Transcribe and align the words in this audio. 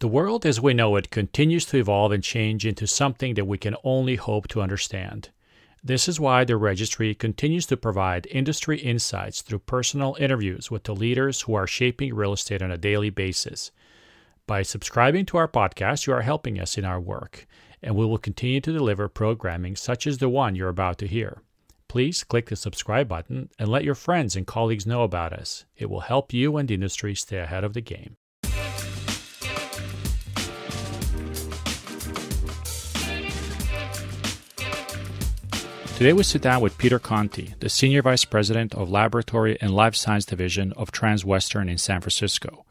The 0.00 0.06
world 0.06 0.46
as 0.46 0.60
we 0.60 0.74
know 0.74 0.94
it 0.94 1.10
continues 1.10 1.64
to 1.66 1.76
evolve 1.76 2.12
and 2.12 2.22
change 2.22 2.64
into 2.64 2.86
something 2.86 3.34
that 3.34 3.46
we 3.46 3.58
can 3.58 3.74
only 3.82 4.14
hope 4.14 4.46
to 4.48 4.62
understand. 4.62 5.30
This 5.82 6.06
is 6.06 6.20
why 6.20 6.44
the 6.44 6.56
registry 6.56 7.16
continues 7.16 7.66
to 7.66 7.76
provide 7.76 8.28
industry 8.30 8.78
insights 8.78 9.42
through 9.42 9.58
personal 9.60 10.16
interviews 10.20 10.70
with 10.70 10.84
the 10.84 10.94
leaders 10.94 11.40
who 11.40 11.54
are 11.54 11.66
shaping 11.66 12.14
real 12.14 12.32
estate 12.32 12.62
on 12.62 12.70
a 12.70 12.78
daily 12.78 13.10
basis. 13.10 13.72
By 14.46 14.62
subscribing 14.62 15.26
to 15.26 15.36
our 15.36 15.48
podcast, 15.48 16.06
you 16.06 16.12
are 16.12 16.22
helping 16.22 16.60
us 16.60 16.78
in 16.78 16.84
our 16.84 17.00
work, 17.00 17.48
and 17.82 17.96
we 17.96 18.06
will 18.06 18.18
continue 18.18 18.60
to 18.60 18.72
deliver 18.72 19.08
programming 19.08 19.74
such 19.74 20.06
as 20.06 20.18
the 20.18 20.28
one 20.28 20.54
you're 20.54 20.68
about 20.68 20.98
to 20.98 21.08
hear. 21.08 21.42
Please 21.88 22.22
click 22.22 22.50
the 22.50 22.54
subscribe 22.54 23.08
button 23.08 23.48
and 23.58 23.68
let 23.68 23.82
your 23.82 23.96
friends 23.96 24.36
and 24.36 24.46
colleagues 24.46 24.86
know 24.86 25.02
about 25.02 25.32
us. 25.32 25.64
It 25.76 25.90
will 25.90 26.02
help 26.02 26.32
you 26.32 26.56
and 26.56 26.68
the 26.68 26.74
industry 26.74 27.16
stay 27.16 27.38
ahead 27.38 27.64
of 27.64 27.72
the 27.72 27.80
game. 27.80 28.17
Today 35.98 36.12
we 36.12 36.22
sit 36.22 36.42
down 36.42 36.60
with 36.60 36.78
Peter 36.78 37.00
Conti, 37.00 37.54
the 37.58 37.68
Senior 37.68 38.02
Vice 38.02 38.24
President 38.24 38.72
of 38.72 38.88
Laboratory 38.88 39.58
and 39.60 39.74
Life 39.74 39.96
Science 39.96 40.24
Division 40.24 40.72
of 40.74 40.92
Transwestern 40.92 41.68
in 41.68 41.76
San 41.76 42.00
Francisco. 42.00 42.64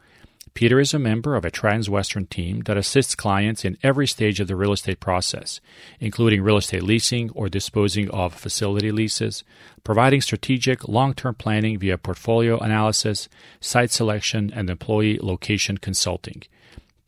Peter 0.54 0.80
is 0.80 0.94
a 0.94 0.98
member 0.98 1.36
of 1.36 1.44
a 1.44 1.50
Transwestern 1.50 2.26
team 2.30 2.60
that 2.60 2.78
assists 2.78 3.14
clients 3.14 3.66
in 3.66 3.76
every 3.82 4.06
stage 4.06 4.40
of 4.40 4.48
the 4.48 4.56
real 4.56 4.72
estate 4.72 4.98
process, 4.98 5.60
including 6.00 6.40
real 6.40 6.56
estate 6.56 6.82
leasing 6.82 7.28
or 7.34 7.50
disposing 7.50 8.08
of 8.12 8.32
facility 8.32 8.90
leases, 8.90 9.44
providing 9.84 10.22
strategic 10.22 10.88
long 10.88 11.12
term 11.12 11.34
planning 11.34 11.78
via 11.78 11.98
portfolio 11.98 12.56
analysis, 12.56 13.28
site 13.60 13.90
selection, 13.90 14.50
and 14.54 14.70
employee 14.70 15.18
location 15.20 15.76
consulting. 15.76 16.44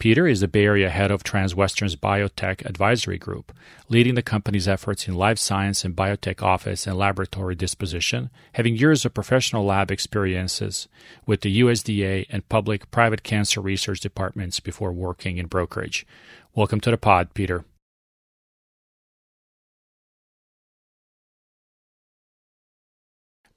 Peter 0.00 0.26
is 0.26 0.40
the 0.40 0.48
Bay 0.48 0.64
Area 0.64 0.88
head 0.88 1.10
of 1.10 1.22
Transwestern's 1.22 1.94
Biotech 1.94 2.64
Advisory 2.64 3.18
Group, 3.18 3.52
leading 3.90 4.14
the 4.14 4.22
company's 4.22 4.66
efforts 4.66 5.06
in 5.06 5.14
life 5.14 5.38
science 5.38 5.84
and 5.84 5.94
biotech 5.94 6.42
office 6.42 6.86
and 6.86 6.96
laboratory 6.96 7.54
disposition, 7.54 8.30
having 8.54 8.74
years 8.74 9.04
of 9.04 9.12
professional 9.12 9.62
lab 9.62 9.90
experiences 9.90 10.88
with 11.26 11.42
the 11.42 11.60
USDA 11.60 12.24
and 12.30 12.48
public 12.48 12.90
private 12.90 13.22
cancer 13.22 13.60
research 13.60 14.00
departments 14.00 14.58
before 14.58 14.90
working 14.90 15.36
in 15.36 15.48
brokerage. 15.48 16.06
Welcome 16.54 16.80
to 16.80 16.90
the 16.90 16.96
pod, 16.96 17.34
Peter. 17.34 17.66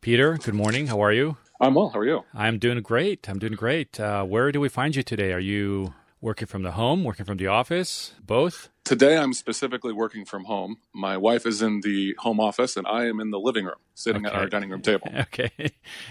Peter, 0.02 0.38
good 0.44 0.54
morning. 0.54 0.88
How 0.88 1.02
are 1.02 1.14
you? 1.14 1.38
I'm 1.62 1.76
well. 1.76 1.88
How 1.88 2.00
are 2.00 2.06
you? 2.06 2.26
I'm 2.34 2.60
doing 2.60 2.82
great. 2.82 3.30
I'm 3.30 3.40
doing 3.40 3.54
great. 3.54 3.98
Uh, 3.98 4.26
where 4.26 4.52
do 4.52 4.60
we 4.60 4.68
find 4.68 4.94
you 4.94 5.04
today? 5.04 5.32
Are 5.32 5.40
you 5.40 5.94
Working 6.24 6.48
from 6.48 6.64
the 6.64 6.72
home, 6.72 7.04
working 7.04 7.26
from 7.26 7.36
the 7.36 7.48
office, 7.48 8.14
both? 8.26 8.70
Today 8.86 9.18
I'm 9.18 9.34
specifically 9.34 9.92
working 9.92 10.24
from 10.24 10.46
home. 10.46 10.78
My 10.94 11.18
wife 11.18 11.46
is 11.46 11.62
in 11.62 11.82
the 11.82 12.16
home 12.18 12.40
office 12.40 12.78
and 12.78 12.88
I 12.88 13.08
am 13.08 13.20
in 13.20 13.30
the 13.30 13.40
living 13.42 13.66
room, 13.66 13.76
sitting 13.94 14.26
okay. 14.26 14.34
at 14.34 14.42
our 14.42 14.48
dining 14.48 14.70
room 14.70 14.82
table. 14.82 15.12
Okay. 15.14 15.52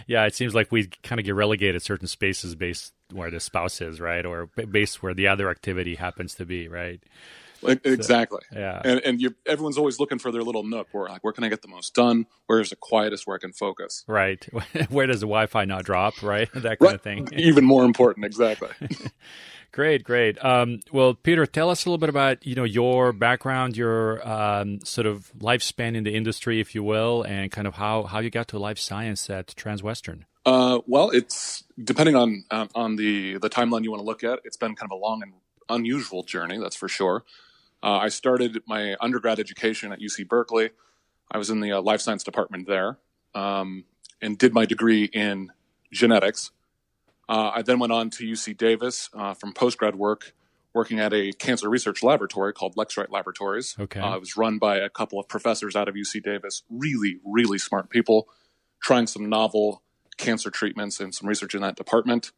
Yeah, 0.06 0.27
it 0.27 0.34
seems 0.34 0.54
like 0.54 0.70
we 0.70 0.88
kind 1.02 1.19
of 1.19 1.24
get 1.24 1.34
relegated 1.34 1.80
certain 1.80 2.08
spaces 2.08 2.54
based 2.54 2.92
where 3.10 3.30
the 3.30 3.41
spouse 3.41 3.80
is, 3.80 4.02
right? 4.02 4.27
Or 4.27 4.48
based 4.48 5.02
where 5.02 5.14
the 5.14 5.28
other 5.28 5.48
activity 5.48 5.94
happens 5.94 6.34
to 6.34 6.44
be, 6.44 6.69
right? 6.69 7.00
Exactly. 7.62 8.41
So, 8.52 8.58
yeah. 8.58 8.82
And, 8.84 9.00
and 9.04 9.34
everyone's 9.47 9.78
always 9.78 9.98
looking 9.98 10.19
for 10.19 10.30
their 10.30 10.42
little 10.42 10.64
nook 10.64 10.88
where, 10.92 11.08
like, 11.08 11.24
where 11.24 11.32
can 11.32 11.44
I 11.44 11.48
get 11.48 11.62
the 11.62 11.69
most 11.69 11.94
done? 11.94 12.26
Where 12.47 12.60
is 12.60 12.70
the 12.70 12.76
quietest 12.76 13.26
where 13.26 13.36
I 13.36 13.38
can 13.38 13.52
focus? 13.52 14.04
Right. 14.06 14.44
where 14.91 15.06
does 15.06 15.20
the 15.20 15.26
Wi 15.26 15.47
Fi 15.47 15.64
not 15.64 15.84
drop, 15.84 16.22
right? 16.22 16.50
That 16.62 16.78
kind 16.78 16.80
right. 16.80 16.94
of 16.94 17.00
thing. 17.00 17.28
Even 17.32 17.64
more 17.64 17.84
important, 17.84 18.26
exactly. 18.26 18.69
Great, 19.73 20.05
great. 20.05 20.42
Um, 20.45 20.81
well, 20.92 21.15
Peter, 21.15 21.47
tell 21.47 21.70
us 21.70 21.87
a 21.87 21.89
little 21.89 21.98
bit 21.98 22.11
about 22.11 22.47
you 22.47 22.55
know 22.55 22.65
your 22.65 23.12
background, 23.12 23.75
your 23.75 24.27
um, 24.28 24.84
sort 24.84 25.06
of 25.06 25.33
lifespan 25.39 25.97
in 25.97 26.05
the 26.05 26.15
industry, 26.15 26.61
if 26.61 26.75
you 26.75 26.83
will, 26.83 27.23
and 27.23 27.51
kind 27.51 27.67
of 27.67 27.75
how 27.75 28.03
how 28.03 28.19
you 28.19 28.28
got 28.28 28.49
to 28.49 28.59
life 28.59 28.78
science 28.78 29.31
at 29.31 29.47
Transwestern. 29.49 30.25
Uh, 30.44 30.81
well, 30.87 31.09
it's 31.09 31.65
depending 31.82 32.16
on 32.16 32.44
on 32.75 32.97
the 32.97 33.38
the 33.38 33.49
timeline 33.49 33.82
you 33.82 33.91
want 33.91 34.00
to 34.00 34.06
look 34.06 34.22
at. 34.22 34.41
It's 34.44 34.59
been 34.59 34.75
kind 34.75 34.93
of 34.93 34.99
a 34.99 35.00
long 35.00 35.22
and 35.22 35.32
unusual 35.71 36.22
journey, 36.22 36.59
that's 36.59 36.77
for 36.77 36.88
sure. 36.88 37.25
Uh, 37.82 37.97
I 37.97 38.09
started 38.09 38.62
my 38.66 38.94
undergrad 39.00 39.41
education 39.41 39.91
at 39.91 40.00
UC 40.00 40.28
Berkeley. 40.28 40.71
I 41.31 41.38
was 41.38 41.49
in 41.49 41.61
the 41.61 41.72
uh, 41.72 41.81
life 41.81 42.03
science 42.03 42.22
department 42.22 42.69
there, 42.69 42.99
um, 43.34 43.84
and 44.21 44.37
did 44.37 44.53
my 44.53 44.66
degree 44.66 45.05
in 45.05 45.50
genetics 45.91 46.50
uh, 47.28 47.53
I 47.55 47.62
then 47.62 47.78
went 47.78 47.93
on 47.93 48.10
to 48.10 48.25
UC 48.25 48.56
Davis 48.56 49.09
uh, 49.15 49.34
from 49.34 49.53
postgrad 49.53 49.94
work, 49.94 50.34
working 50.75 51.00
at 51.00 51.12
a 51.12 51.33
cancer 51.33 51.69
research 51.69 52.03
laboratory 52.03 52.53
called 52.53 52.77
Lexrite 52.77 53.10
Laboratories. 53.10 53.77
Okay. 53.78 54.00
Uh, 54.00 54.16
it 54.16 54.21
was 54.21 54.37
run 54.37 54.59
by 54.59 54.78
a 54.78 54.88
couple 54.88 55.19
of 55.19 55.28
professors 55.28 55.77
out 55.77 55.88
of 55.88 55.94
UC 55.94 56.22
Davis, 56.22 56.62
really, 56.71 57.19
really 57.25 57.59
smart 57.59 57.91
people, 57.91 58.28
trying 58.82 59.06
some 59.06 59.28
novel 59.28 59.82
cancer 60.16 60.50
treatments 60.50 61.00
and 61.00 61.15
some 61.15 61.28
research 61.28 61.55
in 61.55 61.62
that 61.62 61.77
department. 61.77 62.32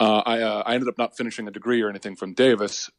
Uh, 0.00 0.22
I, 0.26 0.40
uh, 0.40 0.62
I, 0.66 0.74
ended 0.74 0.88
up 0.88 0.98
not 0.98 1.16
finishing 1.16 1.46
a 1.46 1.50
degree 1.50 1.80
or 1.80 1.88
anything 1.88 2.16
from 2.16 2.34
Davis, 2.34 2.90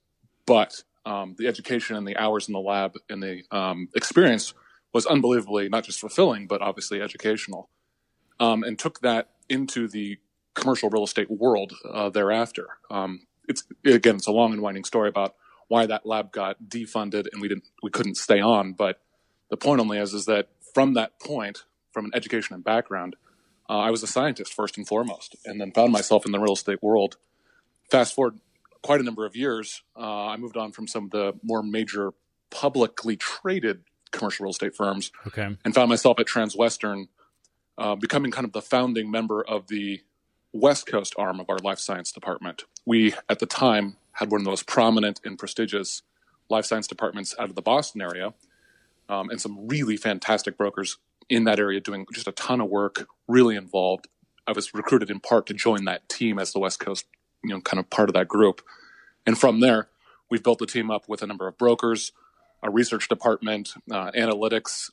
but 0.45 0.83
um, 1.05 1.35
the 1.37 1.47
education 1.47 1.95
and 1.95 2.07
the 2.07 2.15
hours 2.15 2.47
in 2.47 2.53
the 2.53 2.61
lab 2.61 2.93
and 3.09 3.21
the 3.21 3.43
um, 3.51 3.89
experience 3.93 4.53
was 4.93 5.05
unbelievably 5.05 5.69
not 5.69 5.83
just 5.83 5.99
fulfilling, 5.99 6.47
but 6.47 6.61
obviously 6.61 7.01
educational. 7.01 7.69
Um, 8.39 8.63
and 8.63 8.79
took 8.79 9.01
that 9.01 9.31
into 9.49 9.87
the 9.87 10.17
commercial 10.53 10.89
real 10.89 11.03
estate 11.03 11.29
world 11.29 11.73
uh, 11.89 12.09
thereafter. 12.09 12.67
Um, 12.91 13.27
it's 13.47 13.63
again, 13.85 14.15
it's 14.15 14.27
a 14.27 14.31
long 14.31 14.53
and 14.53 14.61
winding 14.61 14.83
story 14.83 15.09
about 15.09 15.35
why 15.67 15.85
that 15.85 16.05
lab 16.05 16.31
got 16.31 16.57
defunded 16.67 17.27
and 17.31 17.41
we 17.41 17.47
didn't, 17.47 17.65
we 17.81 17.89
couldn't 17.89 18.15
stay 18.15 18.39
on. 18.39 18.73
But 18.73 19.01
the 19.49 19.57
point 19.57 19.81
only 19.81 19.97
is, 19.97 20.13
is 20.13 20.25
that 20.25 20.49
from 20.73 20.93
that 20.93 21.19
point, 21.19 21.63
from 21.91 22.05
an 22.05 22.11
education 22.13 22.53
and 22.55 22.63
background, 22.63 23.15
uh, 23.69 23.79
I 23.79 23.91
was 23.91 24.03
a 24.03 24.07
scientist 24.07 24.53
first 24.53 24.77
and 24.77 24.87
foremost, 24.87 25.35
and 25.45 25.59
then 25.59 25.71
found 25.71 25.91
myself 25.91 26.25
in 26.25 26.31
the 26.31 26.39
real 26.39 26.53
estate 26.53 26.83
world. 26.83 27.17
Fast 27.89 28.13
forward 28.13 28.39
quite 28.81 28.99
a 28.99 29.03
number 29.03 29.25
of 29.25 29.35
years, 29.35 29.83
uh, 29.95 30.27
I 30.27 30.37
moved 30.37 30.57
on 30.57 30.71
from 30.71 30.87
some 30.87 31.05
of 31.05 31.11
the 31.11 31.33
more 31.41 31.63
major 31.63 32.13
publicly 32.49 33.15
traded 33.15 33.83
commercial 34.11 34.43
real 34.43 34.51
estate 34.51 34.75
firms, 34.75 35.11
okay. 35.25 35.55
and 35.65 35.73
found 35.73 35.89
myself 35.89 36.19
at 36.19 36.27
Transwestern, 36.27 37.07
uh, 37.77 37.95
becoming 37.95 38.31
kind 38.31 38.45
of 38.45 38.51
the 38.51 38.61
founding 38.61 39.09
member 39.09 39.43
of 39.43 39.67
the 39.67 40.01
West 40.53 40.85
Coast 40.85 41.15
arm 41.17 41.39
of 41.39 41.49
our 41.49 41.57
life 41.57 41.79
science 41.79 42.11
department. 42.11 42.63
We, 42.85 43.13
at 43.27 43.39
the 43.39 43.45
time, 43.45 43.97
had 44.13 44.31
one 44.31 44.41
of 44.41 44.45
the 44.45 44.51
most 44.51 44.67
prominent 44.67 45.19
and 45.25 45.37
prestigious 45.37 46.03
life 46.49 46.65
science 46.65 46.87
departments 46.87 47.35
out 47.39 47.49
of 47.49 47.55
the 47.55 47.61
Boston 47.61 48.01
area, 48.01 48.33
um, 49.09 49.29
and 49.29 49.41
some 49.41 49.67
really 49.67 49.97
fantastic 49.97 50.57
brokers 50.57 50.97
in 51.29 51.45
that 51.45 51.59
area 51.59 51.79
doing 51.79 52.05
just 52.13 52.27
a 52.27 52.31
ton 52.31 52.61
of 52.61 52.69
work, 52.69 53.07
really 53.27 53.55
involved. 53.55 54.07
I 54.45 54.51
was 54.51 54.73
recruited 54.73 55.09
in 55.09 55.19
part 55.19 55.47
to 55.47 55.53
join 55.53 55.85
that 55.85 56.07
team 56.07 56.37
as 56.37 56.53
the 56.53 56.59
West 56.59 56.79
Coast, 56.79 57.05
you 57.43 57.49
know, 57.49 57.61
kind 57.61 57.79
of 57.79 57.89
part 57.89 58.09
of 58.09 58.13
that 58.13 58.27
group. 58.27 58.61
And 59.25 59.37
from 59.37 59.61
there, 59.61 59.89
we've 60.29 60.43
built 60.43 60.59
the 60.59 60.67
team 60.67 60.91
up 60.91 61.07
with 61.07 61.23
a 61.23 61.27
number 61.27 61.47
of 61.47 61.57
brokers, 61.57 62.11
a 62.61 62.69
research 62.69 63.07
department, 63.09 63.73
uh, 63.89 64.11
analytics, 64.11 64.91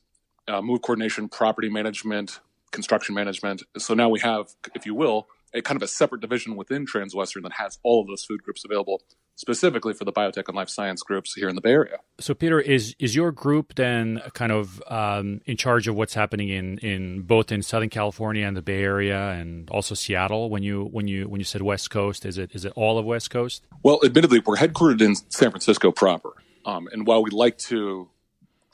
uh, 0.49 0.63
move 0.63 0.83
coordination, 0.83 1.29
property 1.29 1.69
management, 1.69 2.41
construction 2.71 3.15
management. 3.15 3.63
So 3.77 3.95
now 3.95 4.09
we 4.09 4.21
have, 4.21 4.55
if 4.75 4.87
you 4.87 4.95
will, 4.95 5.29
a 5.53 5.63
kind 5.63 5.77
of 5.77 5.83
a 5.83 5.89
separate 5.89 6.21
division 6.21 6.57
within 6.57 6.87
Transwestern 6.87 7.43
that 7.43 7.53
has 7.53 7.79
all 7.83 8.01
of 8.01 8.07
those 8.07 8.25
food 8.25 8.43
groups 8.43 8.65
available 8.65 9.03
specifically 9.41 9.95
for 9.95 10.05
the 10.05 10.13
biotech 10.13 10.49
and 10.49 10.57
life 10.57 10.69
science 10.69 11.03
groups 11.03 11.35
here 11.35 11.49
in 11.49 11.55
the 11.55 11.63
Bay 11.63 11.73
Area. 11.73 11.97
So, 12.19 12.35
Peter, 12.35 12.61
is 12.61 12.95
is 12.99 13.17
your 13.17 13.33
group 13.33 13.75
then 13.75 14.21
kind 14.35 14.53
of 14.53 14.83
um, 14.87 15.41
in 15.47 15.57
charge 15.57 15.89
of 15.89 15.97
what's 15.97 16.15
happening 16.15 16.51
in, 16.51 16.79
in 16.79 17.23
both 17.23 17.51
in 17.51 17.63
Southern 17.63 17.89
California 17.89 18.47
and 18.47 18.57
the 18.57 18.63
Bay 18.63 18.83
Area, 18.83 19.31
and 19.31 19.69
also 19.71 19.95
Seattle? 19.95 20.51
When 20.51 20.63
you 20.63 20.85
when 20.85 21.09
you 21.09 21.29
when 21.29 21.41
you 21.41 21.45
said 21.45 21.63
West 21.63 21.91
Coast, 21.91 22.27
is 22.27 22.37
it 22.37 22.51
is 22.53 22.65
it 22.65 22.73
all 22.77 22.99
of 22.99 23.07
West 23.07 23.31
Coast? 23.31 23.65
Well, 23.83 24.01
admittedly, 24.05 24.41
we're 24.45 24.57
headquartered 24.57 25.01
in 25.01 25.17
San 25.17 25.51
Francisco 25.51 25.91
proper, 25.91 26.31
um, 26.67 26.89
and 26.93 27.07
while 27.07 27.23
we 27.23 27.31
like 27.31 27.57
to 27.59 28.11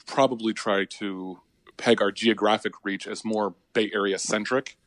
probably 0.05 0.53
try 0.53 0.85
to 0.85 1.39
peg 1.77 2.01
our 2.01 2.11
geographic 2.11 2.73
reach 2.83 3.07
as 3.07 3.23
more 3.23 3.55
Bay 3.73 3.89
Area 3.93 4.19
centric 4.19 4.77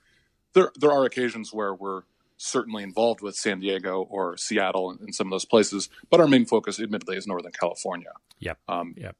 there 0.54 0.72
there 0.76 0.90
are 0.90 1.04
occasions 1.04 1.52
where 1.52 1.74
we're 1.74 2.02
certainly 2.36 2.82
involved 2.82 3.20
with 3.20 3.36
San 3.36 3.60
Diego 3.60 4.06
or 4.08 4.36
Seattle 4.36 4.90
and, 4.90 5.14
some 5.14 5.26
of 5.26 5.30
those 5.30 5.44
places, 5.44 5.90
but 6.10 6.20
our 6.20 6.26
main 6.26 6.46
focus, 6.46 6.80
admittedly, 6.80 7.16
is 7.16 7.26
Northern 7.26 7.52
California. 7.52 8.12
Yep. 8.38 8.58
Um, 8.66 8.94
yep. 8.96 9.14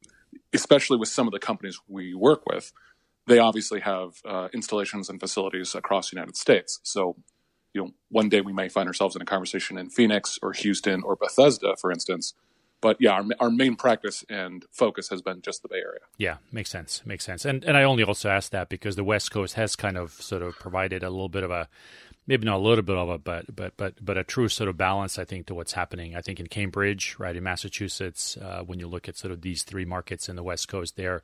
Especially 0.53 0.97
with 0.97 1.09
some 1.09 1.27
of 1.27 1.31
the 1.31 1.39
companies 1.39 1.79
we 1.87 2.15
work 2.15 2.47
with, 2.47 2.73
they 3.27 3.37
obviously 3.37 3.79
have 3.81 4.15
uh, 4.25 4.47
installations 4.53 5.07
and 5.07 5.19
facilities 5.19 5.75
across 5.75 6.09
the 6.09 6.15
United 6.15 6.35
States. 6.35 6.79
So, 6.81 7.15
you 7.73 7.83
know, 7.83 7.91
one 8.09 8.27
day 8.27 8.41
we 8.41 8.53
may 8.53 8.69
find 8.69 8.87
ourselves 8.87 9.15
in 9.15 9.21
a 9.21 9.25
conversation 9.25 9.77
in 9.77 9.91
Phoenix 9.91 10.39
or 10.41 10.51
Houston 10.53 11.03
or 11.03 11.15
Bethesda, 11.15 11.75
for 11.79 11.91
instance, 11.91 12.33
but 12.81 12.97
yeah, 12.99 13.11
our, 13.11 13.25
our 13.39 13.51
main 13.51 13.75
practice 13.75 14.25
and 14.29 14.65
focus 14.71 15.09
has 15.09 15.21
been 15.21 15.41
just 15.41 15.61
the 15.61 15.69
Bay 15.69 15.77
Area. 15.77 15.99
Yeah, 16.17 16.37
makes 16.51 16.69
sense. 16.69 17.03
Makes 17.05 17.25
sense. 17.25 17.45
And 17.45 17.63
and 17.63 17.77
I 17.77 17.83
only 17.83 18.03
also 18.03 18.29
asked 18.29 18.51
that 18.51 18.69
because 18.69 18.95
the 18.95 19.03
West 19.03 19.31
Coast 19.31 19.53
has 19.53 19.75
kind 19.75 19.97
of 19.97 20.11
sort 20.13 20.41
of 20.41 20.55
provided 20.55 21.03
a 21.03 21.09
little 21.09 21.29
bit 21.29 21.43
of 21.43 21.51
a 21.51 21.69
maybe 22.27 22.45
not 22.45 22.57
a 22.57 22.63
little 22.63 22.83
bit 22.83 22.97
of 22.97 23.09
a 23.09 23.17
but 23.17 23.55
but 23.55 23.77
but 23.77 23.93
but 24.03 24.17
a 24.17 24.23
true 24.23 24.47
sort 24.47 24.69
of 24.69 24.77
balance 24.77 25.17
I 25.19 25.25
think 25.25 25.45
to 25.47 25.55
what's 25.55 25.73
happening 25.73 26.15
I 26.15 26.21
think 26.21 26.39
in 26.39 26.47
Cambridge 26.47 27.15
right 27.19 27.35
in 27.35 27.43
Massachusetts 27.43 28.37
uh, 28.37 28.63
when 28.65 28.79
you 28.79 28.87
look 28.87 29.07
at 29.07 29.17
sort 29.17 29.31
of 29.31 29.41
these 29.41 29.63
three 29.63 29.85
markets 29.85 30.27
in 30.29 30.35
the 30.35 30.43
West 30.43 30.67
Coast 30.67 30.95
they're 30.95 31.23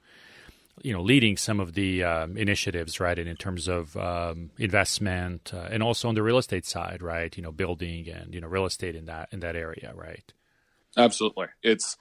you 0.83 0.94
know 0.94 1.01
leading 1.01 1.38
some 1.38 1.59
of 1.59 1.74
the 1.74 2.04
um, 2.04 2.38
initiatives 2.38 3.00
right 3.00 3.18
and 3.18 3.27
in 3.27 3.36
terms 3.36 3.68
of 3.68 3.95
um, 3.98 4.51
investment 4.57 5.51
uh, 5.54 5.68
and 5.71 5.81
also 5.81 6.07
on 6.07 6.15
the 6.15 6.24
real 6.24 6.38
estate 6.38 6.65
side 6.65 7.01
right 7.01 7.36
you 7.38 7.44
know 7.44 7.51
building 7.51 8.09
and 8.09 8.33
you 8.33 8.42
know 8.42 8.48
real 8.48 8.65
estate 8.65 8.95
in 8.95 9.06
that 9.06 9.30
in 9.31 9.39
that 9.39 9.56
area 9.56 9.92
right 9.95 10.33
absolutely 10.95 11.48
it's 11.63 11.98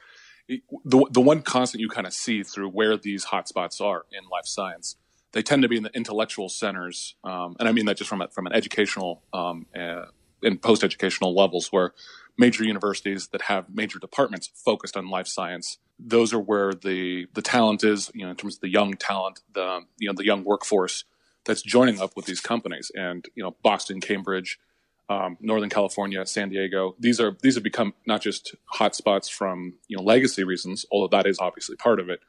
the 0.84 1.06
the 1.10 1.20
one 1.20 1.42
constant 1.42 1.80
you 1.80 1.88
kind 1.88 2.06
of 2.06 2.12
see 2.12 2.42
through 2.42 2.68
where 2.68 2.96
these 2.96 3.26
hotspots 3.26 3.80
are 3.80 4.04
in 4.12 4.28
life 4.30 4.46
science 4.46 4.96
they 5.36 5.42
tend 5.42 5.60
to 5.62 5.68
be 5.68 5.76
in 5.76 5.82
the 5.82 5.94
intellectual 5.94 6.48
centers, 6.48 7.14
um, 7.22 7.56
and 7.58 7.68
I 7.68 7.72
mean 7.72 7.84
that 7.84 7.98
just 7.98 8.08
from 8.08 8.22
a, 8.22 8.28
from 8.28 8.46
an 8.46 8.54
educational 8.54 9.22
um, 9.34 9.66
uh, 9.78 10.06
and 10.42 10.60
post 10.62 10.82
educational 10.82 11.34
levels, 11.34 11.68
where 11.68 11.92
major 12.38 12.64
universities 12.64 13.28
that 13.32 13.42
have 13.42 13.66
major 13.68 13.98
departments 13.98 14.50
focused 14.54 14.96
on 14.96 15.10
life 15.10 15.26
science, 15.26 15.76
those 15.98 16.32
are 16.32 16.40
where 16.40 16.72
the 16.72 17.26
the 17.34 17.42
talent 17.42 17.84
is. 17.84 18.10
You 18.14 18.24
know, 18.24 18.30
in 18.30 18.36
terms 18.36 18.54
of 18.54 18.60
the 18.62 18.70
young 18.70 18.94
talent, 18.94 19.40
the 19.52 19.80
you 19.98 20.08
know 20.08 20.14
the 20.14 20.24
young 20.24 20.42
workforce 20.42 21.04
that's 21.44 21.60
joining 21.60 22.00
up 22.00 22.16
with 22.16 22.24
these 22.24 22.40
companies, 22.40 22.90
and 22.94 23.26
you 23.34 23.42
know 23.42 23.56
Boston, 23.62 24.00
Cambridge. 24.00 24.58
Um, 25.08 25.36
Northern 25.40 25.70
California, 25.70 26.26
San 26.26 26.48
Diego. 26.48 26.96
These 26.98 27.20
are 27.20 27.36
these 27.40 27.54
have 27.54 27.62
become 27.62 27.94
not 28.06 28.20
just 28.20 28.56
hotspots 28.74 29.30
from 29.30 29.74
you 29.86 29.96
know 29.96 30.02
legacy 30.02 30.42
reasons, 30.42 30.84
although 30.90 31.16
that 31.16 31.26
is 31.26 31.38
obviously 31.38 31.76
part 31.76 32.00
of 32.00 32.08
it, 32.08 32.20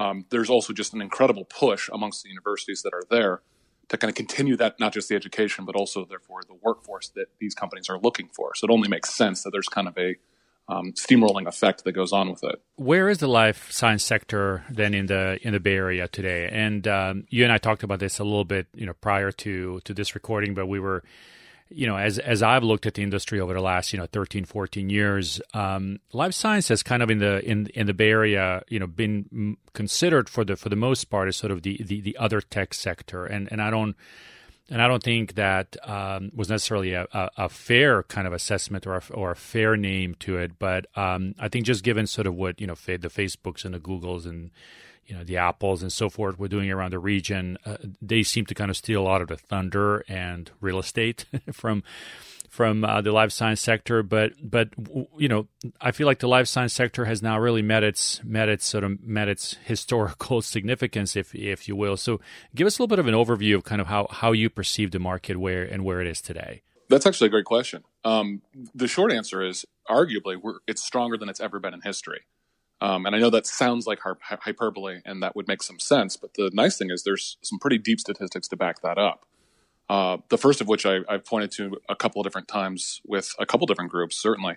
um, 0.00 0.24
there's 0.30 0.50
also 0.50 0.72
just 0.72 0.94
an 0.94 1.02
incredible 1.02 1.44
push 1.44 1.88
amongst 1.92 2.22
the 2.22 2.30
universities 2.30 2.82
that 2.82 2.94
are 2.94 3.04
there 3.10 3.42
to 3.90 3.98
kind 3.98 4.08
of 4.08 4.14
continue 4.14 4.56
that, 4.56 4.80
not 4.80 4.92
just 4.92 5.08
the 5.08 5.16
education, 5.16 5.64
but 5.64 5.76
also, 5.76 6.04
therefore, 6.04 6.40
the 6.46 6.54
workforce 6.62 7.08
that 7.10 7.26
these 7.38 7.54
companies 7.54 7.88
are 7.90 7.98
looking 7.98 8.28
for. 8.28 8.54
So 8.54 8.66
it 8.66 8.70
only 8.70 8.88
makes 8.88 9.12
sense 9.12 9.42
that 9.42 9.50
there's 9.50 9.68
kind 9.68 9.88
of 9.88 9.98
a 9.98 10.16
um, 10.68 10.92
steamrolling 10.92 11.46
effect 11.46 11.84
that 11.84 11.92
goes 11.92 12.12
on 12.12 12.30
with 12.30 12.44
it. 12.44 12.62
Where 12.76 13.08
is 13.08 13.18
the 13.18 13.26
life 13.26 13.70
science 13.72 14.04
sector 14.04 14.64
then 14.70 14.94
in 14.94 15.06
the 15.06 15.38
in 15.42 15.52
the 15.52 15.60
Bay 15.60 15.74
Area 15.74 16.06
today? 16.06 16.48
And 16.50 16.86
um, 16.86 17.24
you 17.28 17.42
and 17.42 17.52
I 17.52 17.58
talked 17.58 17.82
about 17.82 17.98
this 17.98 18.20
a 18.20 18.24
little 18.24 18.44
bit, 18.44 18.68
you 18.74 18.86
know, 18.86 18.94
prior 18.94 19.32
to 19.32 19.80
to 19.84 19.92
this 19.92 20.14
recording, 20.14 20.54
but 20.54 20.66
we 20.66 20.78
were 20.78 21.02
you 21.70 21.86
know, 21.86 21.96
as 21.96 22.18
as 22.18 22.42
I've 22.42 22.64
looked 22.64 22.86
at 22.86 22.94
the 22.94 23.02
industry 23.02 23.40
over 23.40 23.54
the 23.54 23.60
last, 23.60 23.92
you 23.92 23.98
know, 23.98 24.06
13, 24.06 24.44
14 24.44 24.90
years, 24.90 25.40
um, 25.54 26.00
life 26.12 26.34
science 26.34 26.68
has 26.68 26.82
kind 26.82 27.02
of 27.02 27.10
in 27.10 27.18
the 27.18 27.44
in 27.48 27.68
in 27.68 27.86
the 27.86 27.94
Bay 27.94 28.10
Area, 28.10 28.62
you 28.68 28.78
know, 28.78 28.86
been 28.86 29.56
considered 29.72 30.28
for 30.28 30.44
the 30.44 30.56
for 30.56 30.68
the 30.68 30.76
most 30.76 31.04
part 31.04 31.28
as 31.28 31.36
sort 31.36 31.52
of 31.52 31.62
the 31.62 31.80
the, 31.82 32.00
the 32.00 32.16
other 32.16 32.40
tech 32.40 32.74
sector, 32.74 33.24
and 33.24 33.50
and 33.50 33.62
I 33.62 33.70
don't. 33.70 33.96
And 34.72 34.80
I 34.80 34.86
don't 34.86 35.02
think 35.02 35.34
that 35.34 35.76
um, 35.82 36.30
was 36.32 36.48
necessarily 36.48 36.92
a, 36.92 37.04
a, 37.12 37.30
a, 37.36 37.48
fair 37.48 38.04
kind 38.04 38.28
of 38.28 38.32
assessment 38.32 38.86
or 38.86 38.94
a, 38.94 39.02
or 39.12 39.32
a 39.32 39.34
fair 39.34 39.76
name 39.76 40.14
to 40.20 40.36
it. 40.38 40.60
But 40.60 40.86
um, 40.96 41.34
I 41.40 41.48
think 41.48 41.66
just 41.66 41.82
given 41.82 42.06
sort 42.06 42.28
of 42.28 42.36
what 42.36 42.60
you 42.60 42.68
know, 42.68 42.76
the 42.76 43.08
Facebooks 43.08 43.64
and 43.64 43.74
the 43.74 43.80
Googles 43.80 44.26
and 44.26 44.52
you 45.10 45.16
know 45.16 45.24
the 45.24 45.36
apples 45.36 45.82
and 45.82 45.92
so 45.92 46.08
forth 46.08 46.38
we're 46.38 46.48
doing 46.48 46.70
around 46.70 46.92
the 46.92 46.98
region 46.98 47.58
uh, 47.66 47.76
they 48.00 48.22
seem 48.22 48.46
to 48.46 48.54
kind 48.54 48.70
of 48.70 48.76
steal 48.76 49.02
a 49.02 49.04
lot 49.04 49.20
of 49.20 49.28
the 49.28 49.36
thunder 49.36 50.04
and 50.08 50.52
real 50.60 50.78
estate 50.78 51.24
from 51.52 51.82
from 52.50 52.84
uh, 52.84 53.00
the 53.00 53.12
life 53.12 53.32
science 53.32 53.60
sector. 53.60 54.02
But 54.02 54.32
but 54.42 54.68
you 55.16 55.28
know 55.28 55.46
i 55.80 55.92
feel 55.92 56.06
like 56.06 56.18
the 56.18 56.28
life 56.28 56.48
science 56.48 56.74
sector 56.74 57.04
has 57.06 57.22
now 57.22 57.38
really 57.38 57.62
met 57.62 57.82
its 57.82 58.20
met 58.24 58.48
its 58.48 58.66
sort 58.66 58.84
of 58.84 59.00
met 59.00 59.28
its 59.28 59.54
historical 59.64 60.42
significance 60.42 61.16
if 61.16 61.34
if 61.34 61.68
you 61.68 61.76
will. 61.76 61.96
So 61.96 62.20
give 62.54 62.66
us 62.66 62.78
a 62.78 62.82
little 62.82 62.88
bit 62.88 62.98
of 62.98 63.06
an 63.06 63.14
overview 63.14 63.54
of 63.54 63.64
kind 63.64 63.80
of 63.80 63.86
how 63.86 64.08
how 64.10 64.32
you 64.32 64.50
perceive 64.50 64.90
the 64.90 64.98
market 64.98 65.38
where 65.38 65.64
and 65.64 65.84
where 65.84 66.00
it 66.00 66.06
is 66.06 66.20
today. 66.20 66.62
That's 66.88 67.06
actually 67.06 67.28
a 67.28 67.30
great 67.30 67.44
question. 67.44 67.84
Um, 68.04 68.42
the 68.74 68.88
short 68.88 69.12
answer 69.12 69.42
is 69.42 69.64
arguably 69.88 70.40
it's 70.66 70.82
stronger 70.82 71.16
than 71.16 71.28
it's 71.28 71.38
ever 71.38 71.60
been 71.60 71.72
in 71.72 71.82
history 71.82 72.22
um, 72.80 73.04
and 73.06 73.14
I 73.14 73.18
know 73.18 73.30
that 73.30 73.46
sounds 73.46 73.86
like 73.86 74.00
hyperbole, 74.00 75.00
and 75.04 75.22
that 75.22 75.36
would 75.36 75.46
make 75.48 75.62
some 75.62 75.78
sense. 75.78 76.16
But 76.16 76.34
the 76.34 76.50
nice 76.52 76.78
thing 76.78 76.90
is 76.90 77.02
there's 77.02 77.36
some 77.42 77.58
pretty 77.58 77.78
deep 77.78 78.00
statistics 78.00 78.48
to 78.48 78.56
back 78.56 78.80
that 78.82 78.98
up. 78.98 79.26
Uh, 79.88 80.18
the 80.28 80.38
first 80.38 80.60
of 80.60 80.68
which 80.68 80.86
I, 80.86 81.00
have 81.08 81.24
pointed 81.24 81.50
to 81.52 81.78
a 81.88 81.96
couple 81.96 82.20
of 82.20 82.24
different 82.24 82.48
times 82.48 83.02
with 83.06 83.34
a 83.38 83.44
couple 83.44 83.66
different 83.66 83.90
groups, 83.90 84.16
certainly, 84.16 84.56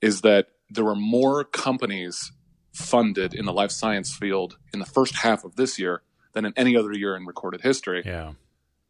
is 0.00 0.22
that 0.22 0.48
there 0.70 0.84
were 0.84 0.94
more 0.94 1.44
companies 1.44 2.32
funded 2.72 3.34
in 3.34 3.44
the 3.44 3.52
life 3.52 3.70
science 3.70 4.16
field 4.16 4.56
in 4.72 4.78
the 4.78 4.86
first 4.86 5.16
half 5.16 5.44
of 5.44 5.56
this 5.56 5.78
year 5.78 6.02
than 6.32 6.46
in 6.46 6.54
any 6.56 6.76
other 6.76 6.92
year 6.92 7.16
in 7.16 7.26
recorded 7.26 7.60
history. 7.60 8.02
Yeah. 8.06 8.32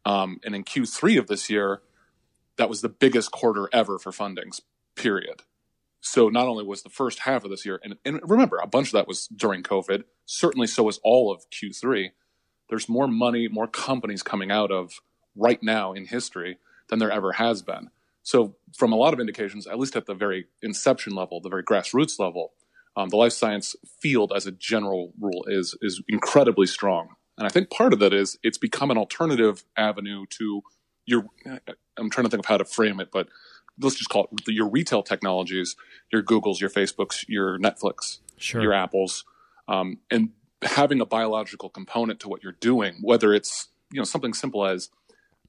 Um, 0.05 0.39
and 0.45 0.55
in 0.55 0.63
Q3 0.63 1.17
of 1.17 1.27
this 1.27 1.49
year, 1.49 1.81
that 2.57 2.69
was 2.69 2.81
the 2.81 2.89
biggest 2.89 3.31
quarter 3.31 3.67
ever 3.73 3.97
for 3.99 4.11
fundings, 4.11 4.61
period. 4.95 5.41
So 6.05 6.27
not 6.27 6.49
only 6.49 6.65
was 6.65 6.83
the 6.83 6.89
first 6.89 7.19
half 7.19 7.45
of 7.45 7.49
this 7.49 7.65
year, 7.65 7.79
and, 7.81 7.95
and 8.03 8.19
remember, 8.23 8.57
a 8.57 8.67
bunch 8.67 8.87
of 8.87 8.91
that 8.91 9.07
was 9.07 9.27
during 9.27 9.63
COVID. 9.63 10.03
Certainly, 10.25 10.67
so 10.67 10.83
was 10.83 10.99
all 11.01 11.31
of 11.31 11.49
Q3. 11.49 12.09
There's 12.69 12.89
more 12.89 13.07
money, 13.07 13.47
more 13.47 13.67
companies 13.67 14.21
coming 14.21 14.51
out 14.51 14.69
of 14.69 14.99
right 15.33 15.63
now 15.63 15.93
in 15.93 16.05
history 16.05 16.57
than 16.89 16.99
there 16.99 17.09
ever 17.09 17.31
has 17.33 17.61
been. 17.61 17.89
So, 18.21 18.57
from 18.75 18.91
a 18.91 18.97
lot 18.97 19.13
of 19.13 19.21
indications, 19.21 19.65
at 19.65 19.79
least 19.79 19.95
at 19.95 20.05
the 20.05 20.13
very 20.13 20.47
inception 20.61 21.15
level, 21.15 21.39
the 21.39 21.49
very 21.49 21.63
grassroots 21.63 22.19
level, 22.19 22.51
um, 22.97 23.07
the 23.07 23.15
life 23.15 23.33
science 23.33 23.73
field, 24.01 24.33
as 24.35 24.45
a 24.45 24.51
general 24.51 25.13
rule, 25.17 25.45
is 25.47 25.73
is 25.81 26.03
incredibly 26.09 26.67
strong. 26.67 27.15
And 27.37 27.47
I 27.47 27.49
think 27.49 27.69
part 27.69 27.93
of 27.93 27.99
that 27.99 28.13
is 28.13 28.37
it's 28.43 28.57
become 28.57 28.91
an 28.91 28.97
alternative 28.97 29.63
avenue 29.77 30.25
to 30.31 30.63
your. 31.05 31.27
I'm 31.97 32.09
trying 32.09 32.25
to 32.25 32.29
think 32.29 32.43
of 32.43 32.45
how 32.45 32.57
to 32.57 32.65
frame 32.65 32.99
it, 32.99 33.09
but 33.11 33.29
let's 33.79 33.95
just 33.95 34.09
call 34.09 34.29
it 34.31 34.53
your 34.53 34.69
retail 34.69 35.03
technologies, 35.03 35.75
your 36.11 36.23
Googles, 36.23 36.59
your 36.59 36.69
Facebooks, 36.69 37.25
your 37.27 37.57
Netflix, 37.59 38.19
sure. 38.37 38.61
your 38.61 38.73
Apples, 38.73 39.25
um, 39.67 39.99
and 40.11 40.29
having 40.61 41.01
a 41.01 41.05
biological 41.05 41.69
component 41.69 42.19
to 42.21 42.29
what 42.29 42.43
you're 42.43 42.53
doing, 42.59 42.97
whether 43.01 43.33
it's 43.33 43.69
you 43.91 43.99
know 43.99 44.05
something 44.05 44.33
simple 44.33 44.65
as 44.65 44.89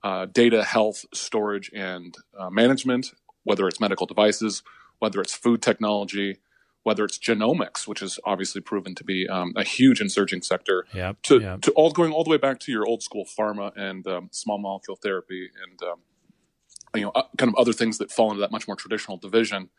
uh, 0.02 0.26
data, 0.26 0.64
health, 0.64 1.04
storage, 1.12 1.70
and 1.74 2.14
uh, 2.38 2.50
management, 2.50 3.12
whether 3.44 3.66
it's 3.66 3.80
medical 3.80 4.06
devices, 4.06 4.62
whether 4.98 5.20
it's 5.20 5.34
food 5.34 5.62
technology, 5.62 6.38
whether 6.82 7.04
it's 7.04 7.18
genomics, 7.18 7.88
which 7.88 8.02
is 8.02 8.20
obviously 8.24 8.60
proven 8.60 8.94
to 8.94 9.04
be 9.04 9.26
um, 9.28 9.52
a 9.56 9.64
huge 9.64 10.00
insurging 10.00 10.42
sector, 10.42 10.86
yep, 10.92 11.20
to, 11.22 11.40
yep. 11.40 11.62
to 11.62 11.72
all 11.72 11.90
going 11.90 12.12
all 12.12 12.22
the 12.22 12.30
way 12.30 12.36
back 12.36 12.60
to 12.60 12.70
your 12.70 12.86
old 12.86 13.02
school 13.02 13.24
pharma 13.24 13.72
and 13.76 14.06
um, 14.06 14.28
small 14.30 14.58
molecule 14.58 14.96
therapy 14.96 15.50
and 15.62 15.82
um, 15.82 15.98
you 16.94 17.02
know, 17.02 17.12
uh, 17.14 17.24
kind 17.36 17.48
of 17.48 17.54
other 17.56 17.72
things 17.72 17.98
that 17.98 18.10
fall 18.10 18.30
into 18.30 18.40
that 18.40 18.50
much 18.50 18.66
more 18.66 18.76
traditional 18.76 19.16
division. 19.16 19.70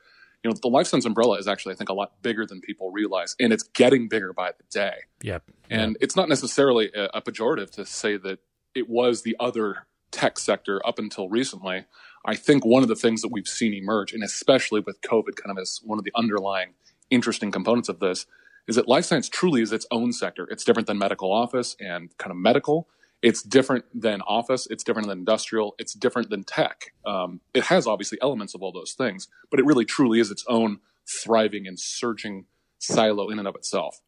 You 0.43 0.51
know, 0.51 0.57
the 0.61 0.67
life 0.67 0.87
science 0.87 1.05
umbrella 1.05 1.37
is 1.37 1.47
actually, 1.47 1.73
I 1.73 1.77
think, 1.77 1.89
a 1.89 1.93
lot 1.93 2.21
bigger 2.21 2.45
than 2.45 2.61
people 2.61 2.91
realize, 2.91 3.35
and 3.39 3.51
it's 3.51 3.63
getting 3.63 4.07
bigger 4.07 4.33
by 4.33 4.51
the 4.51 4.63
day. 4.69 4.95
Yep. 5.23 5.43
And 5.69 5.91
yep. 5.93 5.97
it's 6.01 6.15
not 6.15 6.29
necessarily 6.29 6.91
a, 6.95 7.05
a 7.15 7.21
pejorative 7.21 7.71
to 7.71 7.85
say 7.85 8.17
that 8.17 8.39
it 8.75 8.89
was 8.89 9.23
the 9.23 9.35
other 9.39 9.87
tech 10.11 10.37
sector 10.37 10.85
up 10.85 10.99
until 10.99 11.29
recently. 11.29 11.85
I 12.25 12.35
think 12.35 12.65
one 12.65 12.83
of 12.83 12.89
the 12.89 12.95
things 12.95 13.21
that 13.21 13.31
we've 13.31 13.47
seen 13.47 13.73
emerge, 13.73 14.13
and 14.13 14.23
especially 14.23 14.81
with 14.81 15.01
COVID, 15.01 15.35
kind 15.35 15.51
of 15.51 15.57
as 15.59 15.79
one 15.83 15.97
of 15.97 16.05
the 16.05 16.11
underlying 16.15 16.73
interesting 17.09 17.51
components 17.51 17.89
of 17.89 17.99
this, 17.99 18.25
is 18.67 18.75
that 18.75 18.87
life 18.87 19.05
science 19.05 19.29
truly 19.29 19.61
is 19.61 19.71
its 19.71 19.85
own 19.91 20.11
sector. 20.11 20.47
It's 20.49 20.63
different 20.63 20.87
than 20.87 20.97
medical 20.97 21.31
office 21.31 21.75
and 21.79 22.15
kind 22.17 22.31
of 22.31 22.37
medical 22.37 22.87
it's 23.25 23.43
different 23.43 23.85
than 23.93 24.21
office. 24.23 24.67
It's 24.71 24.85
different 24.85 25.09
than 25.09 25.19
industrial. 25.19 25.75
It's 25.79 25.95
different 25.95 26.31
than 26.31 26.45
tech. 26.45 26.93
Um, 27.05 27.41
it 27.55 27.65
has 27.65 27.87
obviously 27.87 28.19
elements 28.23 28.55
of 28.55 28.63
all 28.63 28.73
those 28.73 28.93
things 28.93 29.27
but 29.51 29.59
it 29.59 29.65
really 29.65 29.85
truly 29.85 30.19
is 30.21 30.31
its 30.31 30.45
own 30.49 30.79
thriving 31.23 31.67
and 31.67 31.79
surging 31.79 32.45
silo 32.79 33.29
in 33.31 33.39
and 33.39 33.49
of 33.49 33.55
itself 33.55 34.01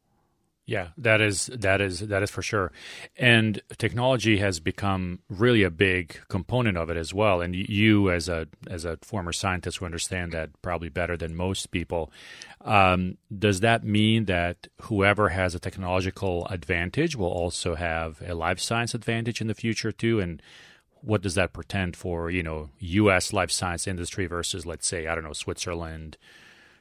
yeah, 0.67 0.89
that 0.97 1.21
is 1.21 1.45
that 1.53 1.79
is 1.79 2.01
that 2.01 2.21
is 2.21 2.29
for 2.29 2.41
sure. 2.41 2.73
And 3.15 3.61
technology 3.77 4.37
has 4.39 4.59
become 4.59 5.19
really 5.29 5.63
a 5.63 5.69
big 5.69 6.19
component 6.27 6.77
of 6.77 6.89
it 6.89 6.97
as 6.97 7.13
well. 7.13 7.39
And 7.39 7.55
you, 7.55 8.11
as 8.11 8.27
a 8.27 8.47
as 8.69 8.83
a 8.83 8.97
former 9.01 9.31
scientist, 9.31 9.77
who 9.77 9.85
understand 9.85 10.33
that 10.33 10.49
probably 10.61 10.89
better 10.89 11.15
than 11.15 11.37
most 11.37 11.71
people, 11.71 12.11
um, 12.65 13.17
does 13.39 13.61
that 13.61 13.85
mean 13.85 14.25
that 14.25 14.67
whoever 14.81 15.29
has 15.29 15.55
a 15.55 15.59
technological 15.59 16.45
advantage 16.47 17.15
will 17.15 17.31
also 17.31 17.75
have 17.75 18.21
a 18.21 18.35
life 18.35 18.59
science 18.59 18.93
advantage 18.93 19.39
in 19.39 19.47
the 19.47 19.55
future 19.55 19.93
too? 19.93 20.19
And 20.19 20.41
what 20.99 21.21
does 21.21 21.35
that 21.35 21.53
portend 21.53 21.95
for 21.95 22.29
you 22.29 22.43
know 22.43 22.71
U.S. 22.79 23.31
life 23.31 23.51
science 23.51 23.87
industry 23.87 24.25
versus, 24.27 24.65
let's 24.65 24.85
say, 24.85 25.07
I 25.07 25.15
don't 25.15 25.23
know, 25.23 25.31
Switzerland, 25.31 26.17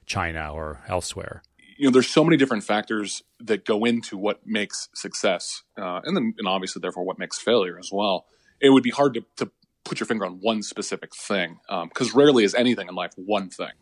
China, 0.07 0.53
or 0.53 0.81
elsewhere? 0.89 1.45
You 1.77 1.87
know, 1.87 1.91
there's 1.91 2.09
so 2.09 2.25
many 2.25 2.37
different 2.37 2.65
factors 2.65 3.23
that 3.41 3.65
go 3.65 3.85
into 3.85 4.17
what 4.17 4.47
makes 4.47 4.89
success, 4.95 5.63
uh, 5.79 6.01
and 6.05 6.17
then 6.17 6.35
and 6.39 6.49
obviously, 6.49 6.81
therefore, 6.81 7.05
what 7.05 7.19
makes 7.19 7.39
failure 7.39 7.79
as 7.79 7.91
well. 7.93 8.27
It 8.61 8.71
would 8.71 8.83
be 8.83 8.91
hard 8.91 9.15
to, 9.15 9.25
to 9.37 9.51
put 9.85 10.01
your 10.01 10.07
finger 10.07 10.25
on 10.25 10.39
one 10.41 10.63
specific 10.63 11.15
thing 11.15 11.59
because 11.69 12.15
um, 12.15 12.19
rarely 12.19 12.45
is 12.45 12.55
anything 12.55 12.89
in 12.89 12.95
life 12.95 13.13
one 13.17 13.51
thing 13.51 13.73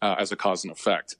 uh, 0.00 0.16
as 0.18 0.32
a 0.32 0.36
cause 0.36 0.64
and 0.64 0.72
effect. 0.72 1.16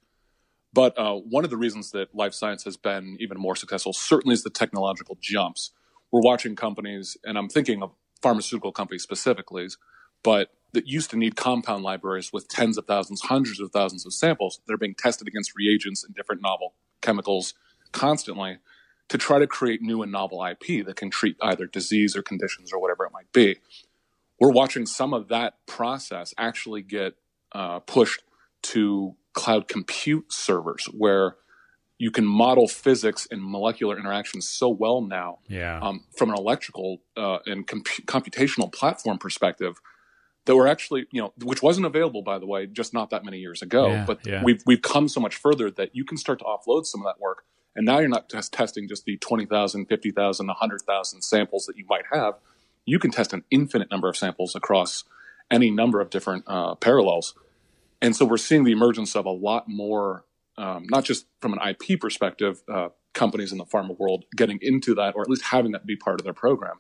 But 0.73 0.97
uh, 0.99 1.15
one 1.15 1.45
of 1.45 1.51
the 1.51 1.57
reasons 1.57 1.91
that 1.91 2.15
life 2.15 2.33
science 2.33 2.65
has 2.65 2.77
been 2.77 3.17
even 3.19 3.39
more 3.39 3.57
successful 3.57 3.93
certainly 3.93 4.35
is 4.35 4.45
the 4.45 4.51
technological 4.51 5.19
jumps. 5.21 5.73
We're 6.13 6.21
watching 6.21 6.55
companies, 6.57 7.17
and 7.25 7.37
I'm 7.37 7.49
thinking 7.49 7.83
of 7.83 7.93
pharmaceutical 8.23 8.73
companies 8.73 9.03
specifically, 9.03 9.69
but 10.23 10.51
that 10.73 10.87
used 10.87 11.11
to 11.11 11.17
need 11.17 11.37
compound 11.37 11.83
libraries 11.83 12.33
with 12.33 12.49
tens 12.49 12.79
of 12.79 12.87
thousands, 12.87 13.23
hundreds 13.23 13.61
of 13.61 13.73
thousands 13.73 14.07
of 14.07 14.13
samples 14.13 14.61
that 14.67 14.73
are 14.73 14.79
being 14.79 14.95
tested 14.95 15.27
against 15.27 15.57
reagents 15.57 16.05
and 16.05 16.15
different 16.15 16.43
novel 16.43 16.75
chemicals 17.01 17.55
constantly 17.93 18.59
to 19.09 19.19
try 19.19 19.39
to 19.39 19.47
create 19.47 19.83
new 19.83 20.03
and 20.03 20.13
novel 20.13 20.45
IP 20.45 20.87
that 20.87 20.97
can 20.97 21.11
treat 21.11 21.37
either 21.43 21.67
disease 21.67 22.17
or 22.17 22.23
conditions 22.23 22.73
or 22.73 22.81
whatever 22.81 23.05
it 23.05 23.13
might 23.13 23.33
be. 23.33 23.57
We're 24.39 24.53
watching 24.53 24.87
some 24.87 25.13
of 25.13 25.29
that 25.29 25.55
process 25.67 26.33
actually 26.39 26.83
get 26.83 27.15
uh, 27.53 27.81
pushed 27.81 28.23
to 28.63 29.17
cloud 29.33 29.69
compute 29.69 30.33
servers 30.33 30.87
where 30.87 31.37
you 31.99 32.11
can 32.11 32.25
model 32.25 32.67
physics 32.67 33.29
and 33.31 33.43
molecular 33.45 33.99
interactions 33.99 34.49
so 34.49 34.69
well 34.69 35.03
now 35.03 35.39
yeah. 35.49 35.79
um, 35.81 36.05
from 36.17 36.31
an 36.31 36.37
electrical 36.37 37.03
uh, 37.17 37.39
and 37.47 37.67
comp- 37.67 38.07
computational 38.07 38.73
platform 38.73 39.19
perspective 39.19 39.81
that 40.47 40.57
we're 40.57 40.67
actually, 40.67 41.07
you 41.11 41.21
know, 41.21 41.33
which 41.43 41.63
wasn't 41.63 41.87
available, 41.87 42.23
by 42.23 42.39
the 42.39 42.47
way, 42.47 42.67
just 42.67 42.95
not 42.95 43.11
that 43.11 43.25
many 43.25 43.39
years 43.39 43.63
ago. 43.63 43.89
Yeah, 43.89 44.05
but 44.07 44.27
yeah. 44.27 44.43
we've 44.43 44.63
we've 44.67 44.83
come 44.83 45.09
so 45.09 45.21
much 45.21 45.37
further 45.37 45.71
that 45.73 45.95
you 45.95 46.05
can 46.05 46.17
start 46.17 46.39
to 46.41 46.45
offload 46.45 46.87
some 46.87 47.01
of 47.01 47.07
that 47.07 47.21
work, 47.21 47.45
and 47.77 47.85
now 47.85 47.99
you're 47.99 48.09
not 48.09 48.31
just 48.31 48.53
testing 48.53 48.89
just 48.89 49.05
the 49.05 49.17
20,000, 49.19 49.87
50,000, 49.87 50.47
100,000 50.47 51.23
samples 51.23 51.67
that 51.67 51.77
you 51.77 51.85
might 51.89 52.05
have. 52.13 52.35
You 52.87 52.99
can 52.99 53.11
test 53.11 53.33
an 53.33 53.45
infinite 53.51 53.91
number 53.91 54.09
of 54.09 54.17
samples 54.17 54.55
across 54.55 55.05
any 55.51 55.71
number 55.71 56.01
of 56.01 56.11
different 56.11 56.45
uh, 56.47 56.75
parallels, 56.77 57.35
and 58.01 58.17
so 58.17 58.25
we're 58.25 58.39
seeing 58.39 58.65
the 58.65 58.73
emergence 58.73 59.15
of 59.15 59.27
a 59.27 59.31
lot 59.31 59.69
more, 59.69 60.25
um, 60.57 60.87
not 60.89 61.05
just 61.05 61.27
from 61.41 61.53
an 61.53 61.61
IP 61.69 62.01
perspective, 62.01 62.63
uh, 62.73 62.89
companies 63.13 63.53
in 63.53 63.59
the 63.59 63.67
pharma 63.67 63.99
world 63.99 64.25
getting 64.37 64.59
into 64.63 64.95
that, 64.95 65.15
or 65.17 65.23
at 65.23 65.29
least 65.29 65.43
having 65.43 65.73
that 65.73 65.85
be 65.85 65.97
part 65.97 66.21
of 66.21 66.25
their 66.25 66.33
program 66.33 66.79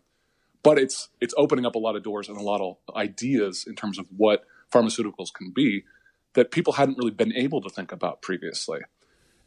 but 0.63 0.79
it's 0.79 1.09
it's 1.21 1.35
opening 1.37 1.67
up 1.67 1.75
a 1.75 1.79
lot 1.79 1.97
of 1.97 2.03
doors 2.03 2.29
and 2.29 2.37
a 2.37 2.43
lot 2.43 2.61
of 2.61 2.77
ideas 2.95 3.65
in 3.67 3.75
terms 3.75 3.99
of 3.99 4.07
what 4.17 4.45
pharmaceuticals 4.73 5.33
can 5.33 5.51
be 5.51 5.85
that 6.35 6.51
people 6.51 6.75
hadn't 6.75 6.99
really 6.99 7.11
been 7.11 7.33
able 7.33 7.61
to 7.61 7.69
think 7.69 7.93
about 7.93 8.23
previously. 8.23 8.81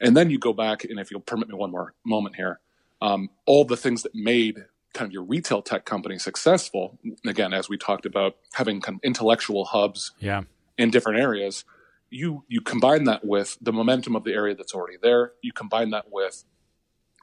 And 0.01 0.17
then 0.17 0.29
you 0.29 0.37
go 0.37 0.51
back, 0.51 0.83
and 0.83 0.99
if 0.99 1.11
you'll 1.11 1.21
permit 1.21 1.47
me 1.47 1.55
one 1.55 1.71
more 1.71 1.93
moment 2.05 2.35
here, 2.35 2.59
um, 3.01 3.29
all 3.45 3.63
the 3.63 3.77
things 3.77 4.03
that 4.03 4.13
made 4.13 4.65
kind 4.93 5.07
of 5.07 5.13
your 5.13 5.23
retail 5.23 5.61
tech 5.61 5.85
company 5.85 6.19
successful. 6.19 6.99
Again, 7.25 7.53
as 7.53 7.69
we 7.69 7.77
talked 7.77 8.05
about, 8.05 8.35
having 8.53 8.81
kind 8.81 8.97
of 8.97 9.03
intellectual 9.03 9.65
hubs 9.65 10.11
yeah. 10.19 10.43
in 10.77 10.91
different 10.91 11.19
areas. 11.19 11.65
You 12.09 12.43
you 12.47 12.61
combine 12.61 13.05
that 13.05 13.25
with 13.25 13.57
the 13.59 13.73
momentum 13.73 14.15
of 14.15 14.23
the 14.23 14.33
area 14.33 14.55
that's 14.55 14.73
already 14.73 14.97
there. 15.01 15.31
You 15.41 15.51
combine 15.51 15.89
that 15.91 16.11
with 16.11 16.43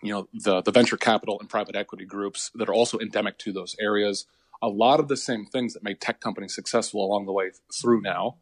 you 0.03 0.13
know 0.13 0.29
the 0.33 0.63
the 0.63 0.73
venture 0.73 0.97
capital 0.97 1.39
and 1.41 1.49
private 1.49 1.77
equity 1.77 2.05
groups 2.05 2.51
that 2.55 2.69
are 2.69 2.75
also 2.75 2.99
endemic 2.99 3.39
to 3.39 3.53
those 3.53 3.77
areas. 3.81 4.27
A 4.63 4.69
lot 4.69 5.01
of 5.01 5.09
the 5.09 5.17
same 5.17 5.47
things 5.47 5.73
that 5.73 5.83
made 5.83 6.01
tech 6.01 6.21
companies 6.21 6.55
successful 6.55 7.05
along 7.05 7.27
the 7.27 7.33
way 7.33 7.51
through 7.73 8.03
now 8.03 8.37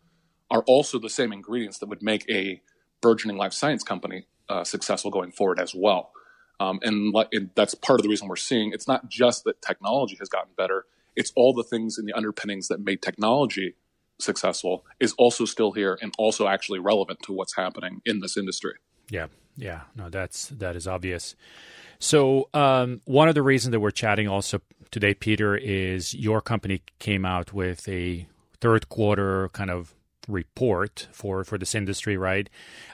are 0.50 0.62
also 0.62 0.98
the 0.98 1.10
same 1.10 1.32
ingredients 1.32 1.78
that 1.78 1.88
would 1.88 2.02
make 2.02 2.28
a 2.28 2.60
burgeoning 3.00 3.36
life 3.36 3.52
science 3.52 3.84
company 3.84 4.26
uh, 4.48 4.64
successful 4.64 5.10
going 5.10 5.30
forward 5.30 5.60
as 5.60 5.74
well. 5.74 6.10
Um, 6.60 6.80
and, 6.82 7.14
and 7.32 7.50
that's 7.54 7.74
part 7.74 8.00
of 8.00 8.02
the 8.02 8.08
reason 8.08 8.26
we're 8.26 8.34
seeing 8.34 8.72
it's 8.72 8.88
not 8.88 9.08
just 9.08 9.44
that 9.44 9.62
technology 9.62 10.16
has 10.18 10.28
gotten 10.28 10.50
better; 10.56 10.86
it's 11.14 11.32
all 11.36 11.52
the 11.52 11.62
things 11.62 11.98
in 11.98 12.04
the 12.04 12.12
underpinnings 12.12 12.68
that 12.68 12.80
made 12.80 13.00
technology 13.00 13.74
successful 14.18 14.84
is 14.98 15.12
also 15.12 15.44
still 15.44 15.72
here 15.72 15.96
and 16.02 16.12
also 16.18 16.48
actually 16.48 16.80
relevant 16.80 17.20
to 17.22 17.32
what's 17.32 17.54
happening 17.54 18.02
in 18.04 18.18
this 18.18 18.36
industry. 18.36 18.74
Yeah, 19.10 19.28
yeah, 19.58 19.82
no, 19.96 20.08
that's 20.08 20.48
that 20.48 20.76
is 20.76 20.86
obvious. 20.86 21.34
So 21.98 22.48
um, 22.54 23.00
one 23.04 23.28
of 23.28 23.34
the 23.34 23.42
reasons 23.42 23.72
that 23.72 23.80
we're 23.80 23.90
chatting 23.90 24.28
also 24.28 24.60
today, 24.90 25.14
Peter, 25.14 25.56
is 25.56 26.14
your 26.14 26.40
company 26.40 26.82
came 27.00 27.24
out 27.24 27.52
with 27.52 27.88
a 27.88 28.26
third 28.60 28.88
quarter 28.88 29.48
kind 29.50 29.70
of 29.70 29.94
report 30.28 31.08
for 31.10 31.42
for 31.42 31.58
this 31.58 31.74
industry, 31.74 32.16
right? 32.16 32.48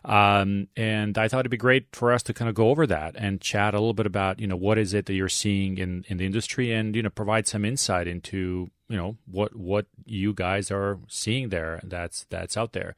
Um, 0.05 0.69
and 0.77 1.19
I 1.19 1.29
thought 1.29 1.41
it'd 1.41 1.51
be 1.51 1.57
great 1.57 1.89
for 1.93 2.13
us 2.13 2.23
to 2.25 2.33
kind 2.35 2.49
of 2.49 2.55
go 2.55 2.71
over 2.71 2.87
that 2.87 3.15
and 3.19 3.41
chat 3.41 3.75
a 3.75 3.79
little 3.79 3.93
bit 3.93 4.07
about 4.07 4.41
you 4.41 4.47
know 4.47 4.57
what 4.57 4.79
is 4.79 4.95
it 4.95 5.07
that 5.07 5.15
you're 5.15 5.29
seeing 5.29 5.77
in 5.79 6.05
in 6.09 6.17
the 6.17 6.27
industry, 6.27 6.73
and 6.73 6.97
you 6.97 7.03
know 7.03 7.11
provide 7.11 7.47
some 7.47 7.65
insight 7.65 8.07
into 8.09 8.71
you 8.89 8.97
know 8.97 9.17
what 9.31 9.55
what 9.55 9.87
you 10.07 10.33
guys 10.33 10.71
are 10.71 10.99
seeing 11.09 11.51
there 11.51 11.81
that's 11.85 12.25
that's 12.31 12.57
out 12.57 12.73
there. 12.73 12.95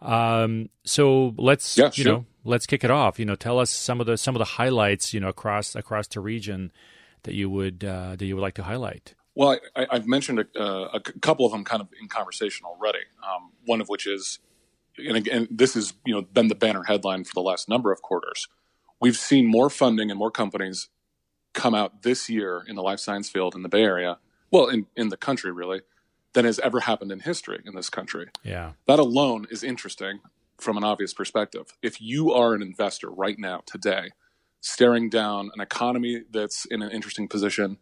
Um, 0.00 0.68
so 0.84 1.34
let's 1.36 1.76
Yeah, 1.76 1.90
you 1.94 2.04
sure. 2.04 2.12
know 2.12 2.26
let's 2.44 2.66
kick 2.66 2.84
it 2.84 2.90
off. 2.90 3.18
You 3.18 3.24
know, 3.24 3.34
tell 3.34 3.58
us 3.58 3.70
some 3.70 4.00
of 4.00 4.06
the 4.06 4.16
some 4.16 4.34
of 4.34 4.38
the 4.38 4.44
highlights 4.44 5.12
you 5.14 5.20
know 5.20 5.28
across 5.28 5.74
across 5.74 6.06
the 6.08 6.20
region 6.20 6.72
that 7.24 7.34
you 7.34 7.48
would 7.50 7.84
uh, 7.84 8.16
that 8.16 8.24
you 8.24 8.34
would 8.36 8.42
like 8.42 8.54
to 8.54 8.64
highlight. 8.64 9.14
Well, 9.34 9.58
I, 9.74 9.86
I've 9.90 10.06
mentioned 10.06 10.40
a, 10.40 10.60
uh, 10.60 10.90
a 10.92 11.00
couple 11.00 11.46
of 11.46 11.52
them 11.52 11.64
kind 11.64 11.80
of 11.80 11.88
in 12.00 12.08
conversation 12.08 12.66
already. 12.66 13.00
Um, 13.22 13.52
one 13.64 13.80
of 13.80 13.88
which 13.88 14.06
is, 14.06 14.38
and 14.98 15.16
again, 15.16 15.48
this 15.50 15.74
has 15.74 15.94
you 16.04 16.14
know 16.14 16.22
been 16.22 16.48
the 16.48 16.54
banner 16.54 16.84
headline 16.84 17.24
for 17.24 17.32
the 17.34 17.42
last 17.42 17.68
number 17.68 17.92
of 17.92 18.02
quarters. 18.02 18.48
We've 19.00 19.16
seen 19.16 19.46
more 19.46 19.70
funding 19.70 20.10
and 20.10 20.18
more 20.18 20.30
companies 20.30 20.88
come 21.54 21.74
out 21.74 22.02
this 22.02 22.30
year 22.30 22.64
in 22.66 22.76
the 22.76 22.82
life 22.82 23.00
science 23.00 23.28
field 23.28 23.54
in 23.54 23.62
the 23.62 23.68
Bay 23.68 23.82
Area, 23.82 24.18
well, 24.50 24.68
in, 24.68 24.86
in 24.96 25.08
the 25.08 25.16
country 25.16 25.52
really, 25.52 25.82
than 26.32 26.44
has 26.44 26.58
ever 26.60 26.80
happened 26.80 27.12
in 27.12 27.20
history 27.20 27.60
in 27.64 27.74
this 27.74 27.90
country. 27.90 28.28
Yeah, 28.42 28.72
That 28.86 28.98
alone 28.98 29.46
is 29.50 29.62
interesting 29.62 30.20
from 30.58 30.76
an 30.76 30.84
obvious 30.84 31.12
perspective. 31.12 31.74
If 31.82 32.00
you 32.00 32.32
are 32.32 32.54
an 32.54 32.62
investor 32.62 33.10
right 33.10 33.38
now, 33.38 33.62
today, 33.66 34.10
staring 34.60 35.10
down 35.10 35.50
an 35.54 35.60
economy 35.60 36.22
that's 36.30 36.64
in 36.66 36.82
an 36.82 36.90
interesting 36.90 37.28
position, 37.28 37.78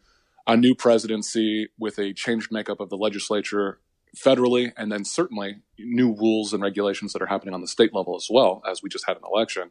a 0.47 0.57
new 0.57 0.75
presidency 0.75 1.69
with 1.79 1.99
a 1.99 2.13
changed 2.15 2.51
makeup 2.51 2.81
of 2.81 2.89
the 2.89 2.97
legislature 2.97 3.79
federally, 4.17 4.73
and 4.77 4.91
then 4.91 5.05
certainly 5.05 5.59
new 5.79 6.13
rules 6.15 6.53
and 6.53 6.63
regulations 6.63 7.13
that 7.13 7.23
are 7.23 7.27
happening 7.27 7.55
on 7.55 7.61
the 7.61 7.69
state 7.69 7.95
level 7.95 8.17
as 8.17 8.29
well, 8.31 8.63
as 8.69 8.83
we 8.83 8.89
just 8.89 9.07
had 9.07 9.17
an 9.17 9.23
election. 9.31 9.71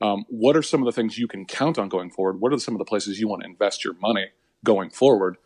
Um, 0.00 0.24
what 0.28 0.56
are 0.56 0.62
some 0.62 0.82
of 0.82 0.86
the 0.86 0.92
things 0.92 1.16
you 1.16 1.28
can 1.28 1.46
count 1.46 1.78
on 1.78 1.88
going 1.88 2.10
forward? 2.10 2.40
What 2.40 2.52
are 2.52 2.58
some 2.58 2.74
of 2.74 2.78
the 2.78 2.84
places 2.84 3.20
you 3.20 3.28
want 3.28 3.42
to 3.42 3.48
invest 3.48 3.84
your 3.84 3.94
money 3.94 4.26
going 4.64 4.90
forward? 4.90 5.36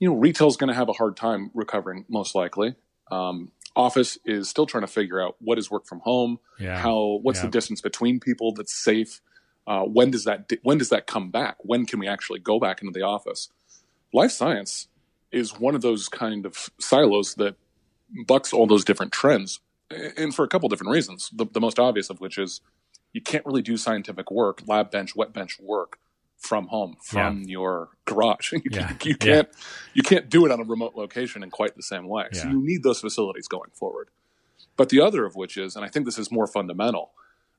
You 0.00 0.08
know, 0.08 0.16
retail's 0.16 0.56
going 0.56 0.68
to 0.68 0.74
have 0.74 0.88
a 0.88 0.94
hard 0.94 1.16
time 1.16 1.52
recovering, 1.54 2.04
most 2.08 2.34
likely. 2.34 2.74
Um, 3.10 3.52
office 3.76 4.18
is 4.24 4.48
still 4.48 4.66
trying 4.66 4.82
to 4.82 4.86
figure 4.92 5.20
out 5.20 5.36
what 5.40 5.58
is 5.58 5.70
work 5.70 5.86
from 5.86 6.00
home, 6.00 6.38
yeah, 6.58 6.78
how 6.78 7.18
what's 7.22 7.40
Yeah. 7.40 7.46
the 7.46 7.50
distance 7.50 7.80
between 7.80 8.20
people 8.20 8.52
that's 8.52 8.74
safe. 8.74 9.20
Uh, 9.66 9.82
when 9.82 10.10
does 10.10 10.24
that 10.24 10.50
when 10.62 10.78
does 10.78 10.90
that 10.90 11.06
come 11.06 11.30
back? 11.30 11.56
When 11.60 11.86
can 11.86 11.98
we 11.98 12.06
actually 12.06 12.38
go 12.40 12.58
back 12.60 12.82
into 12.82 12.92
the 12.92 13.04
office? 13.04 13.48
Life 14.12 14.30
science 14.32 14.88
is 15.32 15.58
one 15.58 15.74
of 15.74 15.80
those 15.82 16.08
kind 16.08 16.46
of 16.46 16.70
silos 16.78 17.34
that 17.36 17.56
bucks 18.26 18.52
all 18.52 18.66
those 18.66 18.84
different 18.84 19.12
trends, 19.12 19.60
and 19.90 20.34
for 20.34 20.44
a 20.44 20.48
couple 20.48 20.68
different 20.68 20.92
reasons. 20.92 21.30
The, 21.34 21.46
the 21.46 21.60
most 21.60 21.78
obvious 21.78 22.10
of 22.10 22.20
which 22.20 22.38
is 22.38 22.60
you 23.12 23.20
can't 23.20 23.44
really 23.46 23.62
do 23.62 23.76
scientific 23.76 24.30
work, 24.30 24.62
lab 24.66 24.90
bench, 24.90 25.16
wet 25.16 25.32
bench 25.32 25.58
work 25.60 25.98
from 26.44 26.66
home, 26.68 26.96
from 27.02 27.42
your 27.48 27.88
garage. 28.04 28.52
you, 28.52 28.60
Yeah. 28.70 28.92
you 29.02 29.16
can't 29.16 29.48
you 29.94 30.02
can't 30.02 30.28
do 30.28 30.44
it 30.44 30.52
on 30.52 30.60
a 30.60 30.64
remote 30.64 30.94
location 30.94 31.42
in 31.42 31.50
quite 31.50 31.74
the 31.74 31.82
same 31.82 32.06
way. 32.06 32.26
So 32.32 32.48
you 32.48 32.60
need 32.64 32.82
those 32.82 33.00
facilities 33.00 33.48
going 33.48 33.70
forward. 33.72 34.08
But 34.76 34.88
the 34.90 35.00
other 35.00 35.24
of 35.24 35.36
which 35.36 35.56
is, 35.56 35.76
and 35.76 35.84
I 35.84 35.88
think 35.88 36.04
this 36.04 36.18
is 36.18 36.30
more 36.30 36.46
fundamental, 36.46 37.12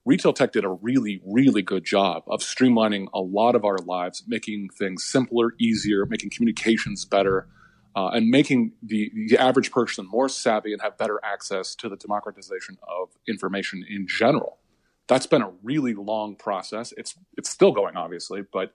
retail 0.05 0.33
tech 0.33 0.51
did 0.51 0.65
a 0.65 0.69
really, 0.69 1.21
really 1.25 1.61
good 1.61 1.83
job 1.85 2.23
of 2.27 2.41
streamlining 2.41 3.07
a 3.13 3.21
lot 3.21 3.55
of 3.55 3.63
our 3.65 3.77
lives, 3.77 4.23
making 4.27 4.69
things 4.77 5.03
simpler, 5.03 5.53
easier, 5.59 6.05
making 6.05 6.29
communications 6.29 7.05
better, 7.05 7.47
uh, 7.95 8.09
and 8.09 8.29
making 8.29 8.73
the, 8.83 9.11
the 9.29 9.37
average 9.37 9.71
person 9.71 10.05
more 10.09 10.27
savvy 10.29 10.73
and 10.73 10.81
have 10.81 10.97
better 10.97 11.19
access 11.23 11.73
to 11.75 11.87
the 11.89 11.95
democratization 11.95 12.77
of 12.87 13.09
information 13.27 13.83
in 13.89 14.05
general. 14.07 14.57
That's 15.07 15.27
been 15.27 15.41
a 15.41 15.51
really 15.63 15.93
long 15.93 16.35
process. 16.35 16.93
It's 16.97 17.15
it's 17.37 17.49
still 17.49 17.71
going, 17.71 17.95
obviously, 17.95 18.41
but 18.51 18.73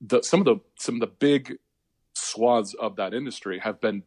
the, 0.00 0.22
some 0.22 0.40
of 0.40 0.46
the 0.46 0.56
some 0.78 0.96
of 0.96 1.00
the 1.00 1.06
big 1.06 1.58
swaths 2.14 2.74
of 2.74 2.96
that 2.96 3.14
industry 3.14 3.58
have 3.60 3.80
been 3.80 4.02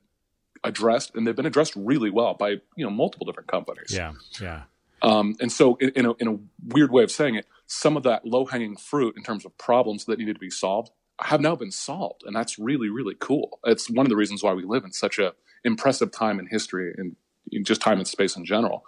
addressed, 0.63 1.15
and 1.15 1.25
they've 1.25 1.35
been 1.35 1.45
addressed 1.45 1.75
really 1.75 2.09
well 2.09 2.33
by 2.33 2.49
you 2.49 2.85
know 2.85 2.89
multiple 2.89 3.25
different 3.25 3.49
companies. 3.49 3.93
yeah, 3.93 4.13
yeah, 4.39 4.63
Um, 5.01 5.35
and 5.39 5.51
so, 5.51 5.75
in, 5.75 5.91
in, 5.95 6.05
a, 6.05 6.13
in 6.13 6.27
a 6.27 6.37
weird 6.73 6.91
way 6.91 7.03
of 7.03 7.11
saying 7.11 7.35
it, 7.35 7.45
some 7.67 7.95
of 7.95 8.03
that 8.03 8.25
low 8.25 8.45
hanging 8.45 8.75
fruit 8.75 9.15
in 9.15 9.23
terms 9.23 9.45
of 9.45 9.57
problems 9.57 10.05
that 10.05 10.19
needed 10.19 10.35
to 10.35 10.39
be 10.39 10.49
solved 10.49 10.91
have 11.21 11.39
now 11.39 11.55
been 11.55 11.71
solved, 11.71 12.23
and 12.25 12.35
that's 12.35 12.59
really 12.59 12.89
really 12.89 13.15
cool. 13.17 13.59
It's 13.65 13.89
one 13.89 14.05
of 14.05 14.09
the 14.09 14.17
reasons 14.17 14.43
why 14.43 14.53
we 14.53 14.63
live 14.63 14.83
in 14.83 14.91
such 14.91 15.19
a 15.19 15.33
impressive 15.63 16.11
time 16.11 16.39
in 16.39 16.47
history 16.47 16.93
and 16.97 17.15
in 17.51 17.63
just 17.63 17.81
time 17.81 17.97
and 17.97 18.07
space 18.07 18.35
in 18.35 18.45
general. 18.45 18.83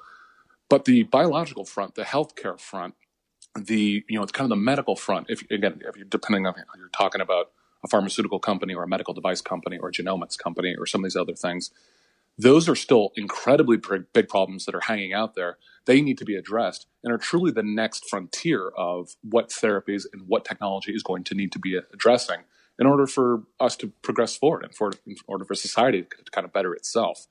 But 0.69 0.86
the 0.86 1.03
biological 1.03 1.65
front, 1.65 1.95
the 1.95 2.03
healthcare 2.03 2.59
front, 2.59 2.95
the 3.55 4.03
you 4.07 4.17
know 4.17 4.24
it's 4.24 4.31
kind 4.31 4.45
of 4.45 4.57
the 4.57 4.62
medical 4.62 4.95
front. 4.95 5.27
If 5.29 5.41
again, 5.50 5.81
if 5.88 5.95
you're 5.95 6.05
depending 6.05 6.45
on 6.45 6.55
you're 6.77 6.89
talking 6.89 7.21
about 7.21 7.51
a 7.83 7.88
pharmaceutical 7.88 8.39
company 8.39 8.74
or 8.74 8.83
a 8.83 8.88
medical 8.88 9.13
device 9.13 9.41
company 9.41 9.77
or 9.77 9.89
a 9.89 9.91
genomics 9.91 10.38
company 10.38 10.75
or 10.77 10.86
some 10.86 11.01
of 11.01 11.03
these 11.05 11.15
other 11.15 11.33
things, 11.33 11.71
those 12.38 12.69
are 12.69 12.75
still 12.75 13.12
incredibly 13.15 13.77
big, 14.13 14.29
problems 14.29 14.65
that 14.65 14.75
are 14.75 14.81
hanging 14.81 15.13
out 15.13 15.36
there. 15.36 15.57
They 15.86 16.01
need 16.01 16.17
to 16.19 16.25
be 16.25 16.36
addressed 16.36 16.88
and 17.03 17.12
are 17.12 17.17
truly 17.17 17.51
the 17.51 17.63
next 17.63 18.09
frontier 18.09 18.69
of 18.77 19.15
what 19.21 19.50
therapies 19.50 20.05
and 20.12 20.27
what 20.27 20.45
technology 20.45 20.91
is 20.93 21.01
going 21.01 21.24
to 21.25 21.36
need 21.36 21.51
to 21.53 21.59
be 21.59 21.79
addressing 21.93 22.41
in 22.79 22.86
order 22.86 23.07
for 23.07 23.43
us 23.59 23.75
to 23.77 23.88
progress 24.03 24.36
forward 24.36 24.63
and 24.63 24.75
for 24.75 24.91
in 25.05 25.15
order 25.25 25.45
for 25.45 25.55
society 25.55 26.03
to 26.03 26.31
kind 26.31 26.45
of 26.45 26.53
better 26.53 26.74
itself. 26.74 27.27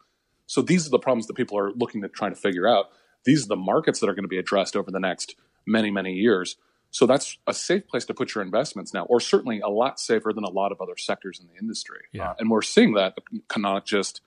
So 0.47 0.63
these 0.63 0.87
are 0.87 0.91
the 0.91 0.99
problems 0.99 1.27
that 1.27 1.35
people 1.35 1.59
are 1.59 1.73
looking 1.73 2.03
to 2.03 2.09
try 2.09 2.29
to 2.29 2.35
figure 2.35 2.67
out. 2.67 2.87
These 3.27 3.45
are 3.45 3.49
the 3.49 3.57
markets 3.57 4.01
that 4.01 4.09
are 4.09 4.15
going 4.15 4.25
to 4.25 4.29
be 4.29 4.39
addressed 4.39 4.77
over 4.77 4.91
the 4.91 5.01
next 5.01 5.37
many, 5.67 5.91
many 5.91 6.15
years. 6.15 6.57
So 6.91 7.05
that's 7.05 7.37
a 7.47 7.53
safe 7.53 7.87
place 7.87 8.07
to 8.07 8.15
put 8.15 8.35
your 8.35 8.43
investments 8.43 8.95
now, 8.95 9.05
or 9.05 9.21
certainly 9.21 9.61
a 9.61 9.69
lot 9.69 10.01
safer 10.01 10.33
than 10.33 10.45
a 10.45 10.51
lot 10.51 10.73
of 10.73 10.81
other 10.81 10.97
sectors 10.97 11.39
in 11.39 11.47
the 11.47 11.59
industry. 11.61 12.01
Yeah. 12.13 12.31
Uh, 12.31 12.35
and 12.39 12.51
we're 12.51 12.63
seeing 12.63 12.95
that 12.95 13.19
not 13.57 13.85
just 13.85 14.23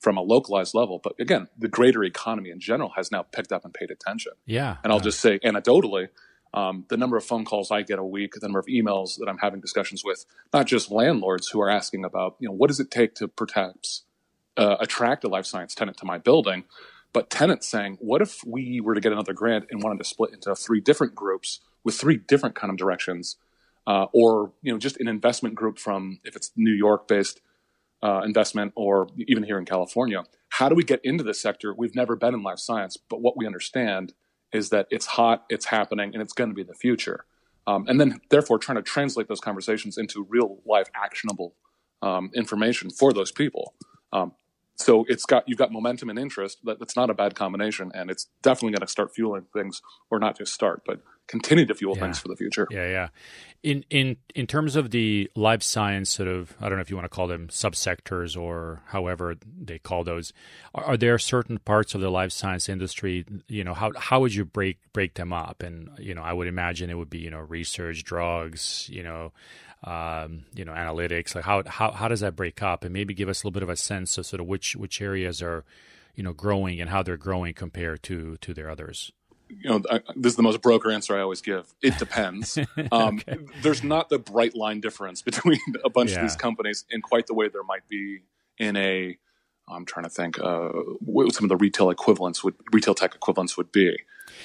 from 0.00 0.16
a 0.16 0.22
localized 0.22 0.74
level, 0.74 1.00
but 1.02 1.14
again, 1.18 1.48
the 1.58 1.68
greater 1.68 2.04
economy 2.04 2.50
in 2.50 2.60
general 2.60 2.92
has 2.96 3.10
now 3.10 3.22
picked 3.22 3.52
up 3.52 3.64
and 3.64 3.74
paid 3.74 3.90
attention. 3.90 4.32
Yeah. 4.46 4.76
And 4.82 4.92
I'll 4.92 5.00
just 5.00 5.20
say 5.20 5.38
anecdotally, 5.40 6.08
um, 6.54 6.84
the 6.88 6.96
number 6.96 7.16
of 7.16 7.24
phone 7.24 7.44
calls 7.44 7.70
I 7.70 7.82
get 7.82 7.98
a 7.98 8.04
week, 8.04 8.34
the 8.34 8.46
number 8.46 8.60
of 8.60 8.66
emails 8.66 9.18
that 9.18 9.28
I'm 9.28 9.38
having 9.38 9.60
discussions 9.60 10.04
with, 10.04 10.24
not 10.52 10.66
just 10.66 10.90
landlords 10.90 11.48
who 11.48 11.60
are 11.60 11.68
asking 11.70 12.04
about, 12.04 12.36
you 12.38 12.48
know, 12.48 12.54
what 12.54 12.68
does 12.68 12.80
it 12.80 12.90
take 12.90 13.14
to 13.16 13.28
perhaps 13.28 14.04
uh, 14.56 14.76
attract 14.78 15.24
a 15.24 15.28
life 15.28 15.46
science 15.46 15.74
tenant 15.74 15.96
to 15.98 16.06
my 16.06 16.18
building, 16.18 16.64
but 17.14 17.30
tenants 17.30 17.66
saying, 17.66 17.96
what 18.00 18.20
if 18.20 18.44
we 18.44 18.80
were 18.80 18.94
to 18.94 19.00
get 19.00 19.12
another 19.12 19.32
grant 19.32 19.66
and 19.70 19.82
wanted 19.82 19.98
to 19.98 20.04
split 20.04 20.34
into 20.34 20.54
three 20.54 20.80
different 20.80 21.14
groups 21.14 21.60
with 21.84 21.94
three 21.94 22.16
different 22.16 22.56
kind 22.56 22.70
of 22.70 22.76
directions, 22.76 23.36
uh, 23.86 24.06
or 24.12 24.52
you 24.62 24.72
know, 24.72 24.78
just 24.78 24.98
an 25.00 25.08
investment 25.08 25.54
group 25.54 25.78
from 25.78 26.18
if 26.24 26.34
it's 26.34 26.50
New 26.56 26.72
York 26.72 27.06
based 27.06 27.40
uh, 28.02 28.20
investment 28.24 28.72
or 28.74 29.08
even 29.16 29.44
here 29.44 29.58
in 29.58 29.64
California. 29.64 30.24
How 30.50 30.68
do 30.68 30.74
we 30.74 30.82
get 30.82 31.00
into 31.04 31.22
this 31.22 31.40
sector? 31.40 31.72
We've 31.72 31.94
never 31.94 32.16
been 32.16 32.34
in 32.34 32.42
life 32.42 32.58
science, 32.58 32.96
but 32.96 33.20
what 33.20 33.36
we 33.36 33.46
understand 33.46 34.12
is 34.52 34.70
that 34.70 34.86
it's 34.90 35.06
hot, 35.06 35.44
it's 35.48 35.66
happening, 35.66 36.12
and 36.14 36.22
it's 36.22 36.32
going 36.32 36.50
to 36.50 36.54
be 36.54 36.62
the 36.64 36.74
future. 36.74 37.24
Um, 37.66 37.86
and 37.88 38.00
then, 38.00 38.20
therefore, 38.28 38.58
trying 38.58 38.76
to 38.76 38.82
translate 38.82 39.28
those 39.28 39.40
conversations 39.40 39.96
into 39.96 40.26
real 40.28 40.58
life 40.66 40.88
actionable 40.94 41.54
um, 42.02 42.30
information 42.34 42.90
for 42.90 43.12
those 43.12 43.32
people. 43.32 43.74
Um, 44.12 44.32
so 44.76 45.04
it's 45.08 45.24
got 45.24 45.44
you've 45.48 45.58
got 45.58 45.72
momentum 45.72 46.10
and 46.10 46.18
interest. 46.18 46.58
That, 46.64 46.78
that's 46.78 46.96
not 46.96 47.10
a 47.10 47.14
bad 47.14 47.34
combination, 47.34 47.90
and 47.94 48.10
it's 48.10 48.28
definitely 48.42 48.72
going 48.72 48.86
to 48.86 48.90
start 48.90 49.14
fueling 49.14 49.46
things, 49.52 49.80
or 50.10 50.18
not 50.18 50.36
just 50.38 50.52
start, 50.52 50.82
but 50.86 51.00
continue 51.26 51.64
to 51.64 51.74
fuel 51.74 51.94
Yeah. 51.96 52.02
things 52.02 52.18
for 52.18 52.28
the 52.28 52.36
future. 52.36 52.68
Yeah, 52.70 52.88
yeah. 52.88 53.08
In 53.62 53.84
in 53.88 54.16
in 54.34 54.46
terms 54.46 54.76
of 54.76 54.90
the 54.90 55.30
life 55.34 55.62
science 55.62 56.10
sort 56.10 56.28
of, 56.28 56.54
I 56.60 56.68
don't 56.68 56.76
know 56.76 56.82
if 56.82 56.90
you 56.90 56.96
want 56.96 57.06
to 57.06 57.16
call 57.16 57.26
them 57.28 57.48
subsectors 57.48 58.36
or 58.38 58.82
however 58.88 59.36
they 59.58 59.78
call 59.78 60.04
those. 60.04 60.32
Are, 60.74 60.84
are 60.84 60.96
there 60.98 61.18
certain 61.18 61.58
parts 61.58 61.94
of 61.94 62.00
the 62.02 62.10
life 62.10 62.32
science 62.32 62.68
industry? 62.68 63.24
You 63.48 63.64
know, 63.64 63.72
how 63.74 63.92
how 63.96 64.20
would 64.20 64.34
you 64.34 64.44
break 64.44 64.78
break 64.92 65.14
them 65.14 65.32
up? 65.32 65.62
And 65.62 65.88
you 65.98 66.14
know, 66.14 66.22
I 66.22 66.32
would 66.34 66.46
imagine 66.48 66.90
it 66.90 66.98
would 66.98 67.10
be 67.10 67.20
you 67.20 67.30
know 67.30 67.40
research, 67.40 68.04
drugs, 68.04 68.88
you 68.92 69.02
know. 69.02 69.32
Um, 69.86 70.44
you 70.54 70.64
know, 70.64 70.72
analytics. 70.72 71.34
Like 71.34 71.44
how 71.44 71.62
how 71.66 71.90
how 71.92 72.08
does 72.08 72.20
that 72.20 72.34
break 72.34 72.62
up? 72.62 72.84
And 72.84 72.92
maybe 72.92 73.12
give 73.14 73.28
us 73.28 73.42
a 73.42 73.46
little 73.46 73.52
bit 73.54 73.62
of 73.62 73.68
a 73.68 73.76
sense 73.76 74.16
of 74.18 74.24
sort 74.26 74.40
of 74.40 74.46
which 74.46 74.74
which 74.76 75.02
areas 75.02 75.42
are, 75.42 75.64
you 76.14 76.22
know, 76.22 76.32
growing 76.32 76.80
and 76.80 76.88
how 76.90 77.02
they're 77.02 77.16
growing 77.18 77.52
compared 77.54 78.02
to 78.04 78.36
to 78.38 78.54
their 78.54 78.70
others. 78.70 79.12
you 79.50 79.68
know, 79.68 79.82
I, 79.90 80.00
this 80.16 80.32
is 80.32 80.36
the 80.36 80.42
most 80.42 80.62
broker 80.62 80.90
answer 80.90 81.14
I 81.16 81.20
always 81.20 81.42
give. 81.42 81.72
It 81.82 81.98
depends. 81.98 82.58
Um, 82.92 83.20
There's 83.62 83.84
not 83.84 84.08
the 84.08 84.18
bright 84.18 84.56
line 84.56 84.80
difference 84.80 85.20
between 85.30 85.60
a 85.84 85.90
bunch 85.90 86.10
Yeah. 86.12 86.16
of 86.16 86.22
these 86.22 86.36
companies 86.36 86.84
in 86.90 87.02
quite 87.02 87.26
the 87.26 87.34
way 87.34 87.48
there 87.48 87.62
might 87.62 87.86
be 87.88 88.20
in 88.58 88.76
a. 88.76 89.18
I'm 89.68 89.84
trying 89.84 90.04
to 90.04 90.10
think 90.10 90.38
uh, 90.38 90.68
what 91.04 91.32
some 91.34 91.44
of 91.44 91.48
the 91.48 91.56
retail 91.56 91.90
equivalents 91.90 92.44
would 92.44 92.54
retail 92.72 92.94
tech 92.94 93.14
equivalents 93.14 93.56
would 93.56 93.72
be. 93.72 93.96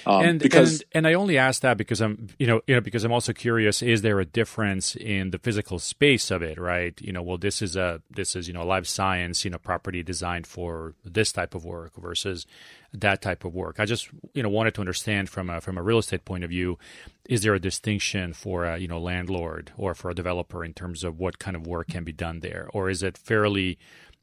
Um, 0.05 0.23
and 0.23 0.39
because 0.39 0.81
and, 0.81 0.85
and 0.93 1.07
I 1.07 1.13
only 1.13 1.37
ask 1.37 1.61
that 1.61 1.77
because 1.77 2.01
I'm 2.01 2.27
you 2.37 2.47
know 2.47 2.61
you 2.67 2.75
know 2.75 2.81
because 2.81 3.03
I'm 3.03 3.11
also 3.11 3.33
curious 3.33 3.81
is 3.81 4.01
there 4.01 4.19
a 4.19 4.25
difference 4.25 4.95
in 4.95 5.31
the 5.31 5.39
physical 5.39 5.79
space 5.79 6.31
of 6.31 6.41
it 6.41 6.59
right? 6.59 6.99
You 7.01 7.11
know 7.11 7.21
well 7.21 7.37
this 7.37 7.61
is 7.61 7.75
a 7.75 8.01
this 8.09 8.35
is 8.35 8.47
you 8.47 8.53
know 8.53 8.65
life 8.65 8.85
science 8.85 9.43
you 9.43 9.51
know 9.51 9.57
property 9.57 10.03
designed 10.03 10.47
for 10.47 10.93
this 11.03 11.31
type 11.31 11.55
of 11.55 11.65
work 11.65 11.93
versus 11.97 12.45
that 12.93 13.21
type 13.21 13.43
of 13.43 13.53
work. 13.53 13.79
I 13.79 13.85
just 13.85 14.09
you 14.33 14.43
know 14.43 14.49
wanted 14.49 14.73
to 14.75 14.81
understand 14.81 15.29
from 15.29 15.49
a 15.49 15.59
from 15.59 15.77
a 15.77 15.83
real 15.83 15.99
estate 15.99 16.23
point 16.23 16.43
of 16.43 16.49
view 16.49 16.77
is 17.25 17.41
there 17.41 17.53
a 17.53 17.59
distinction 17.59 18.33
for 18.33 18.65
a 18.65 18.77
you 18.77 18.87
know 18.87 18.99
landlord 18.99 19.71
or 19.77 19.93
for 19.93 20.09
a 20.09 20.15
developer 20.15 20.63
in 20.63 20.73
terms 20.73 21.03
of 21.03 21.19
what 21.19 21.39
kind 21.39 21.55
of 21.55 21.67
work 21.67 21.89
can 21.89 22.03
be 22.03 22.11
done 22.11 22.39
there? 22.39 22.69
Or 22.73 22.89
is 22.89 23.03
it 23.03 23.17
fairly 23.17 23.77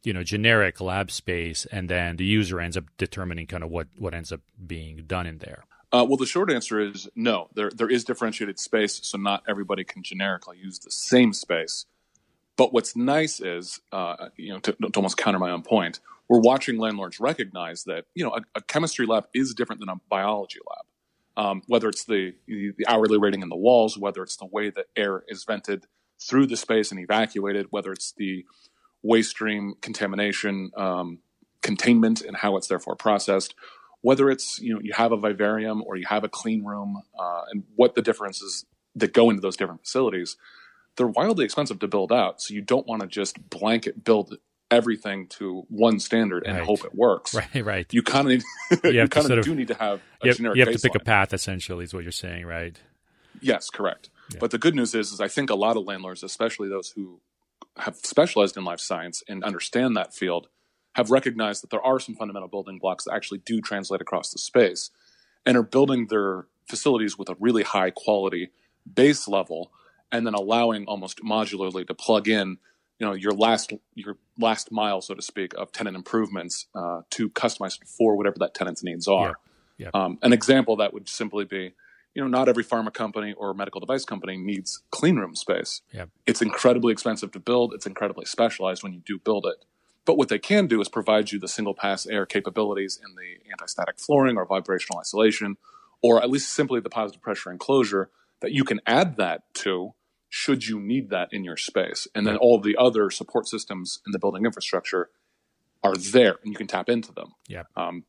you 0.07 0.13
know 0.13 0.23
generic 0.23 0.81
lab 0.81 1.11
space 1.11 1.67
and 1.73 1.91
then 1.91 2.17
the 2.17 2.25
user 2.25 2.61
ends 2.61 2.77
up 2.77 2.85
determining 2.97 3.47
kind 3.47 3.65
of 3.65 3.71
what 3.71 3.89
what 3.99 4.15
ends 4.15 4.33
up 4.33 4.41
being 4.67 5.05
done 5.07 5.27
in 5.27 5.39
there 5.39 5.65
Uh, 5.93 6.05
well, 6.09 6.17
the 6.17 6.27
short 6.27 6.51
answer 6.51 6.81
is 6.81 7.09
no. 7.15 7.49
There 7.55 7.71
there 7.71 7.91
is 7.97 8.05
differentiated 8.05 8.59
space, 8.59 8.95
so 9.11 9.17
not 9.19 9.41
everybody 9.53 9.85
can 9.85 10.03
generically 10.03 10.59
use 10.59 10.79
the 10.81 10.91
same 10.91 11.33
space. 11.33 11.87
But 12.57 12.73
what's 12.75 12.97
nice 12.97 13.41
is, 13.41 13.81
uh, 13.93 14.31
you 14.37 14.53
know, 14.53 14.61
to, 14.67 14.73
to 14.73 14.97
almost 14.97 15.17
counter 15.17 15.39
my 15.39 15.53
own 15.57 15.63
point, 15.63 16.01
we're 16.29 16.41
watching 16.41 16.77
landlords 16.79 17.21
recognize 17.21 17.85
that 17.85 18.03
you 18.17 18.25
know 18.25 18.35
a, 18.35 18.43
a 18.61 18.63
chemistry 18.63 19.07
lab 19.07 19.25
is 19.33 19.55
different 19.55 19.81
than 19.81 19.89
a 19.89 19.99
biology 20.17 20.61
lab. 20.71 20.85
Um, 21.45 21.63
whether 21.73 21.89
it's 21.89 22.05
the 22.05 22.35
the 22.49 22.87
hourly 22.89 23.19
rating 23.19 23.43
in 23.43 23.49
the 23.49 23.63
walls, 23.69 23.97
whether 23.97 24.23
it's 24.27 24.37
the 24.37 24.51
way 24.57 24.71
that 24.71 24.87
air 24.97 25.23
is 25.29 25.45
vented 25.45 25.87
through 26.27 26.47
the 26.47 26.57
space 26.57 26.91
and 26.91 27.01
evacuated, 27.01 27.67
whether 27.71 27.93
it's 27.93 28.13
the 28.13 28.45
waste 29.07 29.31
stream 29.31 29.75
contamination 29.81 30.71
um, 30.77 31.19
containment 31.63 32.23
and 32.23 32.37
how 32.37 32.57
it's 32.57 32.69
therefore 32.69 32.97
processed, 32.97 33.55
whether 34.03 34.31
it's 34.31 34.59
you 34.61 34.75
know 34.75 34.81
you 34.83 34.93
have 34.95 35.13
a 35.13 35.17
vivarium 35.17 35.83
or 35.87 35.97
you 35.97 36.07
have 36.07 36.25
a 36.25 36.29
clean 36.29 36.65
room, 36.65 37.03
uh, 37.19 37.43
and 37.51 37.65
what 37.77 37.95
the 37.95 38.03
differences 38.03 38.65
that 38.95 39.13
go 39.13 39.31
into 39.31 39.41
those 39.41 39.57
different 39.57 39.81
facilities, 39.83 40.37
they're 40.97 41.07
wildly 41.07 41.45
expensive 41.45 41.79
to 41.79 41.89
build 41.89 42.13
out. 42.13 42.41
So 42.41 42.55
you 42.55 42.63
don't 42.63 42.87
want 42.87 43.03
to 43.03 43.09
just 43.09 43.51
blanket 43.51 44.05
build 44.05 44.39
everything 44.71 45.29
to 45.29 45.65
one 45.69 46.01
standard 46.01 46.45
and 46.45 46.57
Right. 46.57 46.67
hope 46.67 46.85
it 46.85 46.95
works. 46.95 47.35
right 47.55 47.65
right 47.65 47.87
You 47.93 48.03
kind 48.03 48.27
of 48.27 48.33
need, 48.33 48.43
You 48.85 49.03
you, 49.03 49.09
kind 49.09 49.31
of 49.31 49.45
do 49.45 49.55
need 49.55 49.69
to 49.69 49.75
have 49.75 50.01
a 50.21 50.27
you 50.27 50.31
have, 50.31 50.37
generic 50.37 50.57
you 50.57 50.65
have 50.65 50.75
to 50.75 50.81
pick 50.81 51.01
a 51.01 51.05
path 51.05 51.33
essentially 51.33 51.85
is 51.85 51.95
what 51.95 52.03
you're 52.03 52.13
saying 52.13 52.47
right 52.47 52.79
Yes, 53.41 53.71
correct. 53.71 54.11
But 54.41 54.51
the 54.51 54.59
good 54.59 54.75
news 54.75 54.95
is, 54.95 55.13
is 55.13 55.21
I 55.21 55.29
think 55.29 55.51
a 55.51 55.55
lot 55.55 55.77
of 55.77 55.85
landlords, 55.85 56.23
especially 56.23 56.69
those 56.69 56.91
who 56.91 57.21
have 57.79 57.97
specialized 57.97 58.57
in 58.57 58.65
life 58.65 58.81
science 58.81 59.23
and 59.29 59.45
understand 59.45 59.97
that 59.97 60.15
field, 60.15 60.49
have 60.95 61.11
recognized 61.11 61.63
that 61.63 61.71
there 61.71 61.83
are 61.83 62.01
some 62.01 62.15
fundamental 62.15 62.49
building 62.49 62.79
blocks 62.79 63.05
that 63.05 63.15
actually 63.15 63.39
do 63.39 63.61
translate 63.61 64.01
across 64.01 64.31
the 64.31 64.39
space, 64.39 64.91
and 65.45 65.57
are 65.57 65.63
building 65.63 66.07
their 66.07 66.47
facilities 66.69 67.19
with 67.19 67.29
a 67.29 67.37
really 67.39 67.63
high 67.63 67.91
quality 67.91 68.51
base 68.95 69.29
level, 69.29 69.71
and 70.11 70.27
then 70.27 70.35
allowing 70.35 70.87
almost 70.87 71.21
modularly 71.23 71.87
to 71.87 71.95
plug 71.95 72.29
in, 72.29 72.59
you 72.99 73.07
know, 73.07 73.13
your 73.13 73.33
last 73.33 73.73
your 73.95 74.17
last 74.39 74.73
mile, 74.73 75.01
so 75.01 75.15
to 75.15 75.23
speak, 75.23 75.53
of 75.55 75.71
tenant 75.71 75.97
improvements 75.97 76.67
uh, 76.75 77.03
to 77.11 77.29
customize 77.31 77.79
for 77.85 78.17
whatever 78.17 78.37
that 78.39 78.55
tenant's 78.55 78.83
needs 78.83 79.07
are. 79.07 79.35
Yeah. 79.79 79.91
Um, 79.93 80.19
an 80.23 80.33
example 80.33 80.77
that 80.77 80.95
would 80.95 81.09
simply 81.09 81.45
be 81.45 81.75
you 82.17 82.23
know, 82.23 82.29
not 82.29 82.49
every 82.49 82.65
pharma 82.65 82.93
company 82.93 83.35
or 83.35 83.53
medical 83.53 83.79
device 83.79 84.07
company 84.07 84.39
needs 84.39 84.83
clean 84.91 85.17
room 85.17 85.37
space. 85.37 85.83
Yeah. 85.93 86.07
It's 86.27 86.41
incredibly 86.41 86.91
expensive 86.91 87.31
to 87.33 87.39
build. 87.39 87.75
It's 87.75 87.87
incredibly 87.87 88.25
specialized 88.25 88.83
when 88.83 88.95
you 88.95 89.03
do 89.05 89.19
build 89.19 89.45
it. 89.45 89.67
But 90.07 90.17
what 90.17 90.31
they 90.31 90.39
can 90.39 90.67
do 90.67 90.81
is 90.81 90.89
provide 90.89 91.31
you 91.31 91.39
the 91.39 91.47
single 91.47 91.75
pass 91.75 92.07
air 92.07 92.25
capabilities 92.25 92.99
in 93.07 93.15
the 93.17 93.51
anti-static 93.51 93.99
flooring 93.99 94.39
or 94.39 94.47
vibrational 94.47 94.99
isolation, 94.99 95.59
or 96.01 96.23
at 96.23 96.31
least 96.31 96.55
simply 96.55 96.81
the 96.81 96.89
positive 96.89 97.21
pressure 97.21 97.51
enclosure 97.51 98.09
that 98.41 98.53
you 98.53 98.65
can 98.65 98.81
add 98.87 99.19
that 99.19 99.43
to 99.55 99.93
should 100.31 100.67
you 100.67 100.81
need 100.81 101.11
that 101.11 101.29
in 101.33 101.45
your 101.45 101.59
space. 101.59 102.09
And 102.15 102.27
then 102.27 102.37
all 102.37 102.57
of 102.57 102.63
the 102.63 102.77
other 102.79 103.11
support 103.11 103.47
systems 103.47 104.01
in 104.07 104.13
the 104.13 104.19
building 104.19 104.47
infrastructure 104.47 105.11
are 105.85 105.97
there 105.97 106.37
and 106.43 106.51
you 106.51 106.57
can 106.57 106.67
tap 106.67 106.89
into 106.89 107.13
them. 107.13 107.33
Yeah. 107.47 107.65
Um, 107.77 108.05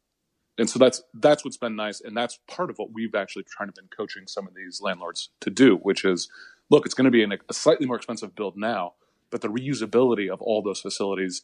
and 0.58 0.70
so 0.70 0.80
that's 0.80 1.04
that's 1.14 1.46
what's 1.46 1.58
been 1.58 1.76
nice, 1.76 2.02
and 2.02 2.16
that's 2.16 2.40
part 2.48 2.70
of 2.70 2.78
what 2.78 2.92
we've 2.94 3.16
actually 3.16 3.44
trying 3.44 3.70
to 3.70 3.74
been 3.74 3.90
coaching 3.96 4.28
some 4.28 4.48
of 4.48 4.56
these 4.56 4.82
landlords 4.82 5.30
to 5.42 5.50
do, 5.50 5.78
which 5.78 6.04
is, 6.06 6.30
look, 6.70 6.86
it's 6.86 6.96
going 6.96 7.06
to 7.06 7.12
be 7.12 7.24
an, 7.24 7.34
a 7.50 7.54
slightly 7.54 7.86
more 7.86 7.96
expensive 7.96 8.36
build 8.36 8.58
now, 8.58 8.94
but 9.30 9.42
the 9.42 9.50
reusability 9.50 10.30
of 10.30 10.42
all 10.42 10.62
those 10.62 10.82
facilities 10.82 11.44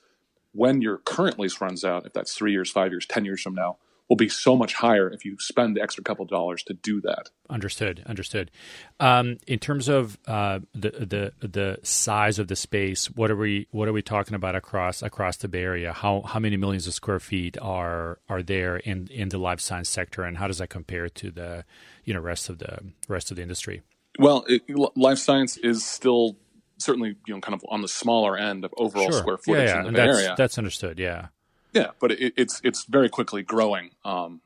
when 0.53 0.81
your 0.81 0.99
current 0.99 1.39
lease 1.39 1.59
runs 1.59 1.83
out, 1.83 2.05
if 2.05 2.13
that's 2.13 2.33
three 2.33 2.51
years, 2.51 2.71
five 2.71 2.91
years, 2.91 3.05
ten 3.05 3.25
years 3.25 3.41
from 3.41 3.55
now, 3.55 3.77
will 4.09 4.17
be 4.17 4.29
so 4.29 4.55
much 4.55 4.73
higher 4.73 5.09
if 5.09 5.25
you 5.25 5.37
spend 5.39 5.75
the 5.75 5.81
extra 5.81 6.03
couple 6.03 6.25
dollars 6.25 6.63
to 6.63 6.73
do 6.73 7.01
that. 7.01 7.29
Understood. 7.49 8.03
Understood. 8.05 8.51
Um, 8.99 9.37
in 9.47 9.59
terms 9.59 9.87
of 9.87 10.17
uh, 10.27 10.59
the 10.73 11.33
the 11.41 11.47
the 11.47 11.79
size 11.83 12.39
of 12.39 12.47
the 12.47 12.55
space, 12.55 13.09
what 13.09 13.31
are 13.31 13.35
we 13.35 13.67
what 13.71 13.87
are 13.87 13.93
we 13.93 14.01
talking 14.01 14.35
about 14.35 14.55
across 14.55 15.01
across 15.01 15.37
the 15.37 15.47
Bay 15.47 15.63
Area? 15.63 15.93
How 15.93 16.21
how 16.21 16.39
many 16.39 16.57
millions 16.57 16.87
of 16.87 16.93
square 16.93 17.19
feet 17.19 17.57
are 17.61 18.19
are 18.27 18.43
there 18.43 18.77
in 18.77 19.07
in 19.07 19.29
the 19.29 19.37
life 19.37 19.59
science 19.59 19.89
sector, 19.89 20.23
and 20.23 20.37
how 20.37 20.47
does 20.47 20.57
that 20.57 20.69
compare 20.69 21.09
to 21.09 21.31
the 21.31 21.65
you 22.03 22.13
know 22.13 22.19
rest 22.19 22.49
of 22.49 22.59
the 22.59 22.79
rest 23.07 23.31
of 23.31 23.37
the 23.37 23.43
industry? 23.43 23.81
Well, 24.19 24.45
it, 24.47 24.63
life 24.95 25.17
science 25.17 25.57
is 25.57 25.83
still 25.83 26.37
certainly 26.77 27.15
you 27.25 27.33
know 27.33 27.39
kind 27.39 27.53
of 27.53 27.63
on 27.69 27.81
the 27.81 27.87
smaller 27.87 28.37
end 28.37 28.65
of 28.65 28.73
overall 28.77 29.11
square 29.11 29.37
footage 29.37 29.69
yeah, 29.69 29.75
yeah. 29.75 29.79
in 29.79 29.85
the 29.85 29.91
Bay 29.91 30.05
that's 30.07 30.17
Area. 30.17 30.35
that's 30.37 30.57
understood. 30.57 30.99
Yeah. 30.99 31.27
Yeah, 31.73 31.91
but 31.99 32.11
it, 32.11 32.33
it's 32.37 32.61
it's 32.63 32.85
very 32.85 33.09
quickly 33.09 33.43
growing. 33.43 33.91
Um, 34.05 34.41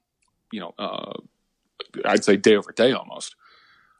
you 0.51 0.59
know, 0.59 0.73
uh, 0.79 1.13
I'd 2.05 2.23
say 2.23 2.37
day 2.37 2.55
over 2.55 2.71
day 2.71 2.93
almost. 2.93 3.35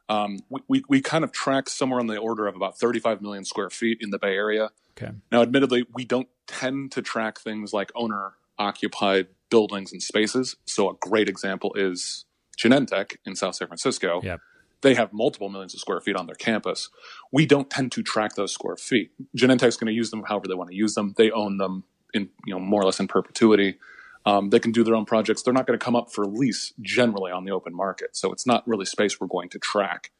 Um, 0.08 0.38
we, 0.48 0.60
we 0.68 0.84
we 0.88 1.00
kind 1.00 1.24
of 1.24 1.32
track 1.32 1.68
somewhere 1.68 2.00
on 2.00 2.06
the 2.06 2.16
order 2.16 2.46
of 2.46 2.56
about 2.56 2.78
35 2.78 3.20
million 3.20 3.44
square 3.44 3.70
feet 3.70 3.98
in 4.00 4.10
the 4.10 4.18
Bay 4.18 4.34
Area. 4.34 4.70
Okay. 4.96 5.12
Now, 5.30 5.42
admittedly, 5.42 5.86
we 5.94 6.04
don't 6.04 6.28
tend 6.46 6.92
to 6.92 7.02
track 7.02 7.38
things 7.38 7.72
like 7.72 7.92
owner 7.94 8.32
occupied 8.58 9.28
buildings 9.50 9.92
and 9.92 10.02
spaces. 10.02 10.56
So 10.64 10.90
a 10.90 10.94
great 10.94 11.28
example 11.28 11.72
is 11.74 12.24
Genentech 12.58 13.16
in 13.24 13.36
South 13.36 13.54
San 13.54 13.68
Francisco. 13.68 14.20
Yep. 14.22 14.40
They 14.80 14.94
have 14.94 15.12
multiple 15.12 15.48
millions 15.48 15.74
of 15.74 15.80
square 15.80 16.00
feet 16.00 16.16
on 16.16 16.26
their 16.26 16.36
campus. 16.36 16.88
We 17.32 17.46
don't 17.46 17.68
tend 17.68 17.92
to 17.92 18.02
track 18.02 18.34
those 18.34 18.52
square 18.52 18.76
feet. 18.76 19.10
Genentech's 19.36 19.76
going 19.76 19.88
to 19.88 19.92
use 19.92 20.10
them 20.10 20.24
however 20.26 20.46
they 20.46 20.54
want 20.54 20.70
to 20.70 20.76
use 20.76 20.94
them. 20.94 21.14
They 21.16 21.30
own 21.30 21.58
them 21.58 21.84
in 22.14 22.28
you 22.46 22.54
know 22.54 22.60
more 22.60 22.82
or 22.82 22.84
less 22.84 23.00
in 23.00 23.08
perpetuity. 23.08 23.78
Um, 24.26 24.50
they 24.50 24.58
can 24.58 24.72
do 24.72 24.84
their 24.84 24.94
own 24.94 25.06
projects. 25.06 25.42
They're 25.42 25.54
not 25.54 25.66
going 25.66 25.78
to 25.78 25.82
come 25.82 25.96
up 25.96 26.12
for 26.12 26.26
lease 26.26 26.74
generally 26.82 27.32
on 27.32 27.44
the 27.44 27.52
open 27.52 27.74
market. 27.74 28.14
So 28.16 28.32
it's 28.32 28.46
not 28.46 28.66
really 28.66 28.84
space 28.84 29.18
we're 29.20 29.26
going 29.26 29.48
to 29.50 29.58
track. 29.58 30.10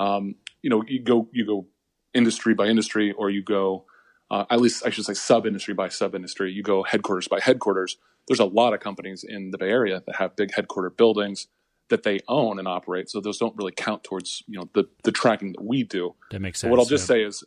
Um, 0.00 0.34
you 0.62 0.70
know, 0.70 0.82
you 0.86 1.00
go 1.00 1.28
you 1.32 1.46
go 1.46 1.66
industry 2.14 2.54
by 2.54 2.66
industry, 2.66 3.12
or 3.12 3.30
you 3.30 3.42
go 3.42 3.84
uh, 4.32 4.46
at 4.50 4.60
least 4.60 4.84
I 4.86 4.90
should 4.90 5.04
say 5.04 5.14
sub 5.14 5.46
industry 5.46 5.74
by 5.74 5.88
sub 5.88 6.14
industry. 6.14 6.50
You 6.52 6.62
go 6.62 6.82
headquarters 6.82 7.28
by 7.28 7.38
headquarters. 7.40 7.98
There's 8.26 8.40
a 8.40 8.46
lot 8.46 8.72
of 8.72 8.80
companies 8.80 9.24
in 9.28 9.50
the 9.50 9.58
Bay 9.58 9.68
Area 9.68 10.02
that 10.06 10.16
have 10.16 10.36
big 10.36 10.54
headquarter 10.54 10.90
buildings 10.90 11.48
that 11.90 12.02
they 12.02 12.20
own 12.28 12.58
and 12.58 12.66
operate. 12.66 13.10
So 13.10 13.20
those 13.20 13.36
don't 13.36 13.54
really 13.56 13.72
count 13.72 14.02
towards 14.02 14.42
you 14.48 14.58
know 14.58 14.70
the 14.72 14.88
the 15.04 15.12
tracking 15.12 15.52
that 15.52 15.62
we 15.62 15.84
do. 15.84 16.14
That 16.30 16.40
makes 16.40 16.60
sense. 16.60 16.68
But 16.68 16.70
what 16.72 16.80
I'll 16.80 16.88
just 16.88 17.04
yeah. 17.04 17.14
say 17.14 17.22
is, 17.24 17.44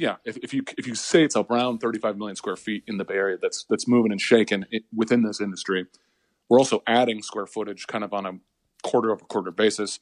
yeah, 0.00 0.16
if, 0.24 0.38
if 0.38 0.54
you 0.54 0.64
if 0.78 0.86
you 0.86 0.94
say 0.94 1.22
it's 1.24 1.36
around 1.36 1.78
35 1.78 2.16
million 2.16 2.34
square 2.34 2.56
feet 2.56 2.84
in 2.86 2.96
the 2.96 3.04
Bay 3.04 3.14
Area 3.14 3.36
that's 3.40 3.66
that's 3.68 3.86
moving 3.86 4.10
and 4.10 4.20
shaking 4.20 4.64
within 4.94 5.22
this 5.22 5.40
industry, 5.40 5.86
we're 6.48 6.58
also 6.58 6.82
adding 6.86 7.22
square 7.22 7.46
footage 7.46 7.86
kind 7.86 8.02
of 8.02 8.14
on 8.14 8.24
a 8.24 8.32
quarter 8.82 9.12
over 9.12 9.24
quarter 9.26 9.50
basis. 9.50 10.00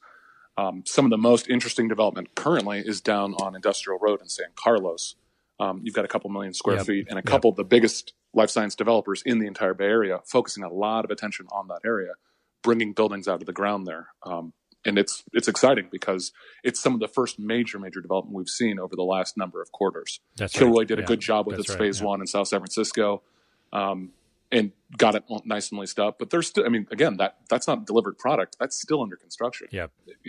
Um, 0.57 0.83
some 0.85 1.05
of 1.05 1.11
the 1.11 1.17
most 1.17 1.49
interesting 1.49 1.89
development 1.89 2.33
currently 2.35 2.79
is 2.79 3.01
down 3.01 3.33
on 3.35 3.55
Industrial 3.55 3.99
Road 4.01 4.21
in 4.21 4.29
San 4.29 4.47
Carlos. 4.55 5.15
Um, 5.59 5.81
you've 5.83 5.95
got 5.95 6.05
a 6.05 6.07
couple 6.07 6.29
million 6.29 6.53
square 6.53 6.77
yep. 6.77 6.85
feet 6.85 7.07
and 7.09 7.19
a 7.19 7.21
couple 7.21 7.49
yep. 7.49 7.53
of 7.53 7.57
the 7.57 7.63
biggest 7.65 8.13
life 8.33 8.49
science 8.49 8.75
developers 8.75 9.21
in 9.25 9.39
the 9.39 9.47
entire 9.47 9.73
Bay 9.73 9.85
Area 9.85 10.19
focusing 10.25 10.63
a 10.63 10.69
lot 10.69 11.03
of 11.03 11.11
attention 11.11 11.45
on 11.51 11.67
that 11.67 11.81
area, 11.85 12.13
bringing 12.63 12.93
buildings 12.93 13.27
out 13.27 13.41
of 13.41 13.45
the 13.45 13.53
ground 13.53 13.85
there. 13.85 14.07
Um, 14.23 14.53
and 14.85 14.97
it's 14.97 15.23
it's 15.33 15.47
exciting 15.47 15.87
because 15.91 16.31
it's 16.63 16.79
some 16.79 16.93
of 16.93 16.99
the 16.99 17.07
first 17.07 17.39
major 17.39 17.79
major 17.79 18.01
development 18.01 18.35
we've 18.35 18.49
seen 18.49 18.79
over 18.79 18.95
the 18.95 19.03
last 19.03 19.37
number 19.37 19.61
of 19.61 19.71
quarters. 19.71 20.19
That's 20.37 20.53
Kilroy 20.53 20.79
right. 20.79 20.87
did 20.87 20.99
a 20.99 21.03
good 21.03 21.19
job 21.19 21.47
with 21.47 21.57
That's 21.57 21.69
its 21.69 21.79
right. 21.79 21.87
phase 21.87 21.99
yeah. 21.99 22.07
one 22.07 22.21
in 22.21 22.27
South 22.27 22.47
San 22.47 22.59
Francisco, 22.59 23.21
um, 23.73 24.11
and 24.51 24.71
got 24.97 25.15
it 25.15 25.23
nice 25.45 25.71
and 25.71 25.79
leased 25.79 25.99
up. 25.99 26.17
But 26.17 26.29
there's 26.29 26.47
still, 26.47 26.65
I 26.65 26.69
mean, 26.69 26.87
again, 26.91 27.17
that 27.17 27.37
that's 27.49 27.67
not 27.67 27.85
delivered 27.85 28.17
product. 28.17 28.57
That's 28.59 28.79
still 28.79 29.01
under 29.01 29.15
construction. 29.15 29.67
Yeah, 29.71 29.87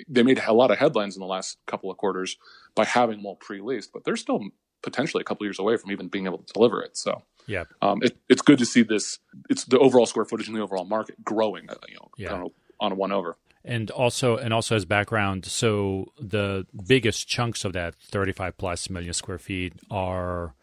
they 0.09 0.23
made 0.23 0.41
a 0.45 0.53
lot 0.53 0.71
of 0.71 0.79
headlines 0.79 1.17
in 1.17 1.21
the 1.21 1.27
last 1.27 1.59
couple 1.67 1.91
of 1.91 1.97
quarters 1.97 2.37
by 2.75 2.85
having 2.85 3.19
them 3.19 3.27
all 3.27 3.37
pre-leased, 3.37 3.93
but 3.93 4.05
they're 4.05 4.17
still 4.17 4.41
potentially 4.83 5.21
a 5.21 5.25
couple 5.25 5.47
years 5.47 5.59
away 5.59 5.77
from 5.77 5.91
even 5.91 6.09
being 6.09 6.25
able 6.27 6.39
to 6.39 6.53
deliver 6.53 6.83
it. 6.83 6.97
So 6.97 7.23
yeah, 7.47 7.65
um, 7.83 8.03
it, 8.03 8.17
it's 8.29 8.43
good 8.43 8.59
to 8.59 8.67
see 8.67 8.83
this. 8.83 9.21
It's 9.49 9.65
the 9.65 9.79
overall 9.79 10.07
square 10.07 10.25
footage 10.25 10.49
in 10.49 10.55
the 10.55 10.61
overall 10.61 10.85
market 10.85 11.25
growing. 11.25 11.69
You 11.89 11.95
know, 11.95 12.11
yeah. 12.17 12.45
on 12.81 12.93
a 12.93 12.95
one 12.97 13.13
over. 13.13 13.37
And 13.65 13.91
also, 13.91 14.37
and 14.37 14.55
also 14.55 14.75
as 14.75 14.85
background, 14.87 15.45
so 15.45 16.13
the 16.19 16.67
biggest 16.87 17.29
chunks 17.29 17.65
of 17.65 17.75
that 17.75 17.95
35 17.95 18.57
plus 18.57 18.89
million 18.89 19.13
square 19.13 19.39
feet 19.39 19.75
are 19.91 20.55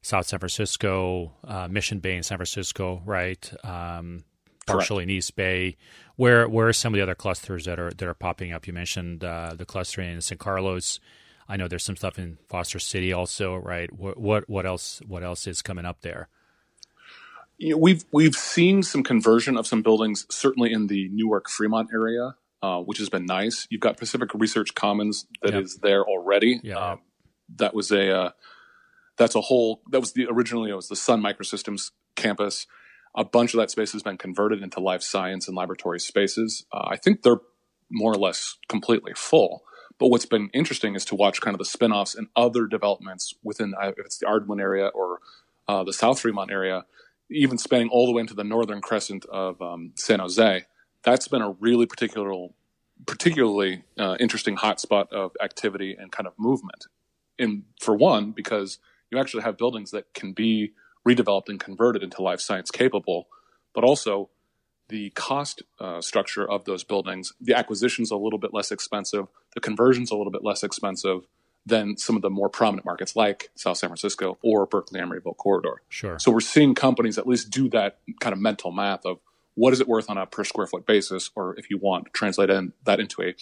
South 0.00 0.26
San 0.26 0.38
Francisco, 0.38 1.32
uh, 1.44 1.68
Mission 1.68 1.98
Bay 1.98 2.16
in 2.16 2.22
San 2.22 2.38
Francisco, 2.38 3.02
right? 3.04 3.52
Um, 3.64 4.24
partially 4.66 5.04
in 5.04 5.10
East 5.10 5.36
Bay. 5.36 5.76
Where 6.16 6.48
where 6.48 6.68
are 6.68 6.72
some 6.72 6.92
of 6.92 6.98
the 6.98 7.02
other 7.02 7.14
clusters 7.14 7.64
that 7.64 7.78
are 7.78 7.90
that 7.90 8.06
are 8.06 8.14
popping 8.14 8.52
up? 8.52 8.66
You 8.66 8.72
mentioned 8.72 9.24
uh, 9.24 9.54
the 9.56 9.64
cluster 9.64 10.00
in 10.00 10.20
San 10.20 10.38
Carlos. 10.38 11.00
I 11.48 11.56
know 11.56 11.68
there's 11.68 11.84
some 11.84 11.96
stuff 11.96 12.18
in 12.18 12.38
Foster 12.48 12.78
City 12.78 13.12
also, 13.12 13.56
right? 13.56 13.92
What 13.92 14.18
what, 14.18 14.48
what 14.48 14.66
else 14.66 15.00
what 15.06 15.22
else 15.22 15.46
is 15.46 15.62
coming 15.62 15.84
up 15.84 16.00
there? 16.00 16.28
You 17.58 17.70
know, 17.70 17.78
we've 17.78 18.04
we've 18.12 18.34
seen 18.34 18.82
some 18.82 19.02
conversion 19.02 19.56
of 19.56 19.66
some 19.66 19.82
buildings, 19.82 20.26
certainly 20.30 20.72
in 20.72 20.88
the 20.88 21.08
Newark 21.10 21.48
Fremont 21.48 21.90
area, 21.92 22.36
uh, 22.62 22.80
which 22.80 22.98
has 22.98 23.08
been 23.08 23.26
nice. 23.26 23.66
You've 23.70 23.80
got 23.80 23.96
Pacific 23.96 24.30
Research 24.34 24.74
Commons 24.74 25.26
that 25.42 25.52
yep. 25.52 25.62
is 25.62 25.76
there 25.76 26.04
already. 26.04 26.60
Yeah. 26.62 26.92
Um, 26.92 27.00
that 27.56 27.74
was 27.74 27.92
a 27.92 28.10
uh, 28.10 28.30
that's 29.16 29.34
a 29.34 29.40
whole 29.40 29.82
that 29.90 30.00
was 30.00 30.12
the 30.12 30.26
originally 30.26 30.70
it 30.70 30.74
was 30.74 30.88
the 30.88 30.96
Sun 30.96 31.22
Microsystems 31.22 31.90
campus. 32.16 32.66
A 33.14 33.24
bunch 33.24 33.54
of 33.54 33.58
that 33.58 33.70
space 33.70 33.92
has 33.92 34.02
been 34.02 34.18
converted 34.18 34.62
into 34.62 34.78
life 34.80 35.02
science 35.02 35.48
and 35.48 35.56
laboratory 35.56 36.00
spaces. 36.00 36.66
Uh, 36.72 36.88
I 36.88 36.96
think 36.96 37.22
they're 37.22 37.40
more 37.90 38.12
or 38.12 38.18
less 38.18 38.58
completely 38.68 39.12
full. 39.14 39.62
But 39.98 40.08
what's 40.08 40.26
been 40.26 40.50
interesting 40.52 40.94
is 40.94 41.06
to 41.06 41.14
watch 41.14 41.40
kind 41.40 41.54
of 41.54 41.58
the 41.58 41.64
spin-offs 41.64 42.14
and 42.14 42.26
other 42.36 42.66
developments 42.66 43.32
within 43.42 43.74
uh, 43.80 43.92
if 43.96 44.04
it's 44.04 44.18
the 44.18 44.26
Ardenwood 44.26 44.60
area 44.60 44.88
or 44.88 45.20
uh, 45.68 45.84
the 45.84 45.92
South 45.92 46.20
Fremont 46.20 46.50
area, 46.50 46.84
even 47.30 47.56
spanning 47.56 47.88
all 47.88 48.06
the 48.06 48.12
way 48.12 48.20
into 48.20 48.34
the 48.34 48.44
northern 48.44 48.82
crescent 48.82 49.24
of 49.26 49.60
um, 49.62 49.92
San 49.96 50.18
Jose. 50.18 50.66
That's 51.06 51.28
been 51.28 51.40
a 51.40 51.52
really 51.52 51.86
particular, 51.86 52.48
particularly 53.06 53.84
uh, 53.98 54.16
interesting 54.20 54.56
hotspot 54.56 55.10
of 55.12 55.30
activity 55.42 55.96
and 55.98 56.12
kind 56.12 56.26
of 56.26 56.34
movement. 56.36 56.86
And 57.38 57.62
for 57.80 57.94
one, 57.94 58.32
because 58.32 58.78
you 59.10 59.18
actually 59.18 59.44
have 59.44 59.56
buildings 59.56 59.92
that 59.92 60.12
can 60.14 60.32
be 60.32 60.72
redeveloped 61.08 61.48
and 61.48 61.60
converted 61.60 62.02
into 62.02 62.20
life 62.22 62.40
science 62.40 62.70
capable, 62.70 63.28
but 63.72 63.84
also 63.84 64.30
the 64.88 65.10
cost 65.10 65.62
uh, 65.80 66.00
structure 66.00 66.48
of 66.48 66.64
those 66.64 66.84
buildings, 66.84 67.32
the 67.40 67.54
acquisition's 67.54 68.10
a 68.10 68.16
little 68.16 68.38
bit 68.38 68.52
less 68.52 68.72
expensive, 68.72 69.26
the 69.54 69.60
conversion's 69.60 70.10
a 70.10 70.16
little 70.16 70.32
bit 70.32 70.44
less 70.44 70.62
expensive 70.62 71.26
than 71.64 71.96
some 71.96 72.14
of 72.14 72.22
the 72.22 72.30
more 72.30 72.48
prominent 72.48 72.84
markets 72.84 73.16
like 73.16 73.50
South 73.56 73.76
San 73.76 73.90
Francisco 73.90 74.38
or 74.42 74.66
Berkeley 74.66 75.00
Emeryville 75.00 75.36
corridor. 75.36 75.82
Sure. 75.88 76.18
So 76.18 76.30
we're 76.30 76.40
seeing 76.40 76.74
companies 76.74 77.18
at 77.18 77.26
least 77.26 77.50
do 77.50 77.68
that 77.70 77.98
kind 78.20 78.32
of 78.32 78.38
mental 78.38 78.70
math 78.70 79.04
of 79.04 79.18
what 79.56 79.72
is 79.72 79.80
it 79.80 79.88
worth 79.88 80.08
on 80.08 80.18
a 80.18 80.26
per 80.26 80.44
square 80.44 80.66
foot 80.66 80.86
basis, 80.86 81.30
or 81.34 81.58
if 81.58 81.68
you 81.70 81.78
want, 81.78 82.12
translate 82.12 82.50
in, 82.50 82.72
that 82.84 83.00
into 83.00 83.22
a 83.22 83.34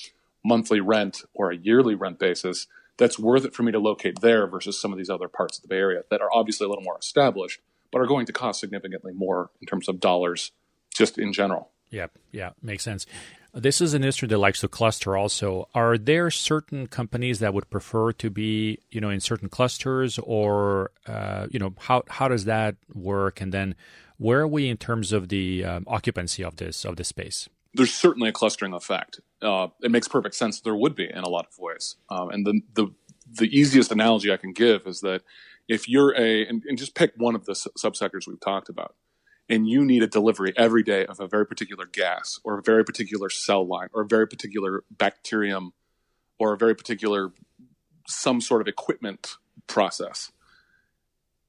monthly 0.42 0.81
rent 0.81 1.22
or 1.35 1.50
a 1.50 1.57
yearly 1.57 1.94
rent 1.94 2.18
basis 2.18 2.66
that's 2.96 3.18
worth 3.18 3.44
it 3.44 3.55
for 3.55 3.64
me 3.64 3.72
to 3.72 3.79
locate 3.79 4.20
there 4.20 4.46
versus 4.46 4.81
some 4.81 4.92
of 4.92 4.98
these 4.98 5.11
other 5.11 5.29
parts 5.29 5.59
of 5.59 5.62
the 5.62 5.68
Bay 5.68 5.77
Area 5.77 6.03
that 6.11 6.20
are 6.20 6.33
obviously 6.33 6.64
a 6.64 6.68
little 6.68 6.85
more 6.85 6.98
established, 6.98 7.61
but 7.92 8.00
are 8.00 8.07
going 8.07 8.27
to 8.27 8.33
cost 8.33 8.61
significantly 8.61 9.12
more 9.12 9.50
in 9.61 9.66
terms 9.66 9.88
of 9.88 10.00
dollars 10.00 10.53
just 10.94 11.18
in 11.18 11.33
general. 11.33 11.70
Yeah, 11.90 12.07
yeah, 12.31 12.50
makes 12.62 12.85
sense. 12.85 13.07
This 13.53 13.81
is 13.81 13.94
an 13.94 14.03
industry 14.03 14.27
that 14.29 14.38
likes 14.38 14.61
to 14.61 14.68
cluster 14.68 15.16
also. 15.16 15.68
Are 15.74 15.96
there 15.96 16.31
certain 16.31 16.88
companies 16.88 17.38
that 17.38 17.55
would 17.55 17.70
prefer 17.70 18.12
to 18.12 18.31
be, 18.31 18.79
you 18.90 19.00
know, 19.00 19.11
in 19.11 19.20
certain 19.20 19.48
clusters 19.48 20.18
or, 20.18 20.90
uh, 21.07 21.46
you 21.50 21.61
know, 21.61 21.72
how, 21.79 22.03
how 22.09 22.27
does 22.27 22.46
that 22.46 22.74
work? 22.92 23.40
And 23.40 23.53
then 23.53 23.77
where 24.18 24.40
are 24.40 24.48
we 24.48 24.68
in 24.68 24.77
terms 24.77 25.12
of 25.12 25.29
the 25.29 25.64
um, 25.64 25.85
occupancy 25.87 26.44
of 26.44 26.57
this, 26.57 26.85
of 26.85 26.96
this 26.96 27.09
space? 27.09 27.48
There's 27.74 27.92
certainly 27.92 28.29
a 28.29 28.33
clustering 28.33 28.72
effect. 28.72 29.20
Uh, 29.42 29.68
it 29.83 29.90
makes 29.90 30.07
perfect 30.07 30.35
sense. 30.37 30.61
There 30.61 30.77
would 30.77 30.94
be 30.94 31.11
in 31.11 31.24
a 31.24 31.29
lot 31.29 31.46
of 31.46 31.59
ways. 31.59 31.96
Um, 32.09 32.31
and 32.31 32.46
the, 32.46 32.61
the, 32.74 32.94
the 33.38 33.46
easiest 33.46 33.90
analogy 33.90 34.33
I 34.33 34.37
can 34.37 34.53
give 34.53 34.87
is 34.87 35.00
that 35.00 35.22
if 35.68 35.88
you're 35.88 36.14
a, 36.16 36.46
and, 36.46 36.62
and 36.68 36.79
just 36.79 36.94
pick 36.94 37.12
one 37.16 37.35
of 37.35 37.46
the 37.46 37.53
subsectors 37.53 38.27
we've 38.27 38.40
talked 38.40 38.68
about 38.68 38.94
and 39.48 39.68
you 39.68 39.85
need 39.85 40.03
a 40.03 40.07
delivery 40.07 40.53
every 40.57 40.83
day 40.83 41.05
of 41.07 41.20
a 41.20 41.27
very 41.27 41.46
particular 41.46 41.87
gas 41.87 42.38
or 42.44 42.59
a 42.59 42.62
very 42.62 42.85
particular 42.85 43.29
cell 43.29 43.66
line 43.66 43.88
or 43.92 44.03
a 44.03 44.07
very 44.07 44.27
particular 44.27 44.85
bacterium 44.90 45.72
or 46.38 46.55
a 46.55 46.57
very 46.57 46.74
particular 46.74 47.33
some 48.07 48.40
sort 48.40 48.61
of 48.61 48.68
equipment 48.68 49.37
process 49.66 50.31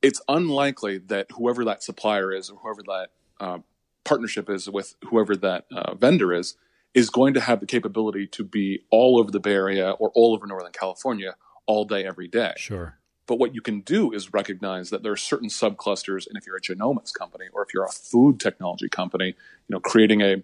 it's 0.06 0.22
unlikely 0.28 1.00
that 1.00 1.26
whoever 1.32 1.66
that 1.66 1.82
supplier 1.82 2.32
is 2.32 2.52
or 2.52 2.60
whoever 2.60 2.84
that 2.84 3.10
uh, 3.40 3.58
partnership 4.04 4.52
is 4.52 4.70
with 4.70 4.94
whoever 5.10 5.36
that 5.36 5.66
uh, 5.72 5.96
vendor 5.96 6.32
is 6.32 6.56
is 6.94 7.10
going 7.10 7.34
to 7.34 7.42
have 7.42 7.60
the 7.60 7.66
capability 7.66 8.28
to 8.28 8.44
be 8.44 8.84
all 8.92 9.20
over 9.20 9.32
the 9.32 9.40
bay 9.40 9.54
area 9.54 9.90
or 9.94 10.12
all 10.14 10.36
over 10.36 10.46
northern 10.46 10.72
california 10.72 11.36
all 11.66 11.86
day 11.86 12.06
every 12.06 12.28
day. 12.28 12.54
Sure. 12.56 13.00
But 13.26 13.40
what 13.40 13.56
you 13.56 13.62
can 13.62 13.82
do 13.82 14.12
is 14.12 14.32
recognize 14.32 14.92
that 14.92 15.02
there 15.02 15.12
are 15.12 15.18
certain 15.18 15.50
subclusters, 15.50 16.28
and 16.28 16.38
if 16.38 16.46
you're 16.46 16.58
a 16.58 16.62
genomics 16.62 17.12
company 17.12 17.46
or 17.52 17.64
if 17.64 17.74
you're 17.74 17.86
a 17.86 17.90
food 17.90 18.40
technology 18.40 18.88
company, 18.88 19.30
you 19.30 19.74
know, 19.74 19.80
creating 19.80 20.22
a 20.22 20.44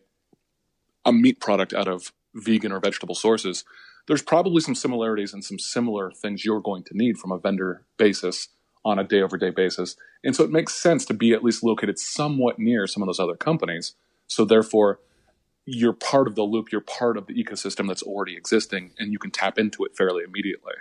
a 1.05 1.13
meat 1.13 1.39
product 1.39 1.71
out 1.71 1.87
of 1.87 2.11
vegan 2.33 2.71
or 2.71 2.79
vegetable 2.79 3.13
sources, 3.13 3.63
there's 4.07 4.23
probably 4.23 4.61
some 4.61 4.73
similarities 4.73 5.33
and 5.33 5.43
some 5.43 5.59
similar 5.59 6.11
things 6.11 6.43
you're 6.43 6.61
going 6.61 6.83
to 6.83 6.97
need 6.97 7.19
from 7.19 7.31
a 7.31 7.37
vendor 7.37 7.85
basis 7.97 8.47
on 8.83 8.99
a 8.99 9.03
day 9.03 9.21
over 9.21 9.37
day 9.37 9.49
basis. 9.49 9.95
And 10.23 10.35
so 10.35 10.43
it 10.43 10.51
makes 10.51 10.73
sense 10.73 11.05
to 11.05 11.13
be 11.13 11.33
at 11.33 11.43
least 11.43 11.63
located 11.63 11.99
somewhat 11.99 12.59
near 12.59 12.87
some 12.87 13.03
of 13.03 13.07
those 13.07 13.19
other 13.19 13.35
companies. 13.35 13.93
So 14.27 14.45
therefore, 14.45 14.99
you're 15.65 15.93
part 15.93 16.27
of 16.27 16.35
the 16.35 16.43
loop, 16.43 16.71
you're 16.71 16.81
part 16.81 17.17
of 17.17 17.27
the 17.27 17.33
ecosystem 17.33 17.87
that's 17.87 18.01
already 18.01 18.35
existing, 18.35 18.91
and 18.97 19.11
you 19.11 19.19
can 19.19 19.31
tap 19.31 19.59
into 19.59 19.85
it 19.85 19.95
fairly 19.95 20.23
immediately. 20.23 20.73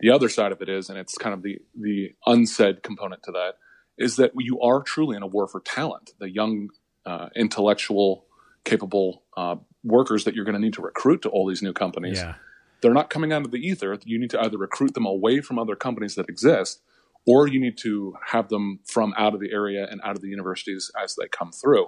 The 0.00 0.10
other 0.10 0.28
side 0.28 0.52
of 0.52 0.60
it 0.62 0.68
is, 0.68 0.90
and 0.90 0.98
it's 0.98 1.16
kind 1.16 1.34
of 1.34 1.42
the 1.42 1.58
the 1.78 2.14
unsaid 2.26 2.82
component 2.82 3.22
to 3.24 3.32
that, 3.32 3.54
is 3.98 4.16
that 4.16 4.32
you 4.36 4.60
are 4.60 4.82
truly 4.82 5.16
in 5.16 5.22
a 5.22 5.26
war 5.26 5.46
for 5.46 5.60
talent. 5.60 6.12
The 6.18 6.30
young, 6.30 6.70
uh, 7.06 7.28
intellectual, 7.36 8.26
capable 8.64 9.22
uh, 9.36 9.56
workers 9.84 10.24
that 10.24 10.34
you're 10.34 10.44
going 10.44 10.54
to 10.54 10.60
need 10.60 10.74
to 10.74 10.82
recruit 10.82 11.22
to 11.22 11.28
all 11.28 11.46
these 11.46 11.62
new 11.62 11.72
companies. 11.72 12.18
Yeah. 12.18 12.34
They're 12.80 12.94
not 12.94 13.10
coming 13.10 13.32
out 13.32 13.44
of 13.44 13.50
the 13.50 13.58
ether. 13.58 13.98
You 14.04 14.18
need 14.18 14.30
to 14.30 14.40
either 14.40 14.56
recruit 14.56 14.94
them 14.94 15.06
away 15.06 15.40
from 15.40 15.58
other 15.58 15.76
companies 15.76 16.14
that 16.14 16.28
exist, 16.28 16.80
or 17.26 17.46
you 17.46 17.60
need 17.60 17.76
to 17.78 18.14
have 18.26 18.48
them 18.48 18.80
from 18.86 19.14
out 19.16 19.34
of 19.34 19.40
the 19.40 19.52
area 19.52 19.86
and 19.90 20.00
out 20.04 20.16
of 20.16 20.22
the 20.22 20.28
universities 20.28 20.90
as 21.02 21.14
they 21.16 21.28
come 21.28 21.52
through. 21.52 21.86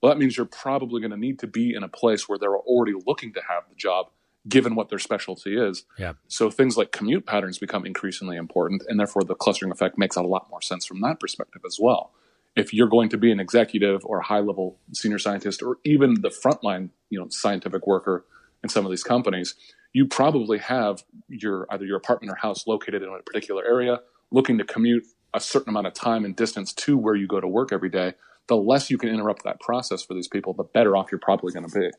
Well, 0.00 0.12
that 0.12 0.18
means 0.18 0.36
you're 0.36 0.46
probably 0.46 1.00
going 1.00 1.12
to 1.12 1.16
need 1.16 1.38
to 1.38 1.46
be 1.46 1.74
in 1.74 1.82
a 1.82 1.88
place 1.88 2.28
where 2.28 2.38
they're 2.38 2.56
already 2.56 2.92
looking 3.06 3.32
to 3.32 3.40
have 3.48 3.62
the 3.68 3.74
job, 3.74 4.10
given 4.46 4.74
what 4.74 4.90
their 4.90 4.98
specialty 4.98 5.56
is. 5.56 5.84
Yeah. 5.98 6.12
So 6.28 6.50
things 6.50 6.76
like 6.76 6.92
commute 6.92 7.24
patterns 7.24 7.58
become 7.58 7.86
increasingly 7.86 8.36
important, 8.36 8.82
and 8.86 9.00
therefore 9.00 9.22
the 9.24 9.34
clustering 9.34 9.72
effect 9.72 9.96
makes 9.96 10.16
a 10.16 10.22
lot 10.22 10.50
more 10.50 10.60
sense 10.60 10.84
from 10.84 11.00
that 11.00 11.20
perspective 11.20 11.62
as 11.66 11.78
well. 11.80 12.12
If 12.54 12.74
you're 12.74 12.88
going 12.88 13.08
to 13.08 13.16
be 13.16 13.32
an 13.32 13.40
executive 13.40 14.04
or 14.04 14.18
a 14.18 14.24
high 14.24 14.40
level 14.40 14.78
senior 14.92 15.18
scientist, 15.18 15.62
or 15.62 15.78
even 15.84 16.20
the 16.20 16.28
frontline, 16.28 16.90
you 17.08 17.18
know, 17.18 17.28
scientific 17.30 17.86
worker 17.86 18.26
in 18.62 18.68
some 18.68 18.84
of 18.84 18.90
these 18.90 19.02
companies, 19.02 19.54
you 19.94 20.06
probably 20.06 20.58
have 20.58 21.02
your 21.28 21.66
either 21.70 21.86
your 21.86 21.96
apartment 21.96 22.30
or 22.30 22.36
house 22.36 22.66
located 22.66 23.02
in 23.02 23.08
a 23.08 23.22
particular 23.22 23.64
area 23.64 24.00
looking 24.34 24.58
to 24.58 24.64
commute 24.64 25.06
a 25.32 25.40
certain 25.40 25.70
amount 25.70 25.86
of 25.86 25.94
time 25.94 26.24
and 26.24 26.34
distance 26.36 26.72
to 26.72 26.98
where 26.98 27.14
you 27.14 27.26
go 27.26 27.40
to 27.40 27.48
work 27.48 27.72
every 27.72 27.88
day, 27.88 28.14
the 28.48 28.56
less 28.56 28.90
you 28.90 28.98
can 28.98 29.08
interrupt 29.08 29.44
that 29.44 29.60
process 29.60 30.02
for 30.02 30.14
these 30.14 30.28
people, 30.28 30.52
the 30.52 30.64
better 30.64 30.96
off 30.96 31.10
you're 31.10 31.18
probably 31.18 31.52
going 31.52 31.68
to 31.68 31.80
be. 31.80 31.90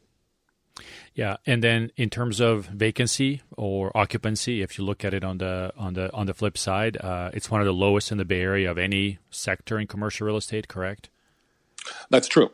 Yeah, 1.13 1.37
and 1.45 1.63
then 1.63 1.91
in 1.95 2.09
terms 2.09 2.41
of 2.41 2.65
vacancy 2.65 3.41
or 3.55 3.95
occupancy, 3.95 4.61
if 4.61 4.77
you 4.77 4.83
look 4.83 5.05
at 5.05 5.13
it 5.13 5.23
on 5.23 5.37
the 5.37 5.71
on 5.77 5.93
the 5.93 6.11
on 6.13 6.25
the 6.25 6.33
flip 6.33 6.57
side, 6.57 6.97
uh, 6.97 7.31
it's 7.33 7.49
one 7.49 7.61
of 7.61 7.65
the 7.65 7.73
lowest 7.73 8.11
in 8.11 8.17
the 8.17 8.25
Bay 8.25 8.41
Area 8.41 8.69
of 8.69 8.77
any 8.77 9.19
sector 9.29 9.79
in 9.79 9.87
commercial 9.87 10.27
real 10.27 10.35
estate. 10.35 10.67
Correct? 10.67 11.09
That's 12.09 12.27
true. 12.27 12.51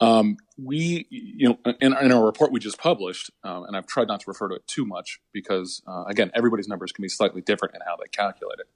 Um, 0.00 0.36
we, 0.56 1.06
you 1.10 1.48
know, 1.48 1.58
in, 1.80 1.96
in, 1.96 2.12
our 2.12 2.24
report 2.24 2.52
we 2.52 2.60
just 2.60 2.78
published, 2.78 3.30
um, 3.42 3.64
and 3.64 3.76
I've 3.76 3.86
tried 3.86 4.08
not 4.08 4.20
to 4.20 4.24
refer 4.28 4.48
to 4.48 4.56
it 4.56 4.66
too 4.66 4.84
much 4.84 5.20
because, 5.32 5.82
uh, 5.86 6.04
again, 6.04 6.30
everybody's 6.34 6.68
numbers 6.68 6.92
can 6.92 7.02
be 7.02 7.08
slightly 7.08 7.40
different 7.40 7.74
in 7.74 7.80
how 7.86 7.96
they 7.96 8.08
calculate 8.08 8.58
it. 8.58 8.66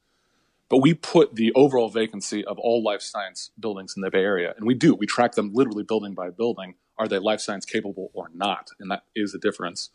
But 0.68 0.78
we 0.78 0.92
put 0.94 1.34
the 1.34 1.52
overall 1.54 1.88
vacancy 1.88 2.44
of 2.44 2.58
all 2.58 2.82
life 2.82 3.00
science 3.00 3.50
buildings 3.58 3.94
in 3.96 4.02
the 4.02 4.10
Bay 4.10 4.22
Area, 4.22 4.54
and 4.56 4.66
we 4.66 4.74
do. 4.74 4.94
We 4.94 5.06
track 5.06 5.32
them 5.32 5.52
literally 5.54 5.82
building 5.82 6.14
by 6.14 6.30
building. 6.30 6.74
Are 6.98 7.08
they 7.08 7.18
life 7.18 7.40
science 7.40 7.64
capable 7.64 8.10
or 8.12 8.30
not? 8.34 8.70
And 8.78 8.90
that 8.90 9.04
is 9.16 9.34
a 9.34 9.38
difference. 9.38 9.90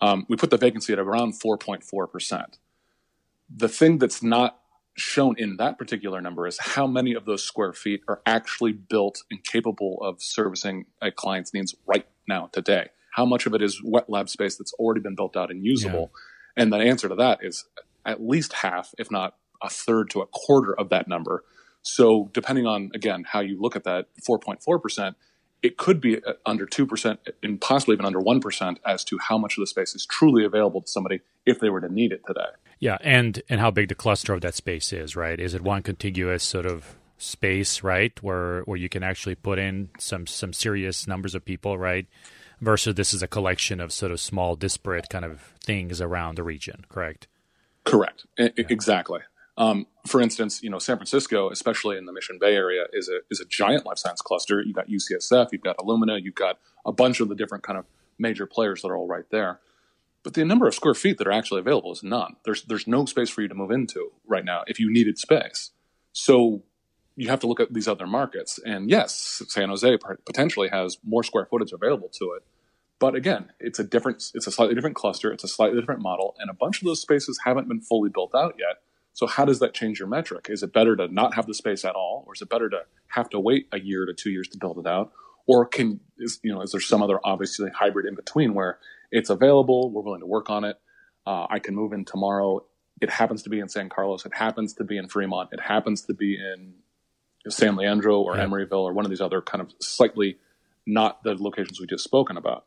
Um, 0.00 0.24
we 0.28 0.36
put 0.36 0.50
the 0.50 0.56
vacancy 0.56 0.92
at 0.92 0.98
around 0.98 1.34
4.4%. 1.34 2.44
The 3.54 3.68
thing 3.68 3.98
that's 3.98 4.22
not 4.22 4.58
shown 4.96 5.34
in 5.38 5.56
that 5.56 5.76
particular 5.76 6.20
number 6.20 6.46
is 6.46 6.58
how 6.58 6.86
many 6.86 7.14
of 7.14 7.24
those 7.24 7.42
square 7.42 7.72
feet 7.72 8.02
are 8.08 8.20
actually 8.24 8.72
built 8.72 9.22
and 9.30 9.44
capable 9.44 9.98
of 10.00 10.22
servicing 10.22 10.86
a 11.02 11.10
client's 11.10 11.52
needs 11.52 11.74
right 11.86 12.06
now, 12.28 12.48
today. 12.52 12.88
How 13.10 13.26
much 13.26 13.46
of 13.46 13.54
it 13.54 13.62
is 13.62 13.82
wet 13.82 14.08
lab 14.08 14.28
space 14.28 14.56
that's 14.56 14.72
already 14.74 15.00
been 15.00 15.14
built 15.14 15.36
out 15.36 15.50
and 15.50 15.64
usable? 15.64 16.10
Yeah. 16.56 16.62
And 16.62 16.72
the 16.72 16.78
answer 16.78 17.08
to 17.08 17.14
that 17.16 17.40
is 17.42 17.66
at 18.06 18.22
least 18.22 18.54
half, 18.54 18.94
if 18.98 19.10
not 19.10 19.34
a 19.64 19.68
third 19.68 20.10
to 20.10 20.20
a 20.20 20.26
quarter 20.26 20.78
of 20.78 20.90
that 20.90 21.08
number. 21.08 21.44
So 21.82 22.30
depending 22.32 22.66
on 22.66 22.90
again 22.94 23.24
how 23.26 23.40
you 23.40 23.60
look 23.60 23.74
at 23.76 23.84
that 23.84 24.06
4.4 24.28 24.80
percent, 24.80 25.16
it 25.62 25.78
could 25.78 26.00
be 26.00 26.22
uh, 26.22 26.34
under 26.46 26.66
two 26.66 26.86
percent 26.86 27.20
and 27.42 27.60
possibly 27.60 27.94
even 27.94 28.06
under 28.06 28.20
one 28.20 28.40
percent 28.40 28.78
as 28.86 29.02
to 29.04 29.18
how 29.18 29.38
much 29.38 29.56
of 29.56 29.62
the 29.62 29.66
space 29.66 29.94
is 29.94 30.06
truly 30.06 30.44
available 30.44 30.82
to 30.82 30.88
somebody 30.88 31.20
if 31.46 31.58
they 31.58 31.70
were 31.70 31.80
to 31.80 31.92
need 31.92 32.12
it 32.12 32.22
today. 32.26 32.50
Yeah, 32.78 32.98
and 33.00 33.42
and 33.48 33.60
how 33.60 33.70
big 33.70 33.88
the 33.88 33.94
cluster 33.94 34.32
of 34.34 34.42
that 34.42 34.54
space 34.54 34.92
is, 34.92 35.16
right? 35.16 35.40
Is 35.40 35.54
it 35.54 35.62
one 35.62 35.82
contiguous 35.82 36.44
sort 36.44 36.66
of 36.66 36.96
space, 37.18 37.82
right, 37.82 38.22
where 38.22 38.62
where 38.62 38.76
you 38.76 38.88
can 38.88 39.02
actually 39.02 39.34
put 39.34 39.58
in 39.58 39.88
some 39.98 40.26
some 40.26 40.52
serious 40.52 41.06
numbers 41.06 41.34
of 41.34 41.44
people, 41.44 41.78
right? 41.78 42.06
Versus 42.60 42.94
this 42.94 43.12
is 43.12 43.22
a 43.22 43.28
collection 43.28 43.80
of 43.80 43.92
sort 43.92 44.12
of 44.12 44.20
small, 44.20 44.56
disparate 44.56 45.08
kind 45.10 45.24
of 45.24 45.40
things 45.60 46.00
around 46.00 46.36
the 46.36 46.42
region, 46.42 46.84
correct? 46.88 47.26
Correct. 47.84 48.26
Yeah. 48.38 48.48
Exactly. 48.56 49.20
Um, 49.56 49.86
for 50.06 50.20
instance, 50.20 50.62
you 50.62 50.70
know, 50.70 50.78
San 50.78 50.96
Francisco, 50.96 51.48
especially 51.50 51.96
in 51.96 52.06
the 52.06 52.12
Mission 52.12 52.38
Bay 52.40 52.56
area, 52.56 52.86
is 52.92 53.08
a 53.08 53.20
is 53.30 53.40
a 53.40 53.44
giant 53.44 53.86
life 53.86 53.98
science 53.98 54.20
cluster. 54.20 54.60
You've 54.60 54.74
got 54.74 54.88
UCSF, 54.88 55.48
you've 55.52 55.62
got 55.62 55.76
Illumina, 55.78 56.20
you've 56.22 56.34
got 56.34 56.58
a 56.84 56.92
bunch 56.92 57.20
of 57.20 57.28
the 57.28 57.34
different 57.34 57.62
kind 57.62 57.78
of 57.78 57.84
major 58.18 58.46
players 58.46 58.82
that 58.82 58.88
are 58.88 58.96
all 58.96 59.06
right 59.06 59.24
there. 59.30 59.60
But 60.24 60.34
the 60.34 60.44
number 60.44 60.66
of 60.66 60.74
square 60.74 60.94
feet 60.94 61.18
that 61.18 61.26
are 61.26 61.32
actually 61.32 61.60
available 61.60 61.92
is 61.92 62.02
none. 62.02 62.36
There's 62.44 62.64
there's 62.64 62.88
no 62.88 63.04
space 63.04 63.30
for 63.30 63.42
you 63.42 63.48
to 63.48 63.54
move 63.54 63.70
into 63.70 64.12
right 64.26 64.44
now 64.44 64.64
if 64.66 64.80
you 64.80 64.90
needed 64.92 65.18
space. 65.18 65.70
So 66.12 66.62
you 67.16 67.28
have 67.28 67.40
to 67.40 67.46
look 67.46 67.60
at 67.60 67.72
these 67.72 67.86
other 67.86 68.06
markets. 68.06 68.58
And 68.64 68.90
yes, 68.90 69.42
San 69.48 69.68
Jose 69.68 69.98
potentially 70.26 70.68
has 70.68 70.98
more 71.04 71.22
square 71.22 71.46
footage 71.46 71.72
available 71.72 72.08
to 72.18 72.32
it. 72.32 72.42
But 72.98 73.14
again, 73.14 73.52
it's 73.60 73.78
a 73.78 73.84
different, 73.84 74.30
it's 74.34 74.46
a 74.46 74.52
slightly 74.52 74.74
different 74.74 74.96
cluster, 74.96 75.32
it's 75.32 75.44
a 75.44 75.48
slightly 75.48 75.80
different 75.80 76.00
model, 76.00 76.34
and 76.38 76.48
a 76.48 76.54
bunch 76.54 76.80
of 76.80 76.86
those 76.86 77.00
spaces 77.00 77.40
haven't 77.44 77.68
been 77.68 77.80
fully 77.80 78.08
built 78.08 78.34
out 78.34 78.54
yet. 78.58 78.82
So 79.14 79.26
how 79.26 79.44
does 79.44 79.60
that 79.60 79.74
change 79.74 80.00
your 80.00 80.08
metric? 80.08 80.48
Is 80.50 80.62
it 80.62 80.72
better 80.72 80.96
to 80.96 81.08
not 81.08 81.34
have 81.34 81.46
the 81.46 81.54
space 81.54 81.84
at 81.84 81.94
all, 81.94 82.24
or 82.26 82.34
is 82.34 82.42
it 82.42 82.48
better 82.48 82.68
to 82.68 82.80
have 83.08 83.30
to 83.30 83.40
wait 83.40 83.68
a 83.72 83.80
year 83.80 84.04
to 84.04 84.12
two 84.12 84.30
years 84.30 84.48
to 84.48 84.58
build 84.58 84.78
it 84.78 84.86
out? 84.86 85.12
Or 85.46 85.64
can 85.64 86.00
is 86.18 86.40
you 86.42 86.52
know 86.52 86.62
is 86.62 86.72
there 86.72 86.80
some 86.80 87.02
other 87.02 87.20
obviously 87.24 87.70
hybrid 87.70 88.06
in 88.06 88.14
between 88.14 88.54
where 88.54 88.78
it's 89.10 89.30
available, 89.30 89.90
we're 89.90 90.02
willing 90.02 90.20
to 90.20 90.26
work 90.26 90.50
on 90.50 90.64
it, 90.64 90.80
uh, 91.26 91.46
I 91.48 91.58
can 91.60 91.74
move 91.74 91.92
in 91.92 92.04
tomorrow. 92.04 92.64
It 93.00 93.10
happens 93.10 93.42
to 93.44 93.50
be 93.50 93.60
in 93.60 93.68
San 93.68 93.88
Carlos. 93.88 94.24
It 94.26 94.34
happens 94.34 94.74
to 94.74 94.84
be 94.84 94.96
in 94.96 95.08
Fremont. 95.08 95.50
It 95.52 95.60
happens 95.60 96.02
to 96.02 96.14
be 96.14 96.34
in 96.34 96.74
San 97.48 97.76
Leandro 97.76 98.20
or 98.20 98.36
yeah. 98.36 98.44
Emeryville 98.44 98.82
or 98.82 98.92
one 98.92 99.04
of 99.04 99.10
these 99.10 99.20
other 99.20 99.40
kind 99.40 99.60
of 99.62 99.72
slightly 99.80 100.38
not 100.86 101.22
the 101.22 101.34
locations 101.34 101.80
we 101.80 101.86
just 101.86 102.04
spoken 102.04 102.36
about. 102.36 102.66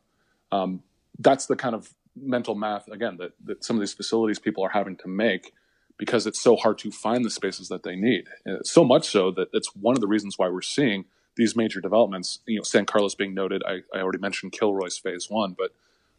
Um, 0.50 0.82
that's 1.18 1.46
the 1.46 1.56
kind 1.56 1.74
of 1.74 1.94
mental 2.16 2.54
math 2.54 2.88
again 2.88 3.16
that, 3.18 3.32
that 3.44 3.64
some 3.64 3.76
of 3.76 3.80
these 3.80 3.92
facilities 3.92 4.38
people 4.38 4.64
are 4.64 4.70
having 4.70 4.96
to 4.96 5.08
make 5.08 5.52
because 5.98 6.26
it's 6.26 6.40
so 6.40 6.56
hard 6.56 6.78
to 6.78 6.90
find 6.90 7.24
the 7.24 7.30
spaces 7.30 7.68
that 7.68 7.82
they 7.82 7.96
need. 7.96 8.28
So 8.62 8.84
much 8.84 9.08
so 9.08 9.30
that 9.32 9.48
it's 9.52 9.74
one 9.74 9.96
of 9.96 10.00
the 10.00 10.06
reasons 10.06 10.38
why 10.38 10.48
we're 10.48 10.62
seeing 10.62 11.04
these 11.36 11.56
major 11.56 11.80
developments. 11.80 12.38
You 12.46 12.58
know, 12.58 12.62
San 12.62 12.86
Carlos 12.86 13.14
being 13.14 13.34
noted. 13.34 13.62
I, 13.66 13.80
I 13.94 14.00
already 14.00 14.18
mentioned 14.18 14.52
Kilroy's 14.52 14.96
Phase 14.96 15.26
One, 15.28 15.56
but 15.58 15.72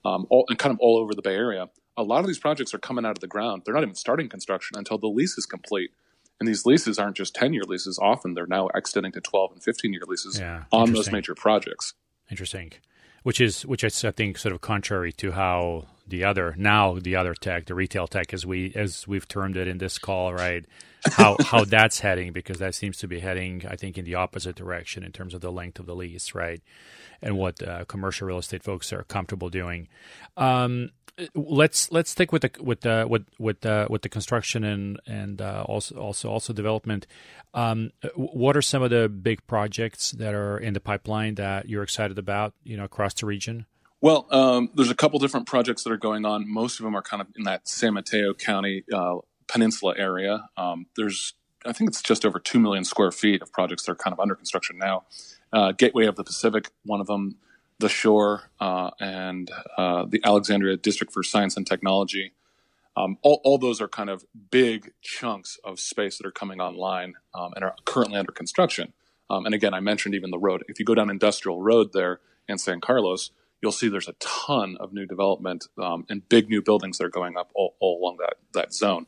um, 0.08 0.28
all, 0.30 0.46
and 0.50 0.60
kind 0.60 0.74
of 0.74 0.80
all 0.80 0.98
over 0.98 1.14
the 1.16 1.22
Bay 1.22 1.36
Area. 1.36 1.70
A 1.98 2.04
lot 2.04 2.20
of 2.20 2.28
these 2.28 2.40
projects 2.40 2.74
are 2.74 2.80
coming 2.80 3.06
out 3.06 3.12
of 3.12 3.20
the 3.20 3.28
ground. 3.28 3.64
They're 3.66 3.74
not 3.74 3.84
even 3.84 3.96
starting 3.96 4.30
construction 4.30 4.78
until 4.78 4.98
the 4.98 5.08
lease 5.08 5.38
is 5.38 5.46
complete. 5.46 5.92
And 6.40 6.48
these 6.48 6.66
leases 6.66 6.98
aren't 6.98 7.18
just 7.18 7.36
10 7.36 7.54
year 7.54 7.64
leases. 7.64 8.00
Often 8.02 8.34
they're 8.34 8.48
now 8.48 8.70
extending 8.74 9.12
to 9.14 9.22
12 9.22 9.52
and 9.54 9.64
15 9.64 9.92
year 9.92 10.04
leases 10.08 10.40
yeah, 10.40 10.64
on 10.72 10.94
those 10.94 11.12
major 11.12 11.36
projects. 11.36 11.94
Interesting. 12.32 12.72
Which 13.24 13.42
is, 13.42 13.66
which 13.66 13.84
is, 13.84 14.06
I 14.06 14.12
think, 14.12 14.38
sort 14.38 14.54
of 14.54 14.62
contrary 14.62 15.12
to 15.14 15.32
how 15.32 15.88
the 16.10 16.24
other 16.24 16.56
now 16.58 16.98
the 17.00 17.16
other 17.16 17.34
tech, 17.34 17.66
the 17.66 17.76
retail 17.76 18.08
tech, 18.08 18.34
as 18.34 18.46
we 18.46 18.74
as 18.76 19.08
we've 19.08 19.28
termed 19.28 19.58
it 19.58 19.68
in 19.68 19.78
this 19.78 19.98
call, 19.98 20.34
right? 20.34 20.66
How 21.12 21.38
how 21.44 21.66
that's 21.66 22.00
heading 22.00 22.34
because 22.34 22.60
that 22.60 22.76
seems 22.76 22.98
to 22.98 23.08
be 23.08 23.20
heading, 23.20 23.64
I 23.68 23.76
think, 23.76 23.98
in 23.98 24.06
the 24.06 24.16
opposite 24.16 24.56
direction 24.56 25.04
in 25.04 25.12
terms 25.12 25.34
of 25.34 25.42
the 25.42 25.52
length 25.52 25.80
of 25.80 25.86
the 25.86 25.96
lease, 25.96 26.36
right? 26.36 26.62
And 27.22 27.38
what 27.38 27.62
uh, 27.62 27.86
commercial 27.86 28.28
real 28.28 28.38
estate 28.38 28.64
folks 28.64 28.94
are 28.94 29.04
comfortable 29.04 29.50
doing. 29.50 29.88
Um, 30.38 30.92
let's 31.36 31.92
let's 31.92 32.12
stick 32.12 32.32
with 32.32 32.42
the 32.44 32.52
with 32.62 32.82
the 32.82 33.06
with 33.10 33.26
with 33.38 33.66
uh, 33.66 33.88
with 33.90 34.02
the 34.02 34.10
construction 34.10 34.64
and 34.64 35.00
and 35.06 35.42
uh, 35.42 35.64
also 35.68 35.96
also 35.96 36.30
also 36.30 36.54
development. 36.54 37.08
Um, 37.54 37.92
what 38.16 38.56
are 38.56 38.62
some 38.62 38.84
of 38.84 38.90
the 38.90 39.10
big 39.10 39.46
projects 39.48 40.12
that 40.12 40.34
are 40.34 40.58
in 40.58 40.74
the 40.74 40.80
pipeline 40.80 41.36
that 41.36 41.68
you're 41.68 41.84
excited 41.84 42.18
about? 42.18 42.54
You 42.64 42.78
know, 42.78 42.84
across 42.84 43.14
the 43.14 43.26
region. 43.26 43.66
Well, 44.02 44.28
um, 44.32 44.70
there's 44.76 44.90
a 44.92 44.96
couple 44.96 45.20
different 45.20 45.46
projects 45.46 45.84
that 45.84 45.92
are 45.92 45.98
going 45.98 46.26
on. 46.26 46.50
Most 46.52 46.80
of 46.80 46.86
them 46.86 46.96
are 46.96 47.02
kind 47.02 47.22
of 47.22 47.28
in 47.36 47.44
that 47.44 47.68
San 47.68 47.94
Mateo 47.94 48.34
County 48.34 48.84
uh, 48.94 49.18
peninsula 49.48 49.96
area. 49.98 50.48
Um, 50.56 50.86
there's, 50.96 51.34
I 51.66 51.74
think 51.74 51.90
it's 51.90 52.02
just 52.02 52.26
over 52.26 52.40
2 52.40 52.60
million 52.60 52.86
square 52.86 53.12
feet 53.12 53.42
of 53.42 53.52
projects 53.52 53.84
that 53.84 53.92
are 53.92 53.96
kind 53.96 54.14
of 54.14 54.20
under 54.22 54.36
construction 54.36 54.78
now. 54.78 55.04
Uh, 55.52 55.74
Gateway 55.74 56.06
of 56.06 56.16
the 56.16 56.24
Pacific, 56.24 56.70
one 56.86 57.02
of 57.02 57.08
them, 57.08 57.36
The 57.80 57.90
Shore, 57.90 58.44
uh, 58.62 58.92
and 59.02 59.52
uh, 59.78 60.06
the 60.08 60.22
Alexandria 60.24 60.78
District 60.78 61.12
for 61.12 61.22
Science 61.22 61.58
and 61.58 61.68
Technology. 61.68 62.32
Um, 62.96 63.18
all, 63.22 63.42
all, 63.44 63.58
those 63.58 63.82
are 63.82 63.88
kind 63.88 64.10
of 64.10 64.26
big 64.50 64.92
chunks 65.02 65.58
of 65.64 65.80
space 65.80 66.18
that 66.18 66.28
are 66.28 66.32
coming 66.32 66.60
online 66.60 67.16
um, 67.34 67.54
and 67.56 67.64
are 67.64 67.76
currently 67.86 68.18
under 68.18 68.32
construction. 68.32 68.94
Um, 69.30 69.46
and 69.46 69.54
again, 69.54 69.74
I 69.74 69.80
mentioned 69.80 70.16
even 70.16 70.32
the 70.32 70.40
road. 70.40 70.64
If 70.68 70.80
you 70.80 70.86
go 70.86 70.96
down 70.96 71.10
Industrial 71.10 71.62
Road 71.62 71.92
there 71.94 72.20
in 72.48 72.58
San 72.58 72.82
Carlos, 72.82 73.32
you'll 73.62 73.72
see 73.72 73.90
there's 73.90 74.08
a 74.08 74.16
ton 74.20 74.78
of 74.80 74.94
new 74.94 75.06
development 75.06 75.68
um, 75.82 76.06
and 76.10 76.28
big 76.30 76.50
new 76.50 76.62
buildings 76.62 76.98
that 76.98 77.06
are 77.06 77.10
going 77.10 77.38
up 77.38 77.52
all, 77.56 77.76
all 77.80 78.00
along 78.02 78.18
that 78.20 78.36
that 78.54 78.74
zone. 78.74 79.06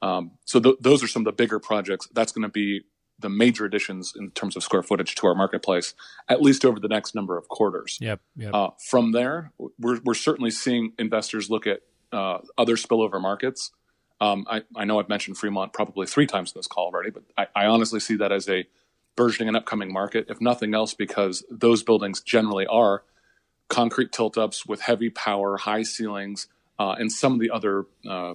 Um, 0.00 0.32
so 0.44 0.60
th- 0.60 0.76
those 0.80 1.02
are 1.02 1.08
some 1.08 1.22
of 1.22 1.24
the 1.24 1.32
bigger 1.32 1.58
projects. 1.58 2.08
That's 2.12 2.32
going 2.32 2.42
to 2.42 2.48
be 2.48 2.82
the 3.18 3.28
major 3.28 3.64
additions 3.64 4.12
in 4.16 4.30
terms 4.30 4.56
of 4.56 4.62
square 4.62 4.82
footage 4.82 5.16
to 5.16 5.26
our 5.26 5.34
marketplace, 5.34 5.94
at 6.28 6.40
least 6.40 6.64
over 6.64 6.78
the 6.78 6.88
next 6.88 7.14
number 7.14 7.36
of 7.36 7.48
quarters. 7.48 7.98
Yep. 8.00 8.20
yep. 8.36 8.54
Uh, 8.54 8.70
from 8.88 9.12
there, 9.12 9.52
we're 9.78 10.00
we're 10.04 10.14
certainly 10.14 10.50
seeing 10.50 10.92
investors 10.98 11.50
look 11.50 11.66
at 11.66 11.80
uh, 12.12 12.38
other 12.56 12.76
spillover 12.76 13.20
markets. 13.20 13.72
Um, 14.20 14.46
I, 14.50 14.62
I, 14.74 14.84
know 14.84 14.98
I've 14.98 15.08
mentioned 15.08 15.38
Fremont 15.38 15.72
probably 15.72 16.04
three 16.06 16.26
times 16.26 16.52
in 16.52 16.58
this 16.58 16.66
call 16.66 16.86
already, 16.86 17.10
but 17.10 17.22
I, 17.36 17.46
I 17.54 17.66
honestly 17.66 18.00
see 18.00 18.16
that 18.16 18.32
as 18.32 18.48
a 18.48 18.66
burgeoning 19.14 19.48
and 19.48 19.56
upcoming 19.56 19.92
market, 19.92 20.26
if 20.28 20.40
nothing 20.40 20.74
else, 20.74 20.92
because 20.92 21.44
those 21.50 21.84
buildings 21.84 22.20
generally 22.20 22.66
are 22.66 23.04
concrete 23.68 24.12
tilt 24.12 24.36
ups 24.36 24.66
with 24.66 24.80
heavy 24.80 25.10
power, 25.10 25.56
high 25.56 25.82
ceilings, 25.82 26.48
uh, 26.78 26.96
and 26.98 27.12
some 27.12 27.34
of 27.34 27.40
the 27.40 27.50
other 27.50 27.86
uh, 28.08 28.34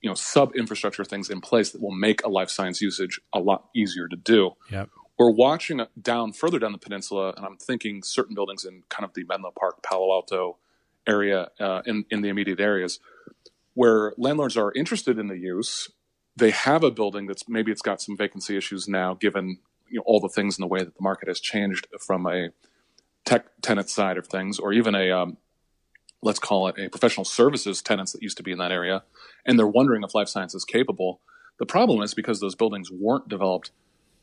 you 0.00 0.10
know 0.10 0.14
sub 0.14 0.54
infrastructure 0.56 1.04
things 1.04 1.30
in 1.30 1.40
place 1.40 1.70
that 1.70 1.80
will 1.80 1.94
make 1.94 2.24
a 2.24 2.28
life 2.28 2.50
science 2.50 2.80
usage 2.80 3.20
a 3.32 3.38
lot 3.38 3.68
easier 3.74 4.08
to 4.08 4.16
do. 4.16 4.52
Yep. 4.70 4.90
We're 5.18 5.30
watching 5.30 5.80
down 6.00 6.32
further 6.32 6.58
down 6.58 6.72
the 6.72 6.78
peninsula, 6.78 7.32
and 7.36 7.46
I'm 7.46 7.56
thinking 7.56 8.02
certain 8.02 8.34
buildings 8.34 8.64
in 8.64 8.82
kind 8.88 9.04
of 9.04 9.14
the 9.14 9.24
Menlo 9.24 9.50
Park, 9.58 9.82
Palo 9.82 10.12
Alto 10.12 10.58
area 11.06 11.48
uh, 11.58 11.82
in 11.86 12.04
in 12.10 12.22
the 12.22 12.28
immediate 12.28 12.60
areas 12.60 13.00
where 13.74 14.14
landlords 14.16 14.56
are 14.56 14.72
interested 14.74 15.18
in 15.18 15.28
the 15.28 15.36
use. 15.36 15.90
They 16.34 16.50
have 16.50 16.82
a 16.84 16.90
building 16.90 17.26
that's 17.26 17.48
maybe 17.48 17.72
it's 17.72 17.82
got 17.82 18.00
some 18.02 18.16
vacancy 18.16 18.56
issues 18.56 18.88
now, 18.88 19.14
given 19.14 19.58
you 19.88 19.96
know, 19.96 20.02
all 20.06 20.20
the 20.20 20.28
things 20.28 20.58
in 20.58 20.62
the 20.62 20.66
way 20.66 20.80
that 20.80 20.94
the 20.94 21.02
market 21.02 21.28
has 21.28 21.40
changed 21.40 21.86
from 22.04 22.26
a 22.26 22.50
tech 23.26 23.44
tenant 23.60 23.90
side 23.90 24.16
of 24.16 24.26
things, 24.26 24.58
or 24.58 24.72
even 24.72 24.94
a 24.94 25.10
um, 25.10 25.36
let's 26.22 26.38
call 26.38 26.68
it 26.68 26.78
a 26.78 26.88
professional 26.88 27.24
services 27.24 27.82
tenants 27.82 28.12
that 28.12 28.22
used 28.22 28.38
to 28.38 28.42
be 28.42 28.52
in 28.52 28.58
that 28.58 28.72
area, 28.72 29.02
and 29.44 29.58
they're 29.58 29.66
wondering 29.66 30.02
if 30.02 30.14
life 30.14 30.28
science 30.28 30.54
is 30.54 30.64
capable. 30.64 31.20
The 31.58 31.66
problem 31.66 32.02
is 32.02 32.14
because 32.14 32.40
those 32.40 32.54
buildings 32.54 32.90
weren't 32.90 33.28
developed 33.28 33.70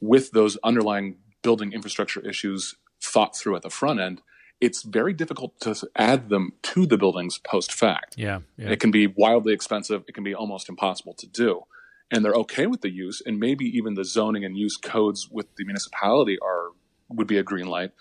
with 0.02 0.32
those 0.32 0.58
underlying 0.64 1.18
building 1.42 1.74
infrastructure 1.74 2.22
issues 2.28 2.76
thought 3.02 3.38
through 3.38 3.56
at 3.56 3.62
the 3.62 3.70
front 3.70 4.00
end, 4.00 4.22
it's 4.62 4.84
very 4.84 5.14
difficult 5.14 5.60
to 5.62 5.76
add 5.96 6.30
them 6.30 6.54
to 6.62 6.86
the 6.86 6.98
buildings 6.98 7.38
post 7.40 7.72
fact. 7.72 8.16
Yeah, 8.18 8.40
yeah. 8.58 8.70
It 8.70 8.80
can 8.80 8.92
be 8.92 9.08
wildly 9.08 9.54
expensive. 9.54 10.04
It 10.08 10.14
can 10.14 10.24
be 10.24 10.34
almost 10.34 10.70
impossible 10.70 11.14
to 11.16 11.28
do. 11.28 11.64
And 12.12 12.24
they're 12.24 12.34
okay 12.34 12.68
with 12.68 12.82
the 12.82 12.92
use, 12.92 13.22
and 13.26 13.40
maybe 13.40 13.66
even 13.66 13.96
the 13.96 14.06
zoning 14.06 14.46
and 14.46 14.56
use 14.56 14.78
codes 14.78 15.30
with 15.30 15.56
the 15.56 15.66
municipality 15.66 16.38
are 16.40 16.70
would 17.10 17.28
be 17.28 17.38
a 17.38 17.44
green 17.44 17.68
light. 17.68 17.92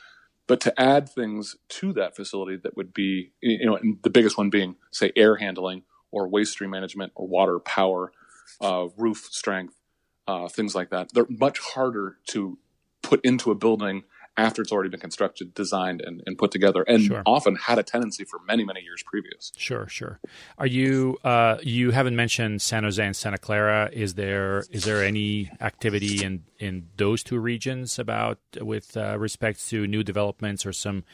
But 0.53 0.61
to 0.61 0.79
add 0.79 1.09
things 1.09 1.57
to 1.81 1.95
that 1.95 2.15
facility 2.15 2.59
that 2.63 2.77
would 2.77 2.93
be, 2.93 3.33
you 3.41 3.65
know, 3.65 3.79
the 4.03 4.11
biggest 4.11 4.37
one 4.37 4.51
being, 4.51 4.77
say, 4.91 5.11
air 5.17 5.37
handling 5.37 5.85
or 6.11 6.29
waste 6.29 6.53
stream 6.53 6.69
management 6.69 7.13
or 7.15 7.27
water 7.27 7.59
power, 7.59 8.13
uh, 8.61 8.89
roof 8.99 9.29
strength, 9.31 9.81
uh, 10.29 10.49
things 10.49 10.75
like 10.75 10.91
that, 10.91 11.09
they're 11.15 11.25
much 11.31 11.59
harder 11.59 12.19
to 12.27 12.59
put 13.01 13.25
into 13.25 13.51
a 13.51 13.55
building 13.55 14.03
after 14.37 14.63
it's 14.63 14.73
already 14.73 14.89
been 14.89 15.01
constructed, 15.01 15.55
designed, 15.55 16.01
and, 16.01 16.23
and 16.27 16.39
put 16.39 16.51
together, 16.51 16.83
and 16.83 17.03
sure. 17.03 17.23
often 17.27 17.57
had 17.57 17.79
a 17.79 17.83
tenancy 17.83 18.25
for 18.25 18.41
many, 18.47 18.65
many 18.65 18.81
years 18.81 19.03
previous. 19.05 19.53
Sure, 19.57 19.87
sure. 19.89 20.21
Are 20.59 20.67
you 20.67 21.19
uh, 21.25 21.59
you 21.63 21.91
haven't 21.91 22.17
mentioned 22.17 22.63
San 22.63 22.85
Jose 22.85 23.05
and 23.05 23.15
Santa 23.15 23.39
Clara? 23.39 23.91
Is 23.93 24.15
there 24.15 24.65
is 24.71 24.85
there 24.85 25.05
any 25.05 25.51
activity 25.61 26.25
in 26.25 26.45
in 26.59 26.89
those 26.97 27.23
two 27.23 27.39
regions 27.39 27.99
about 27.99 28.39
with 28.61 28.97
uh, 28.97 29.19
respect 29.19 29.69
to 29.69 29.87
new 29.87 30.03
developments 30.03 30.65
or 30.65 30.73
some 30.73 31.05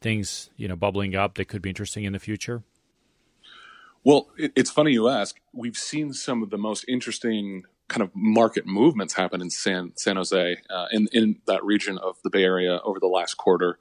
things 0.00 0.50
you 0.56 0.66
know 0.66 0.76
bubbling 0.76 1.14
up 1.14 1.34
that 1.34 1.46
could 1.46 1.62
be 1.62 1.68
interesting 1.68 2.04
in 2.04 2.12
the 2.12 2.18
future? 2.18 2.62
Well, 4.04 4.28
it, 4.36 4.52
it's 4.56 4.70
funny 4.70 4.92
you 4.92 5.08
ask. 5.08 5.40
We've 5.52 5.76
seen 5.76 6.12
some 6.12 6.42
of 6.42 6.50
the 6.50 6.58
most 6.58 6.84
interesting 6.88 7.64
kind 7.92 8.02
of 8.02 8.10
market 8.14 8.66
movements 8.66 9.14
happen 9.14 9.40
in 9.40 9.50
San 9.50 9.92
San 9.96 10.16
Jose 10.16 10.56
uh, 10.70 10.86
in 10.90 11.08
in 11.12 11.40
that 11.46 11.64
region 11.64 11.98
of 11.98 12.16
the 12.24 12.30
Bay 12.30 12.42
Area 12.42 12.80
over 12.84 12.98
the 12.98 13.06
last 13.06 13.34
quarter. 13.34 13.78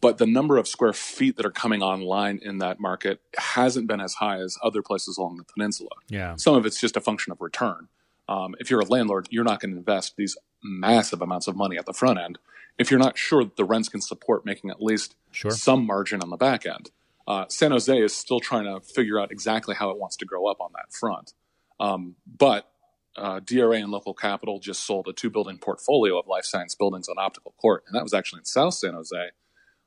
But 0.00 0.16
the 0.16 0.26
number 0.26 0.56
of 0.56 0.66
square 0.66 0.94
feet 0.94 1.36
that 1.36 1.44
are 1.44 1.50
coming 1.50 1.82
online 1.82 2.40
in 2.42 2.56
that 2.58 2.80
market 2.80 3.20
hasn't 3.36 3.86
been 3.86 4.00
as 4.00 4.14
high 4.14 4.38
as 4.38 4.56
other 4.62 4.80
places 4.80 5.18
along 5.18 5.36
the 5.36 5.44
peninsula. 5.44 5.90
Yeah, 6.08 6.36
some 6.36 6.54
of 6.54 6.64
it's 6.64 6.80
just 6.80 6.96
a 6.96 7.00
function 7.00 7.32
of 7.32 7.40
return. 7.40 7.88
Um, 8.28 8.54
if 8.60 8.70
you're 8.70 8.80
a 8.80 8.84
landlord, 8.84 9.26
you're 9.30 9.44
not 9.44 9.60
going 9.60 9.72
to 9.72 9.76
invest 9.76 10.16
these 10.16 10.38
massive 10.62 11.20
amounts 11.20 11.48
of 11.48 11.56
money 11.56 11.76
at 11.76 11.84
the 11.84 11.92
front 11.92 12.18
end 12.18 12.38
if 12.78 12.90
you're 12.90 13.00
not 13.00 13.18
sure 13.18 13.44
that 13.44 13.56
the 13.56 13.64
rents 13.64 13.90
can 13.90 14.00
support 14.00 14.46
making 14.46 14.70
at 14.70 14.80
least 14.80 15.14
sure. 15.32 15.50
some 15.50 15.84
margin 15.84 16.22
on 16.22 16.30
the 16.30 16.36
back 16.36 16.64
end. 16.64 16.90
Uh, 17.28 17.44
San 17.48 17.72
Jose 17.72 17.96
is 17.96 18.16
still 18.16 18.40
trying 18.40 18.64
to 18.64 18.80
figure 18.80 19.20
out 19.20 19.30
exactly 19.30 19.74
how 19.74 19.90
it 19.90 19.98
wants 19.98 20.16
to 20.16 20.24
grow 20.24 20.46
up 20.46 20.60
on 20.60 20.70
that 20.74 20.90
front. 20.90 21.34
Um, 21.78 22.16
but 22.26 22.69
uh, 23.16 23.40
DRA 23.40 23.76
and 23.78 23.90
local 23.90 24.14
capital 24.14 24.58
just 24.60 24.86
sold 24.86 25.08
a 25.08 25.12
two 25.12 25.30
building 25.30 25.58
portfolio 25.58 26.18
of 26.18 26.26
life 26.26 26.44
science 26.44 26.74
buildings 26.74 27.08
on 27.08 27.16
Optical 27.18 27.54
Court, 27.60 27.84
and 27.86 27.94
that 27.94 28.02
was 28.02 28.14
actually 28.14 28.40
in 28.40 28.44
South 28.44 28.74
San 28.74 28.94
Jose. 28.94 29.30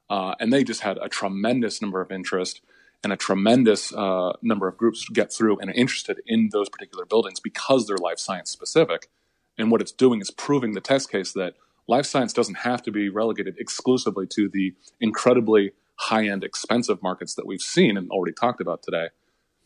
Uh, 0.09 0.35
and 0.39 0.51
they 0.51 0.63
just 0.63 0.81
had 0.81 0.97
a 0.97 1.09
tremendous 1.09 1.81
number 1.81 2.01
of 2.01 2.11
interest 2.11 2.61
and 3.03 3.11
a 3.11 3.17
tremendous 3.17 3.93
uh, 3.93 4.33
number 4.41 4.67
of 4.67 4.77
groups 4.77 5.07
get 5.09 5.33
through 5.33 5.59
and 5.59 5.69
are 5.69 5.73
interested 5.73 6.21
in 6.25 6.49
those 6.51 6.69
particular 6.69 7.05
buildings 7.05 7.39
because 7.39 7.87
they're 7.87 7.97
life 7.97 8.19
science 8.19 8.49
specific. 8.49 9.09
And 9.57 9.71
what 9.71 9.81
it's 9.81 9.91
doing 9.91 10.21
is 10.21 10.31
proving 10.31 10.73
the 10.73 10.81
test 10.81 11.11
case 11.11 11.33
that 11.33 11.55
life 11.87 12.05
science 12.05 12.33
doesn't 12.33 12.59
have 12.59 12.81
to 12.83 12.91
be 12.91 13.09
relegated 13.09 13.55
exclusively 13.59 14.25
to 14.27 14.49
the 14.49 14.73
incredibly 14.99 15.71
high 15.95 16.27
end, 16.27 16.43
expensive 16.43 17.01
markets 17.03 17.35
that 17.35 17.45
we've 17.45 17.61
seen 17.61 17.97
and 17.97 18.09
already 18.09 18.33
talked 18.33 18.61
about 18.61 18.83
today 18.83 19.09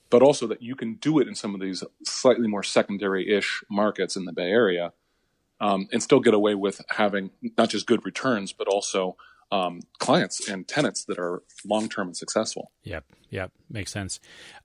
but 0.10 0.22
also 0.22 0.48
that 0.48 0.62
you 0.62 0.76
can 0.76 0.96
do 0.96 1.20
it 1.20 1.28
in 1.28 1.36
some 1.36 1.54
of 1.54 1.62
these 1.62 1.84
slightly 2.04 2.48
more 2.48 2.64
secondary-ish 2.64 3.64
markets 3.70 4.16
in 4.16 4.26
the 4.26 4.34
Bay 4.34 4.50
Area, 4.50 4.94
um, 5.60 5.88
and 5.92 6.04
still 6.04 6.20
get 6.20 6.34
away 6.34 6.56
with 6.56 6.82
having 6.90 7.32
not 7.58 7.70
just 7.70 7.88
good 7.88 8.06
returns, 8.06 8.54
but 8.54 8.68
also 8.68 9.18
um, 9.52 9.82
clients 10.00 10.50
and 10.50 10.68
tenants 10.68 11.06
that 11.06 11.18
are 11.18 11.42
long-term 11.66 12.08
and 12.08 12.18
successful. 12.18 12.72
Yep, 12.84 13.06
yep, 13.30 13.52
makes 13.70 13.92
sense. 13.92 14.20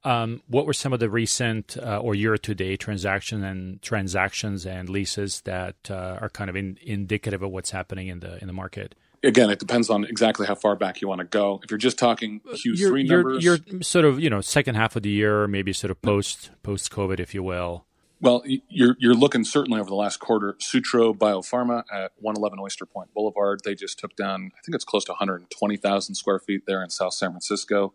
Um, 0.05 0.43
what 0.49 0.67
were 0.67 0.73
some 0.73 0.93
of 0.93 1.01
the 1.01 1.09
recent 1.09 1.77
uh, 1.77 1.99
or 1.99 2.15
year-to-date 2.15 2.81
transactions 2.81 3.45
and 3.45 3.81
transactions 3.81 4.67
and 4.67 4.89
leases 4.89 5.41
that 5.43 5.77
uh, 5.91 6.19
are 6.21 6.29
kind 6.29 6.51
of 6.51 6.57
in, 6.57 6.79
indicative 6.83 7.43
of 7.43 7.51
what's 7.51 7.71
happening 7.71 8.09
in 8.09 8.21
the 8.21 8.39
in 8.41 8.47
the 8.47 8.53
market? 8.53 8.95
Again, 9.23 9.51
it 9.51 9.59
depends 9.59 9.91
on 9.91 10.05
exactly 10.05 10.47
how 10.47 10.55
far 10.55 10.77
back 10.77 11.01
you 11.01 11.09
want 11.09 11.21
to 11.21 11.25
go. 11.25 11.61
If 11.63 11.71
you're 11.71 11.79
just 11.79 11.99
talking 11.99 12.41
Q3 12.41 12.79
you're, 12.79 13.03
numbers, 13.03 13.45
you're, 13.45 13.59
you're 13.67 13.83
sort 13.83 14.05
of 14.05 14.21
you 14.21 14.31
know 14.31 14.41
second 14.41 14.75
half 14.75 14.97
of 14.97 15.03
the 15.03 15.11
year, 15.11 15.47
maybe 15.47 15.73
sort 15.73 15.91
of 15.91 16.01
post 16.03 16.51
post 16.63 16.91
COVID, 16.91 17.21
if 17.21 17.35
you 17.35 17.43
will. 17.43 17.85
Well, 18.21 18.45
you're 18.47 18.97
you're 19.01 19.15
looking 19.15 19.45
certainly 19.45 19.81
over 19.81 19.89
the 19.89 19.97
last 19.97 20.19
quarter. 20.19 20.55
Sutro 20.59 21.13
Biopharma 21.13 21.85
at 21.93 22.13
111 22.21 22.61
Oyster 22.61 22.87
Point 22.87 23.13
Boulevard, 23.15 23.63
they 23.65 23.75
just 23.75 23.99
took 23.99 24.15
down. 24.15 24.53
I 24.57 24.61
think 24.65 24.75
it's 24.75 24.85
close 24.85 25.05
to 25.07 25.13
120,000 25.13 26.15
square 26.15 26.39
feet 26.39 26.63
there 26.67 26.83
in 26.83 26.91
South 26.91 27.15
San 27.15 27.31
Francisco. 27.31 27.95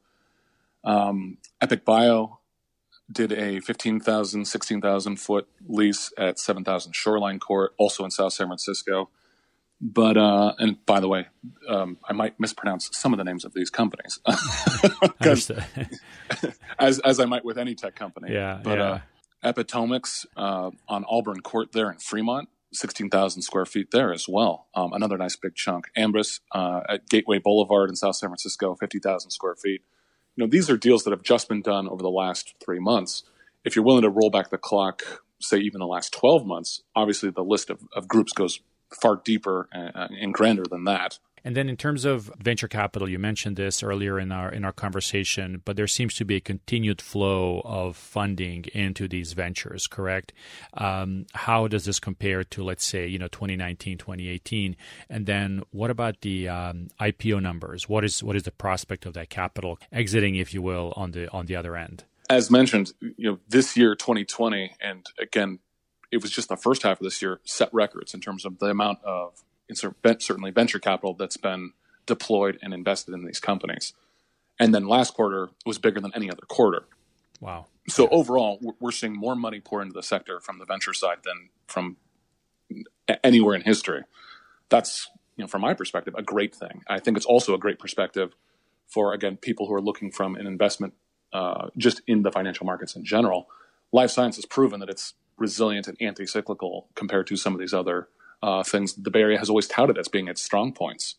Um, 0.83 1.37
Epic 1.61 1.85
Bio 1.85 2.39
did 3.09 3.31
a 3.31 3.61
15,000, 3.61 4.45
16,000 4.45 5.15
foot 5.15 5.47
lease 5.65 6.11
at 6.17 6.39
7,000 6.39 6.93
Shoreline 6.93 7.39
Court, 7.39 7.73
also 7.77 8.03
in 8.03 8.11
South 8.11 8.33
San 8.33 8.47
Francisco. 8.47 9.09
But 9.79 10.17
uh, 10.17 10.53
and 10.57 10.83
by 10.85 10.99
the 10.99 11.07
way, 11.07 11.27
um, 11.69 11.97
I 12.03 12.13
might 12.13 12.39
mispronounce 12.39 12.89
some 12.93 13.13
of 13.13 13.17
the 13.17 13.23
names 13.23 13.45
of 13.45 13.53
these 13.53 13.69
companies, 13.69 14.19
as 16.79 16.99
as 16.99 17.19
I 17.19 17.25
might 17.25 17.45
with 17.45 17.59
any 17.59 17.75
tech 17.75 17.95
company. 17.95 18.33
Yeah, 18.33 18.59
but 18.63 18.77
yeah. 18.77 18.83
Uh, 18.83 18.99
Epitomics 19.43 20.25
uh, 20.35 20.71
on 20.87 21.05
Auburn 21.07 21.41
Court 21.41 21.73
there 21.73 21.91
in 21.91 21.99
Fremont, 21.99 22.49
sixteen 22.73 23.11
thousand 23.11 23.43
square 23.43 23.67
feet 23.67 23.91
there 23.91 24.11
as 24.11 24.27
well. 24.27 24.67
Um, 24.73 24.93
another 24.93 25.15
nice 25.15 25.35
big 25.35 25.53
chunk. 25.53 25.85
Ambrus 25.95 26.39
uh, 26.55 26.81
at 26.89 27.07
Gateway 27.07 27.37
Boulevard 27.37 27.89
in 27.89 27.95
South 27.95 28.15
San 28.15 28.29
Francisco, 28.29 28.75
fifty 28.75 28.97
thousand 28.97 29.29
square 29.29 29.55
feet. 29.55 29.83
You 30.35 30.43
know, 30.43 30.49
these 30.49 30.71
are 30.71 30.77
deals 30.77 31.03
that 31.03 31.11
have 31.11 31.21
just 31.21 31.47
been 31.47 31.61
done 31.61 31.87
over 31.87 32.01
the 32.01 32.09
last 32.09 32.55
three 32.63 32.79
months. 32.79 33.23
If 33.63 33.75
you're 33.75 33.85
willing 33.85 34.03
to 34.03 34.09
roll 34.09 34.31
back 34.31 34.49
the 34.49 34.57
clock, 34.57 35.21
say 35.39 35.59
even 35.59 35.79
the 35.79 35.85
last 35.85 36.13
twelve 36.13 36.47
months, 36.47 36.81
obviously 36.95 37.29
the 37.29 37.43
list 37.43 37.69
of, 37.69 37.81
of 37.95 38.07
groups 38.07 38.33
goes 38.33 38.59
far 38.93 39.21
deeper 39.23 39.67
and, 39.71 39.91
and 39.95 40.33
grander 40.33 40.63
than 40.69 40.85
that. 40.85 41.19
And 41.47 41.55
then 41.55 41.69
in 41.69 41.77
terms 41.77 42.03
of 42.03 42.29
venture 42.39 42.67
capital, 42.67 43.07
you 43.07 43.19
mentioned 43.19 43.55
this 43.55 43.81
earlier 43.81 44.19
in 44.19 44.33
our 44.33 44.51
in 44.51 44.65
our 44.65 44.73
conversation, 44.73 45.61
but 45.63 45.77
there 45.77 45.87
seems 45.87 46.15
to 46.15 46.25
be 46.25 46.35
a 46.35 46.41
continued 46.41 47.01
flow 47.01 47.61
of 47.63 47.95
funding 47.95 48.65
into 48.73 49.07
these 49.07 49.31
ventures, 49.31 49.87
correct? 49.87 50.33
Um, 50.73 51.25
how 51.33 51.69
does 51.69 51.85
this 51.85 52.01
compare 52.01 52.43
to 52.43 52.63
let's 52.63 52.85
say, 52.85 53.07
you 53.07 53.17
know, 53.17 53.29
2019, 53.29 53.97
2018? 53.97 54.75
And 55.09 55.25
then 55.25 55.63
what 55.71 55.89
about 55.89 56.19
the 56.19 56.49
um, 56.49 56.89
IPO 56.99 57.41
numbers? 57.41 57.87
What 57.87 58.03
is 58.03 58.21
what 58.21 58.35
is 58.35 58.43
the 58.43 58.51
prospect 58.51 59.05
of 59.05 59.13
that 59.13 59.29
capital 59.29 59.79
exiting, 59.89 60.35
if 60.35 60.53
you 60.53 60.61
will, 60.61 60.91
on 60.97 61.11
the 61.11 61.31
on 61.31 61.45
the 61.45 61.55
other 61.55 61.77
end? 61.77 62.03
As 62.29 62.51
mentioned, 62.51 62.91
you 62.99 63.31
know, 63.31 63.39
this 63.47 63.77
year 63.77 63.95
2020 63.95 64.75
and 64.81 65.05
again 65.17 65.59
it 66.11 66.21
was 66.21 66.31
just 66.31 66.49
the 66.49 66.57
first 66.57 66.83
half 66.83 66.99
of 66.99 67.03
this 67.03 67.21
year 67.21 67.39
set 67.43 67.73
records 67.73 68.13
in 68.13 68.21
terms 68.21 68.45
of 68.45 68.59
the 68.59 68.67
amount 68.67 68.99
of 69.03 69.43
certainly 69.73 70.51
venture 70.51 70.79
capital 70.79 71.13
that's 71.13 71.37
been 71.37 71.73
deployed 72.05 72.57
and 72.61 72.73
invested 72.73 73.13
in 73.13 73.25
these 73.25 73.39
companies. 73.39 73.93
And 74.59 74.73
then 74.73 74.87
last 74.87 75.13
quarter 75.13 75.49
was 75.65 75.77
bigger 75.77 75.99
than 75.99 76.11
any 76.15 76.31
other 76.31 76.43
quarter. 76.47 76.85
Wow. 77.39 77.67
So 77.87 78.03
yeah. 78.03 78.09
overall, 78.11 78.75
we're 78.79 78.91
seeing 78.91 79.15
more 79.15 79.35
money 79.35 79.59
pour 79.59 79.81
into 79.81 79.93
the 79.93 80.03
sector 80.03 80.39
from 80.39 80.59
the 80.59 80.65
venture 80.65 80.93
side 80.93 81.19
than 81.23 81.49
from 81.67 81.97
anywhere 83.23 83.55
in 83.55 83.61
history. 83.61 84.01
That's, 84.69 85.09
you 85.35 85.43
know, 85.43 85.47
from 85.47 85.61
my 85.61 85.73
perspective, 85.73 86.15
a 86.17 86.23
great 86.23 86.55
thing. 86.55 86.83
I 86.87 86.99
think 86.99 87.17
it's 87.17 87.25
also 87.25 87.53
a 87.53 87.57
great 87.57 87.79
perspective 87.79 88.35
for, 88.87 89.13
again, 89.13 89.37
people 89.37 89.67
who 89.67 89.73
are 89.73 89.81
looking 89.81 90.11
from 90.11 90.35
an 90.35 90.47
investment 90.47 90.93
uh, 91.33 91.67
just 91.77 92.01
in 92.07 92.23
the 92.23 92.31
financial 92.31 92.65
markets 92.65 92.95
in 92.95 93.05
general. 93.05 93.47
Life 93.91 94.11
science 94.11 94.37
has 94.37 94.45
proven 94.45 94.79
that 94.79 94.89
it's 94.89 95.13
resilient 95.37 95.87
and 95.87 95.97
anti-cyclical 96.01 96.87
compared 96.95 97.27
to 97.27 97.37
some 97.37 97.53
of 97.53 97.59
these 97.59 97.73
other 97.73 98.07
uh, 98.41 98.63
things 98.63 98.93
the 98.93 99.11
Bay 99.11 99.21
Area 99.21 99.39
has 99.39 99.49
always 99.49 99.67
touted 99.67 99.97
as 99.97 100.07
being 100.07 100.27
its 100.27 100.41
strong 100.41 100.73
points. 100.73 101.15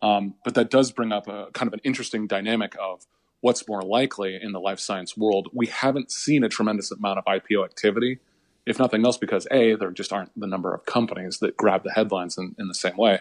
Um, 0.00 0.34
but 0.44 0.54
that 0.54 0.70
does 0.70 0.90
bring 0.90 1.12
up 1.12 1.28
a 1.28 1.48
kind 1.52 1.68
of 1.68 1.74
an 1.74 1.80
interesting 1.84 2.26
dynamic 2.26 2.74
of 2.80 3.06
what's 3.42 3.68
more 3.68 3.82
likely 3.82 4.38
in 4.40 4.52
the 4.52 4.60
life 4.60 4.80
science 4.80 5.16
world, 5.16 5.48
we 5.52 5.66
haven't 5.66 6.10
seen 6.10 6.44
a 6.44 6.48
tremendous 6.48 6.90
amount 6.90 7.18
of 7.18 7.24
IPO 7.24 7.64
activity, 7.64 8.18
if 8.64 8.78
nothing 8.78 9.04
else, 9.04 9.18
because 9.18 9.46
A, 9.50 9.74
there 9.74 9.90
just 9.90 10.12
aren't 10.12 10.30
the 10.38 10.46
number 10.46 10.72
of 10.72 10.86
companies 10.86 11.38
that 11.40 11.56
grab 11.56 11.82
the 11.82 11.90
headlines 11.92 12.38
in, 12.38 12.54
in 12.58 12.68
the 12.68 12.74
same 12.74 12.96
way. 12.96 13.20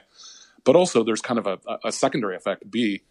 But 0.64 0.76
also, 0.76 1.04
there's 1.04 1.22
kind 1.22 1.40
of 1.40 1.48
a, 1.48 1.60
a 1.84 1.92
secondary 1.92 2.36
effect, 2.36 2.70
B, 2.70 3.02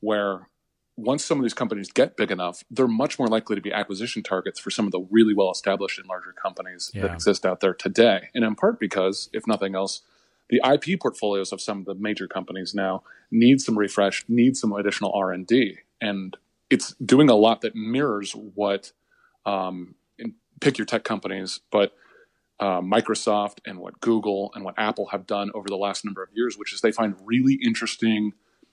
where 0.00 0.48
once 0.96 1.24
some 1.24 1.38
of 1.38 1.44
these 1.44 1.54
companies 1.54 1.90
get 1.90 2.16
big 2.16 2.30
enough, 2.30 2.62
they're 2.70 2.88
much 2.88 3.18
more 3.18 3.28
likely 3.28 3.56
to 3.56 3.62
be 3.62 3.72
acquisition 3.72 4.22
targets 4.22 4.60
for 4.60 4.70
some 4.70 4.86
of 4.86 4.92
the 4.92 5.00
really 5.10 5.34
well 5.34 5.50
established 5.50 5.98
and 5.98 6.08
larger 6.08 6.32
companies 6.32 6.90
yeah. 6.92 7.02
that 7.02 7.12
exist 7.12 7.46
out 7.46 7.60
there 7.60 7.74
today. 7.74 8.28
And 8.34 8.44
in 8.44 8.54
part 8.54 8.78
because, 8.78 9.30
if 9.32 9.46
nothing 9.46 9.74
else, 9.74 10.02
the 10.50 10.60
IP 10.64 11.00
portfolios 11.00 11.52
of 11.52 11.60
some 11.60 11.78
of 11.78 11.84
the 11.84 11.94
major 11.94 12.26
companies 12.26 12.74
now 12.74 13.02
need 13.30 13.60
some 13.60 13.78
refresh, 13.78 14.24
need 14.28 14.56
some 14.56 14.72
additional 14.72 15.12
R 15.14 15.30
and 15.32 15.46
D, 15.46 15.78
and 16.00 16.36
it's 16.70 16.94
doing 16.94 17.30
a 17.30 17.34
lot 17.34 17.60
that 17.62 17.74
mirrors 17.74 18.32
what 18.32 18.92
um, 19.46 19.94
pick 20.60 20.78
your 20.78 20.86
tech 20.86 21.04
companies, 21.04 21.60
but 21.70 21.94
uh, 22.60 22.80
Microsoft 22.80 23.58
and 23.64 23.78
what 23.78 24.00
Google 24.00 24.52
and 24.54 24.64
what 24.64 24.74
Apple 24.76 25.06
have 25.06 25.26
done 25.26 25.50
over 25.54 25.68
the 25.68 25.76
last 25.76 26.04
number 26.04 26.22
of 26.22 26.28
years, 26.34 26.58
which 26.58 26.72
is 26.72 26.82
they 26.82 26.92
find 26.92 27.16
really 27.24 27.58
interesting 27.64 28.32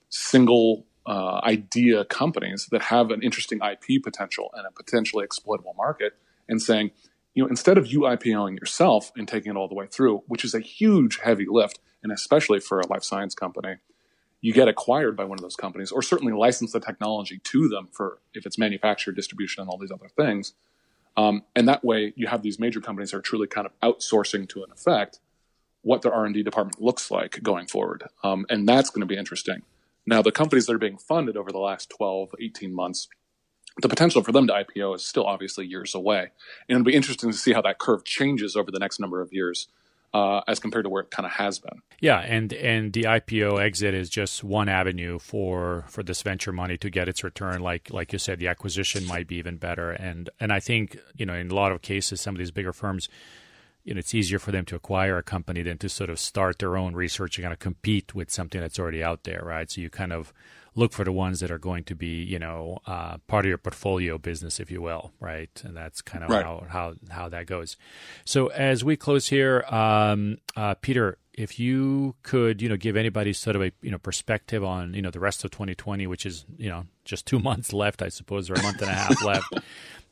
single 0.10 0.86
uh, 1.08 1.40
idea 1.44 2.06
companies 2.06 2.68
that 2.72 2.84
have 2.84 3.12
an 3.12 3.22
interesting 3.24 3.60
IP 3.60 4.04
potential 4.04 4.50
and 4.54 4.68
a 4.68 4.72
potentially 4.72 5.24
exploitable 5.24 5.74
market, 5.78 6.14
and 6.48 6.62
saying, 6.62 6.92
you 7.34 7.44
know, 7.44 7.50
instead 7.50 7.78
of 7.78 7.88
you 7.88 8.02
IPOing 8.02 8.60
yourself 8.60 9.12
and 9.16 9.28
taking 9.28 9.52
it 9.52 9.56
all 9.56 9.68
the 9.68 9.76
way 9.76 9.88
through, 9.88 10.24
which 10.28 10.44
is 10.44 10.54
a 10.54 10.60
huge 10.60 11.20
heavy 11.24 11.46
lift, 11.48 11.80
and 12.04 12.12
especially 12.12 12.60
for 12.60 12.80
a 12.80 12.88
life 12.88 13.04
science 13.04 13.34
company, 13.34 13.76
you 14.42 14.54
get 14.54 14.68
acquired 14.68 15.16
by 15.16 15.24
one 15.24 15.38
of 15.38 15.42
those 15.42 15.56
companies, 15.56 15.92
or 15.92 16.02
certainly 16.02 16.34
license 16.34 16.72
the 16.72 16.80
technology 16.80 17.40
to 17.44 17.68
them 17.68 17.88
for 17.92 18.20
if 18.34 18.46
it's 18.46 18.58
manufactured, 18.58 19.16
distribution, 19.16 19.62
and 19.62 19.70
all 19.70 19.78
these 19.78 19.92
other 19.92 20.10
things. 20.10 20.54
Um, 21.16 21.44
and 21.56 21.68
that 21.68 21.84
way, 21.84 22.14
you 22.16 22.28
have 22.28 22.44
these 22.44 22.60
major 22.60 22.80
companies 22.80 23.12
that 23.12 23.18
are 23.18 23.22
truly 23.22 23.48
kind 23.48 23.66
of 23.66 23.74
outsourcing 23.82 24.48
to 24.50 24.64
an 24.64 24.72
effect 24.72 25.20
what 25.82 26.02
their 26.02 26.14
R&D 26.14 26.44
department 26.44 26.82
looks 26.82 27.10
like 27.10 27.42
going 27.42 27.66
forward. 27.66 28.04
Um, 28.24 28.46
and 28.50 28.68
that's 28.68 28.90
going 28.90 29.02
to 29.02 29.08
be 29.08 29.16
interesting. 29.16 29.62
Now, 30.08 30.22
the 30.22 30.32
companies 30.32 30.66
that 30.66 30.74
are 30.74 30.80
being 30.80 30.98
funded 30.98 31.38
over 31.38 31.52
the 31.52 31.60
last 31.60 31.90
12, 31.90 32.34
18 32.40 32.74
months, 32.74 33.08
the 33.82 33.90
potential 33.90 34.24
for 34.24 34.32
them 34.32 34.48
to 34.48 34.54
IPO 34.54 34.96
is 34.96 35.06
still 35.06 35.26
obviously 35.26 35.68
years 35.68 35.94
away. 35.94 36.32
And 36.68 36.78
it'll 36.78 36.86
be 36.86 36.96
interesting 36.96 37.32
to 37.32 37.38
see 37.38 37.54
how 37.54 37.62
that 37.62 37.78
curve 37.78 38.06
changes 38.06 38.56
over 38.56 38.72
the 38.72 38.80
next 38.80 39.00
number 39.00 39.22
of 39.22 39.32
years 39.34 39.68
uh, 40.14 40.42
as 40.48 40.60
compared 40.60 40.86
to 40.86 40.90
where 40.90 41.04
it 41.04 41.12
kind 41.12 41.26
of 41.26 41.34
has 41.34 41.60
been. 41.60 41.82
Yeah, 42.00 42.20
and 42.20 42.54
and 42.54 42.94
the 42.94 43.04
IPO 43.04 43.62
exit 43.62 43.94
is 43.94 44.10
just 44.10 44.44
one 44.44 44.70
avenue 44.70 45.20
for 45.20 45.86
for 45.90 46.04
this 46.04 46.22
venture 46.22 46.52
money 46.52 46.78
to 46.78 46.90
get 46.90 47.10
its 47.10 47.24
return. 47.24 47.62
Like 47.62 47.92
like 47.92 48.14
you 48.14 48.20
said, 48.20 48.40
the 48.40 48.48
acquisition 48.48 49.06
might 49.06 49.28
be 49.28 49.36
even 49.36 49.58
better. 49.58 49.92
And 49.92 50.30
and 50.40 50.52
I 50.52 50.60
think 50.60 50.98
you 51.16 51.26
know 51.26 51.34
in 51.34 51.52
a 51.52 51.56
lot 51.56 51.72
of 51.72 51.82
cases, 51.82 52.22
some 52.22 52.36
of 52.36 52.40
these 52.40 52.52
bigger 52.52 52.74
firms. 52.74 53.10
You 53.88 53.94
know, 53.94 54.00
it's 54.00 54.14
easier 54.14 54.38
for 54.38 54.52
them 54.52 54.66
to 54.66 54.76
acquire 54.76 55.18
a 55.18 55.24
company 55.24 55.64
than 55.64 55.78
to 55.78 55.88
sort 55.88 56.10
of 56.10 56.20
start 56.20 56.60
their 56.60 56.76
own 56.76 56.94
research 56.94 57.38
and 57.38 57.44
kind 57.44 57.54
of 57.54 57.60
compete 57.60 58.14
with 58.14 58.30
something 58.30 58.60
that's 58.60 58.78
already 58.78 59.02
out 59.02 59.24
there, 59.24 59.42
right? 59.46 59.72
So 59.72 59.80
you 59.80 59.90
kind 59.90 60.12
of 60.12 60.34
look 60.76 60.92
for 60.92 61.06
the 61.06 61.12
ones 61.14 61.40
that 61.40 61.52
are 61.52 61.58
going 61.58 61.86
to 61.86 61.96
be, 61.96 62.22
you 62.22 62.38
know, 62.38 62.80
uh, 62.86 63.18
part 63.28 63.46
of 63.46 63.50
your 63.50 63.58
portfolio 63.58 64.18
business, 64.18 64.60
if 64.60 64.70
you 64.70 64.82
will, 64.82 65.14
right? 65.22 65.50
And 65.64 65.76
that's 65.76 66.02
kind 66.02 66.24
of 66.26 66.30
right. 66.30 66.44
how, 66.44 66.66
how 66.68 66.94
how 67.10 67.30
that 67.30 67.46
goes. 67.46 67.78
So 68.26 68.48
as 68.48 68.84
we 68.84 68.98
close 68.98 69.28
here, 69.28 69.64
um, 69.70 70.38
uh, 70.58 70.76
Peter, 70.76 71.18
if 71.38 71.60
you 71.60 72.16
could, 72.24 72.64
you 72.64 72.68
know, 72.68 72.76
give 72.76 72.98
anybody 72.98 73.32
sort 73.32 73.56
of 73.56 73.62
a 73.62 73.72
you 73.82 73.92
know 73.92 74.00
perspective 74.00 74.64
on 74.64 74.96
you 74.96 75.02
know 75.02 75.12
the 75.12 75.20
rest 75.20 75.46
of 75.46 75.52
2020, 75.52 76.08
which 76.08 76.26
is 76.26 76.46
you 76.58 76.68
know 76.68 76.86
just 77.06 77.26
two 77.26 77.40
months 77.50 77.72
left, 77.72 78.02
I 78.02 78.10
suppose, 78.10 78.50
or 78.50 78.56
a 78.56 78.62
month 78.62 78.82
and 78.82 78.90
a 78.90 78.94
half 78.94 79.24
left. 79.24 79.54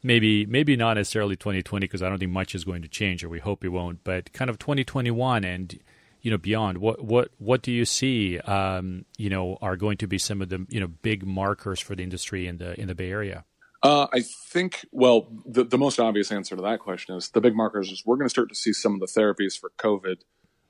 Maybe 0.03 0.45
maybe 0.45 0.75
not 0.75 0.97
necessarily 0.97 1.35
2020 1.35 1.83
because 1.83 2.03
I 2.03 2.09
don't 2.09 2.19
think 2.19 2.31
much 2.31 2.53
is 2.53 2.63
going 2.63 2.83
to 2.83 2.87
change, 2.87 3.23
or 3.23 3.29
we 3.29 3.39
hope 3.39 3.65
it 3.65 3.69
won't. 3.69 4.03
But 4.03 4.31
kind 4.33 4.51
of 4.51 4.59
2021 4.59 5.43
and 5.43 5.79
you 6.21 6.29
know 6.29 6.37
beyond 6.37 6.77
what 6.77 7.03
what 7.03 7.31
what 7.39 7.63
do 7.63 7.71
you 7.71 7.85
see 7.85 8.37
um, 8.41 9.05
you 9.17 9.31
know 9.31 9.57
are 9.63 9.75
going 9.75 9.97
to 9.97 10.05
be 10.05 10.19
some 10.19 10.43
of 10.43 10.49
the 10.49 10.63
you 10.69 10.79
know 10.79 10.85
big 10.85 11.25
markers 11.25 11.79
for 11.79 11.95
the 11.95 12.03
industry 12.03 12.45
in 12.45 12.57
the 12.57 12.79
in 12.79 12.87
the 12.87 12.93
Bay 12.93 13.09
Area? 13.09 13.45
Uh, 13.81 14.05
I 14.13 14.21
think 14.51 14.85
well 14.91 15.27
the 15.43 15.63
the 15.63 15.79
most 15.79 15.99
obvious 15.99 16.31
answer 16.31 16.55
to 16.55 16.61
that 16.61 16.81
question 16.81 17.15
is 17.15 17.29
the 17.29 17.41
big 17.41 17.55
markers 17.55 17.91
is 17.91 18.03
we're 18.05 18.17
going 18.17 18.27
to 18.27 18.29
start 18.29 18.49
to 18.49 18.55
see 18.55 18.73
some 18.73 18.93
of 18.93 18.99
the 18.99 19.07
therapies 19.07 19.57
for 19.59 19.71
COVID. 19.79 20.17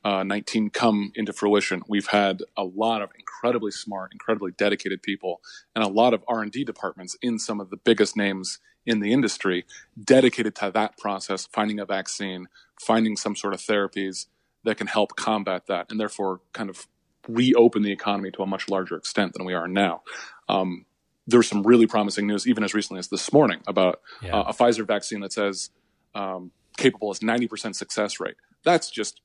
Uh, 0.06 0.24
19 0.24 0.70
come 0.70 1.12
into 1.16 1.34
fruition. 1.34 1.82
We've 1.88 2.06
had 2.06 2.44
a 2.56 2.64
lot 2.64 3.02
of 3.02 3.10
incredibly 3.18 3.72
smart, 3.72 4.12
incredibly 4.12 4.52
dedicated 4.52 5.02
people, 5.02 5.42
and 5.76 5.84
a 5.84 5.88
lot 5.88 6.14
of 6.14 6.24
R&D 6.28 6.64
departments 6.64 7.18
in 7.24 7.40
some 7.40 7.60
of 7.60 7.72
the 7.72 7.78
biggest 7.78 8.16
names 8.16 8.60
in 8.86 9.00
the 9.00 9.12
industry 9.12 9.66
dedicated 10.00 10.54
to 10.58 10.70
that 10.72 10.96
process, 11.00 11.48
finding 11.48 11.80
a 11.80 11.86
vaccine, 11.86 12.48
finding 12.80 13.18
some 13.18 13.36
sort 13.36 13.56
of 13.56 13.60
therapies, 13.60 14.28
that 14.66 14.78
can 14.78 14.88
help 14.88 15.16
combat 15.16 15.68
that 15.68 15.90
and 15.90 16.00
therefore 16.00 16.42
kind 16.52 16.70
of 16.70 16.88
reopen 17.28 17.82
the 17.84 17.92
economy 17.92 18.32
to 18.32 18.44
a 18.44 18.46
much 18.46 18.70
larger 18.70 18.98
extent 18.98 19.34
than 19.34 19.46
we 19.46 19.54
are 19.54 19.68
now. 19.68 20.02
Um, 20.50 20.86
there's 21.28 21.48
some 21.48 21.64
really 21.64 21.88
promising 21.88 22.28
news, 22.28 22.48
even 22.48 22.64
as 22.64 22.74
recently 22.74 23.00
as 23.00 23.08
this 23.08 23.32
morning, 23.32 23.62
about 23.68 24.02
yeah. 24.22 24.36
uh, 24.36 24.44
a 24.44 24.54
Pfizer 24.54 24.86
vaccine 24.86 25.22
that 25.22 25.34
says 25.34 25.70
um, 26.14 26.52
capable 26.78 27.10
as 27.10 27.20
90% 27.20 27.76
success 27.76 28.20
rate. 28.20 28.36
That's 28.64 28.92
just 28.92 29.22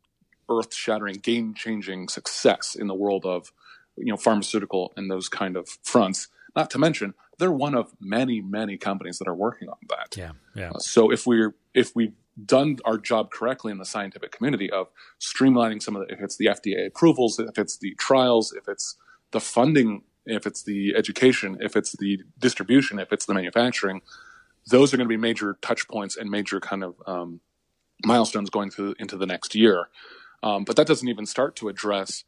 earth-shattering, 0.50 1.16
game-changing 1.16 2.08
success 2.08 2.74
in 2.74 2.86
the 2.86 2.94
world 2.94 3.24
of 3.24 3.52
you 3.96 4.06
know 4.06 4.16
pharmaceutical 4.16 4.92
and 4.96 5.10
those 5.10 5.28
kind 5.28 5.56
of 5.56 5.68
fronts. 5.82 6.28
Not 6.56 6.70
to 6.70 6.78
mention, 6.78 7.14
they're 7.38 7.52
one 7.52 7.74
of 7.74 7.92
many, 8.00 8.40
many 8.40 8.76
companies 8.76 9.18
that 9.18 9.28
are 9.28 9.34
working 9.34 9.68
on 9.68 9.78
that. 9.88 10.16
Yeah, 10.16 10.32
yeah. 10.54 10.70
Uh, 10.70 10.78
so 10.78 11.10
if 11.10 11.26
we're 11.26 11.54
if 11.74 11.94
we've 11.94 12.14
done 12.44 12.78
our 12.84 12.98
job 12.98 13.30
correctly 13.30 13.72
in 13.72 13.78
the 13.78 13.84
scientific 13.84 14.32
community 14.32 14.70
of 14.70 14.88
streamlining 15.20 15.82
some 15.82 15.96
of 15.96 16.06
the, 16.06 16.12
if 16.12 16.20
it's 16.20 16.36
the 16.36 16.46
FDA 16.46 16.86
approvals, 16.86 17.38
if 17.38 17.58
it's 17.58 17.76
the 17.78 17.94
trials, 17.96 18.52
if 18.52 18.68
it's 18.68 18.96
the 19.32 19.40
funding, 19.40 20.02
if 20.26 20.46
it's 20.46 20.62
the 20.62 20.94
education, 20.96 21.58
if 21.60 21.76
it's 21.76 21.92
the 21.92 22.20
distribution, 22.38 22.98
if 22.98 23.12
it's 23.12 23.26
the 23.26 23.34
manufacturing, 23.34 24.00
those 24.68 24.92
are 24.92 24.96
going 24.96 25.08
to 25.08 25.12
be 25.12 25.16
major 25.16 25.58
touch 25.60 25.88
points 25.88 26.16
and 26.16 26.30
major 26.30 26.60
kind 26.60 26.84
of 26.84 26.94
um, 27.06 27.40
milestones 28.04 28.50
going 28.50 28.70
through 28.70 28.94
into 28.98 29.16
the 29.16 29.26
next 29.26 29.54
year. 29.54 29.88
Um, 30.42 30.64
but 30.64 30.76
that 30.76 30.86
doesn't 30.86 31.08
even 31.08 31.26
start 31.26 31.56
to 31.56 31.68
address, 31.68 32.24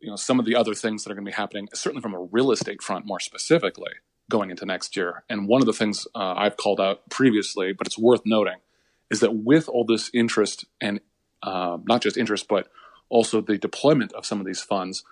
you 0.00 0.08
know, 0.08 0.16
some 0.16 0.38
of 0.38 0.46
the 0.46 0.56
other 0.56 0.74
things 0.74 1.04
that 1.04 1.10
are 1.10 1.14
going 1.14 1.24
to 1.24 1.30
be 1.30 1.36
happening, 1.36 1.68
certainly 1.74 2.02
from 2.02 2.14
a 2.14 2.20
real 2.20 2.50
estate 2.50 2.82
front 2.82 3.06
more 3.06 3.20
specifically 3.20 3.92
going 4.30 4.50
into 4.50 4.64
next 4.64 4.96
year. 4.96 5.24
And 5.28 5.48
one 5.48 5.60
of 5.60 5.66
the 5.66 5.72
things 5.72 6.06
uh, 6.14 6.34
I've 6.36 6.56
called 6.56 6.80
out 6.80 7.08
previously, 7.10 7.72
but 7.72 7.86
it's 7.86 7.98
worth 7.98 8.22
noting, 8.24 8.56
is 9.10 9.20
that 9.20 9.34
with 9.34 9.68
all 9.68 9.84
this 9.84 10.10
interest 10.14 10.64
and 10.80 11.00
uh, 11.42 11.78
not 11.84 12.00
just 12.00 12.16
interest, 12.16 12.48
but 12.48 12.68
also 13.08 13.40
the 13.40 13.58
deployment 13.58 14.12
of 14.12 14.24
some 14.24 14.40
of 14.40 14.46
these 14.46 14.62
funds, 14.62 15.04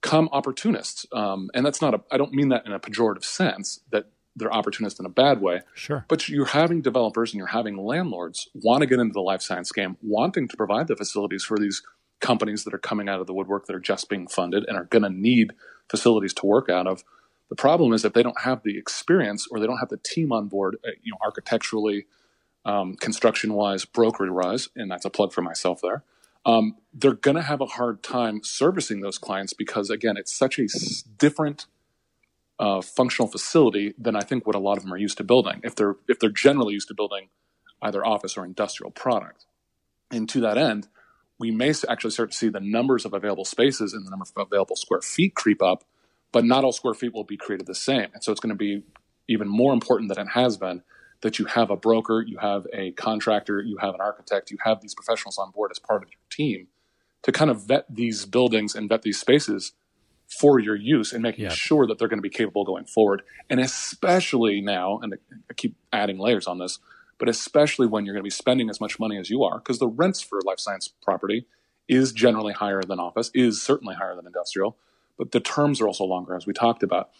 come 0.00 0.28
opportunists. 0.30 1.06
Um, 1.12 1.50
and 1.54 1.66
that's 1.66 1.82
not 1.82 1.94
a, 1.94 2.00
I 2.12 2.18
don't 2.18 2.32
mean 2.32 2.50
that 2.50 2.66
in 2.66 2.72
a 2.72 2.78
pejorative 2.78 3.24
sense 3.24 3.80
that 3.90 4.06
they're 4.38 4.52
opportunists 4.52 5.00
in 5.00 5.06
a 5.06 5.10
bad 5.10 5.40
way. 5.40 5.62
Sure. 5.74 6.04
But 6.08 6.28
you're 6.28 6.46
having 6.46 6.80
developers 6.80 7.32
and 7.32 7.38
you're 7.38 7.48
having 7.48 7.76
landlords 7.76 8.48
want 8.54 8.80
to 8.80 8.86
get 8.86 8.98
into 8.98 9.12
the 9.12 9.20
life 9.20 9.42
science 9.42 9.72
game, 9.72 9.96
wanting 10.02 10.48
to 10.48 10.56
provide 10.56 10.88
the 10.88 10.96
facilities 10.96 11.44
for 11.44 11.58
these 11.58 11.82
companies 12.20 12.64
that 12.64 12.74
are 12.74 12.78
coming 12.78 13.08
out 13.08 13.20
of 13.20 13.26
the 13.26 13.34
woodwork 13.34 13.66
that 13.66 13.76
are 13.76 13.80
just 13.80 14.08
being 14.08 14.26
funded 14.26 14.64
and 14.66 14.76
are 14.76 14.84
going 14.84 15.02
to 15.02 15.10
need 15.10 15.52
facilities 15.88 16.34
to 16.34 16.46
work 16.46 16.68
out 16.68 16.86
of. 16.86 17.04
The 17.48 17.56
problem 17.56 17.92
is 17.92 18.02
that 18.02 18.14
they 18.14 18.22
don't 18.22 18.40
have 18.42 18.62
the 18.62 18.78
experience 18.78 19.46
or 19.50 19.58
they 19.58 19.66
don't 19.66 19.78
have 19.78 19.88
the 19.88 19.98
team 19.98 20.32
on 20.32 20.48
board, 20.48 20.76
uh, 20.86 20.90
you 21.02 21.12
know, 21.12 21.18
architecturally, 21.22 22.06
um, 22.64 22.94
construction 22.94 23.54
wise, 23.54 23.84
brokerage 23.84 24.30
wise, 24.30 24.68
and 24.76 24.90
that's 24.90 25.04
a 25.04 25.10
plug 25.10 25.32
for 25.32 25.42
myself 25.42 25.80
there. 25.82 26.04
Um, 26.44 26.76
they're 26.92 27.14
going 27.14 27.36
to 27.36 27.42
have 27.42 27.60
a 27.60 27.66
hard 27.66 28.02
time 28.02 28.42
servicing 28.42 29.00
those 29.00 29.18
clients 29.18 29.52
because, 29.52 29.90
again, 29.90 30.16
it's 30.16 30.34
such 30.34 30.58
a 30.58 30.66
different 31.18 31.66
uh, 32.58 32.80
functional 32.80 33.28
facility 33.28 33.94
than 33.98 34.16
I 34.16 34.20
think 34.20 34.46
what 34.46 34.56
a 34.56 34.58
lot 34.58 34.76
of 34.76 34.82
them 34.82 34.92
are 34.92 34.98
used 34.98 35.18
to 35.18 35.24
building. 35.24 35.60
If 35.62 35.74
they're 35.74 35.96
if 36.08 36.18
they're 36.18 36.30
generally 36.30 36.74
used 36.74 36.88
to 36.88 36.94
building 36.94 37.28
either 37.82 38.04
office 38.04 38.36
or 38.36 38.44
industrial 38.44 38.90
product, 38.90 39.46
and 40.10 40.28
to 40.30 40.40
that 40.40 40.58
end, 40.58 40.88
we 41.38 41.50
may 41.50 41.72
actually 41.88 42.10
start 42.10 42.32
to 42.32 42.36
see 42.36 42.48
the 42.48 42.60
numbers 42.60 43.04
of 43.04 43.14
available 43.14 43.44
spaces 43.44 43.92
and 43.92 44.04
the 44.04 44.10
number 44.10 44.24
of 44.24 44.46
available 44.46 44.76
square 44.76 45.00
feet 45.00 45.34
creep 45.34 45.62
up, 45.62 45.84
but 46.32 46.44
not 46.44 46.64
all 46.64 46.72
square 46.72 46.94
feet 46.94 47.14
will 47.14 47.24
be 47.24 47.36
created 47.36 47.66
the 47.66 47.74
same, 47.74 48.08
and 48.12 48.24
so 48.24 48.32
it's 48.32 48.40
going 48.40 48.50
to 48.50 48.56
be 48.56 48.82
even 49.28 49.46
more 49.46 49.72
important 49.72 50.08
than 50.08 50.26
it 50.26 50.30
has 50.32 50.56
been 50.56 50.82
that 51.20 51.38
you 51.38 51.44
have 51.46 51.70
a 51.70 51.76
broker, 51.76 52.22
you 52.22 52.38
have 52.38 52.66
a 52.72 52.92
contractor, 52.92 53.60
you 53.60 53.76
have 53.78 53.94
an 53.94 54.00
architect, 54.00 54.50
you 54.50 54.58
have 54.64 54.80
these 54.80 54.94
professionals 54.94 55.36
on 55.38 55.50
board 55.50 55.70
as 55.70 55.78
part 55.78 56.02
of 56.02 56.08
your 56.08 56.20
team 56.30 56.68
to 57.22 57.32
kind 57.32 57.50
of 57.50 57.66
vet 57.66 57.84
these 57.88 58.24
buildings 58.24 58.74
and 58.74 58.88
vet 58.88 59.02
these 59.02 59.18
spaces 59.18 59.72
for 60.28 60.58
your 60.58 60.76
use 60.76 61.12
and 61.12 61.22
making 61.22 61.44
yeah. 61.44 61.50
sure 61.50 61.86
that 61.86 61.98
they're 61.98 62.08
going 62.08 62.18
to 62.18 62.22
be 62.22 62.28
capable 62.28 62.64
going 62.64 62.84
forward. 62.84 63.22
And 63.48 63.60
especially 63.60 64.60
now, 64.60 64.98
and 65.02 65.14
I 65.50 65.54
keep 65.54 65.74
adding 65.92 66.18
layers 66.18 66.46
on 66.46 66.58
this, 66.58 66.78
but 67.18 67.28
especially 67.28 67.86
when 67.86 68.04
you're 68.04 68.14
going 68.14 68.22
to 68.22 68.26
be 68.26 68.30
spending 68.30 68.70
as 68.70 68.80
much 68.80 69.00
money 69.00 69.18
as 69.18 69.30
you 69.30 69.42
are, 69.42 69.58
because 69.58 69.78
the 69.78 69.88
rents 69.88 70.20
for 70.20 70.40
life 70.42 70.60
science 70.60 70.88
property 71.02 71.46
is 71.88 72.12
generally 72.12 72.52
higher 72.52 72.82
than 72.82 73.00
office, 73.00 73.30
is 73.34 73.62
certainly 73.62 73.94
higher 73.94 74.14
than 74.14 74.26
industrial, 74.26 74.76
but 75.16 75.32
the 75.32 75.40
terms 75.40 75.80
are 75.80 75.86
also 75.86 76.04
longer, 76.04 76.36
as 76.36 76.46
we 76.46 76.52
talked 76.52 76.82
about 76.82 77.10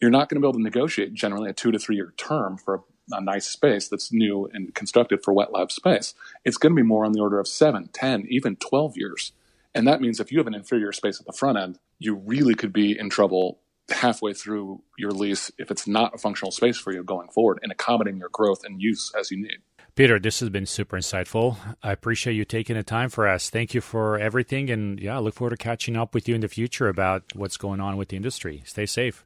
you're 0.00 0.10
not 0.10 0.28
going 0.28 0.36
to 0.36 0.40
be 0.40 0.48
able 0.48 0.58
to 0.58 0.62
negotiate 0.62 1.14
generally 1.14 1.50
a 1.50 1.52
two 1.52 1.72
to 1.72 1.78
three 1.78 1.96
year 1.96 2.12
term 2.16 2.56
for 2.56 2.74
a, 2.74 3.16
a 3.16 3.20
nice 3.20 3.46
space 3.46 3.88
that's 3.88 4.12
new 4.12 4.48
and 4.52 4.74
constructed 4.74 5.22
for 5.22 5.32
wet 5.32 5.52
lab 5.52 5.72
space. 5.72 6.14
It's 6.44 6.56
going 6.56 6.74
to 6.74 6.76
be 6.76 6.86
more 6.86 7.04
on 7.04 7.12
the 7.12 7.20
order 7.20 7.38
of 7.38 7.48
seven, 7.48 7.88
10, 7.92 8.26
even 8.30 8.56
12 8.56 8.96
years. 8.96 9.32
And 9.74 9.86
that 9.86 10.00
means 10.00 10.20
if 10.20 10.32
you 10.32 10.38
have 10.38 10.46
an 10.46 10.54
inferior 10.54 10.92
space 10.92 11.20
at 11.20 11.26
the 11.26 11.32
front 11.32 11.58
end, 11.58 11.78
you 11.98 12.14
really 12.14 12.54
could 12.54 12.72
be 12.72 12.98
in 12.98 13.10
trouble 13.10 13.60
halfway 13.90 14.34
through 14.34 14.82
your 14.98 15.10
lease 15.10 15.50
if 15.58 15.70
it's 15.70 15.86
not 15.86 16.14
a 16.14 16.18
functional 16.18 16.50
space 16.50 16.78
for 16.78 16.92
you 16.92 17.02
going 17.02 17.28
forward 17.28 17.58
and 17.62 17.72
accommodating 17.72 18.20
your 18.20 18.28
growth 18.30 18.64
and 18.64 18.80
use 18.80 19.12
as 19.18 19.30
you 19.30 19.40
need. 19.40 19.58
Peter, 19.94 20.20
this 20.20 20.38
has 20.40 20.48
been 20.48 20.66
super 20.66 20.96
insightful. 20.96 21.56
I 21.82 21.90
appreciate 21.90 22.34
you 22.34 22.44
taking 22.44 22.76
the 22.76 22.84
time 22.84 23.08
for 23.08 23.26
us. 23.26 23.50
Thank 23.50 23.74
you 23.74 23.80
for 23.80 24.16
everything. 24.16 24.70
And 24.70 25.00
yeah, 25.00 25.16
I 25.16 25.18
look 25.18 25.34
forward 25.34 25.50
to 25.50 25.56
catching 25.56 25.96
up 25.96 26.14
with 26.14 26.28
you 26.28 26.36
in 26.36 26.40
the 26.40 26.48
future 26.48 26.88
about 26.88 27.24
what's 27.34 27.56
going 27.56 27.80
on 27.80 27.96
with 27.96 28.10
the 28.10 28.16
industry. 28.16 28.62
Stay 28.64 28.86
safe. 28.86 29.24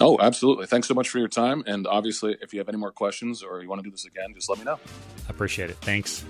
Oh, 0.00 0.16
absolutely. 0.20 0.66
Thanks 0.66 0.88
so 0.88 0.94
much 0.94 1.08
for 1.08 1.18
your 1.18 1.28
time. 1.28 1.62
And 1.66 1.86
obviously, 1.86 2.36
if 2.40 2.54
you 2.54 2.60
have 2.60 2.68
any 2.68 2.78
more 2.78 2.92
questions 2.92 3.42
or 3.42 3.60
you 3.60 3.68
want 3.68 3.80
to 3.80 3.82
do 3.82 3.90
this 3.90 4.06
again, 4.06 4.32
just 4.34 4.48
let 4.48 4.58
me 4.58 4.64
know. 4.64 4.78
I 5.26 5.30
appreciate 5.30 5.70
it. 5.70 5.76
Thanks. 5.78 6.24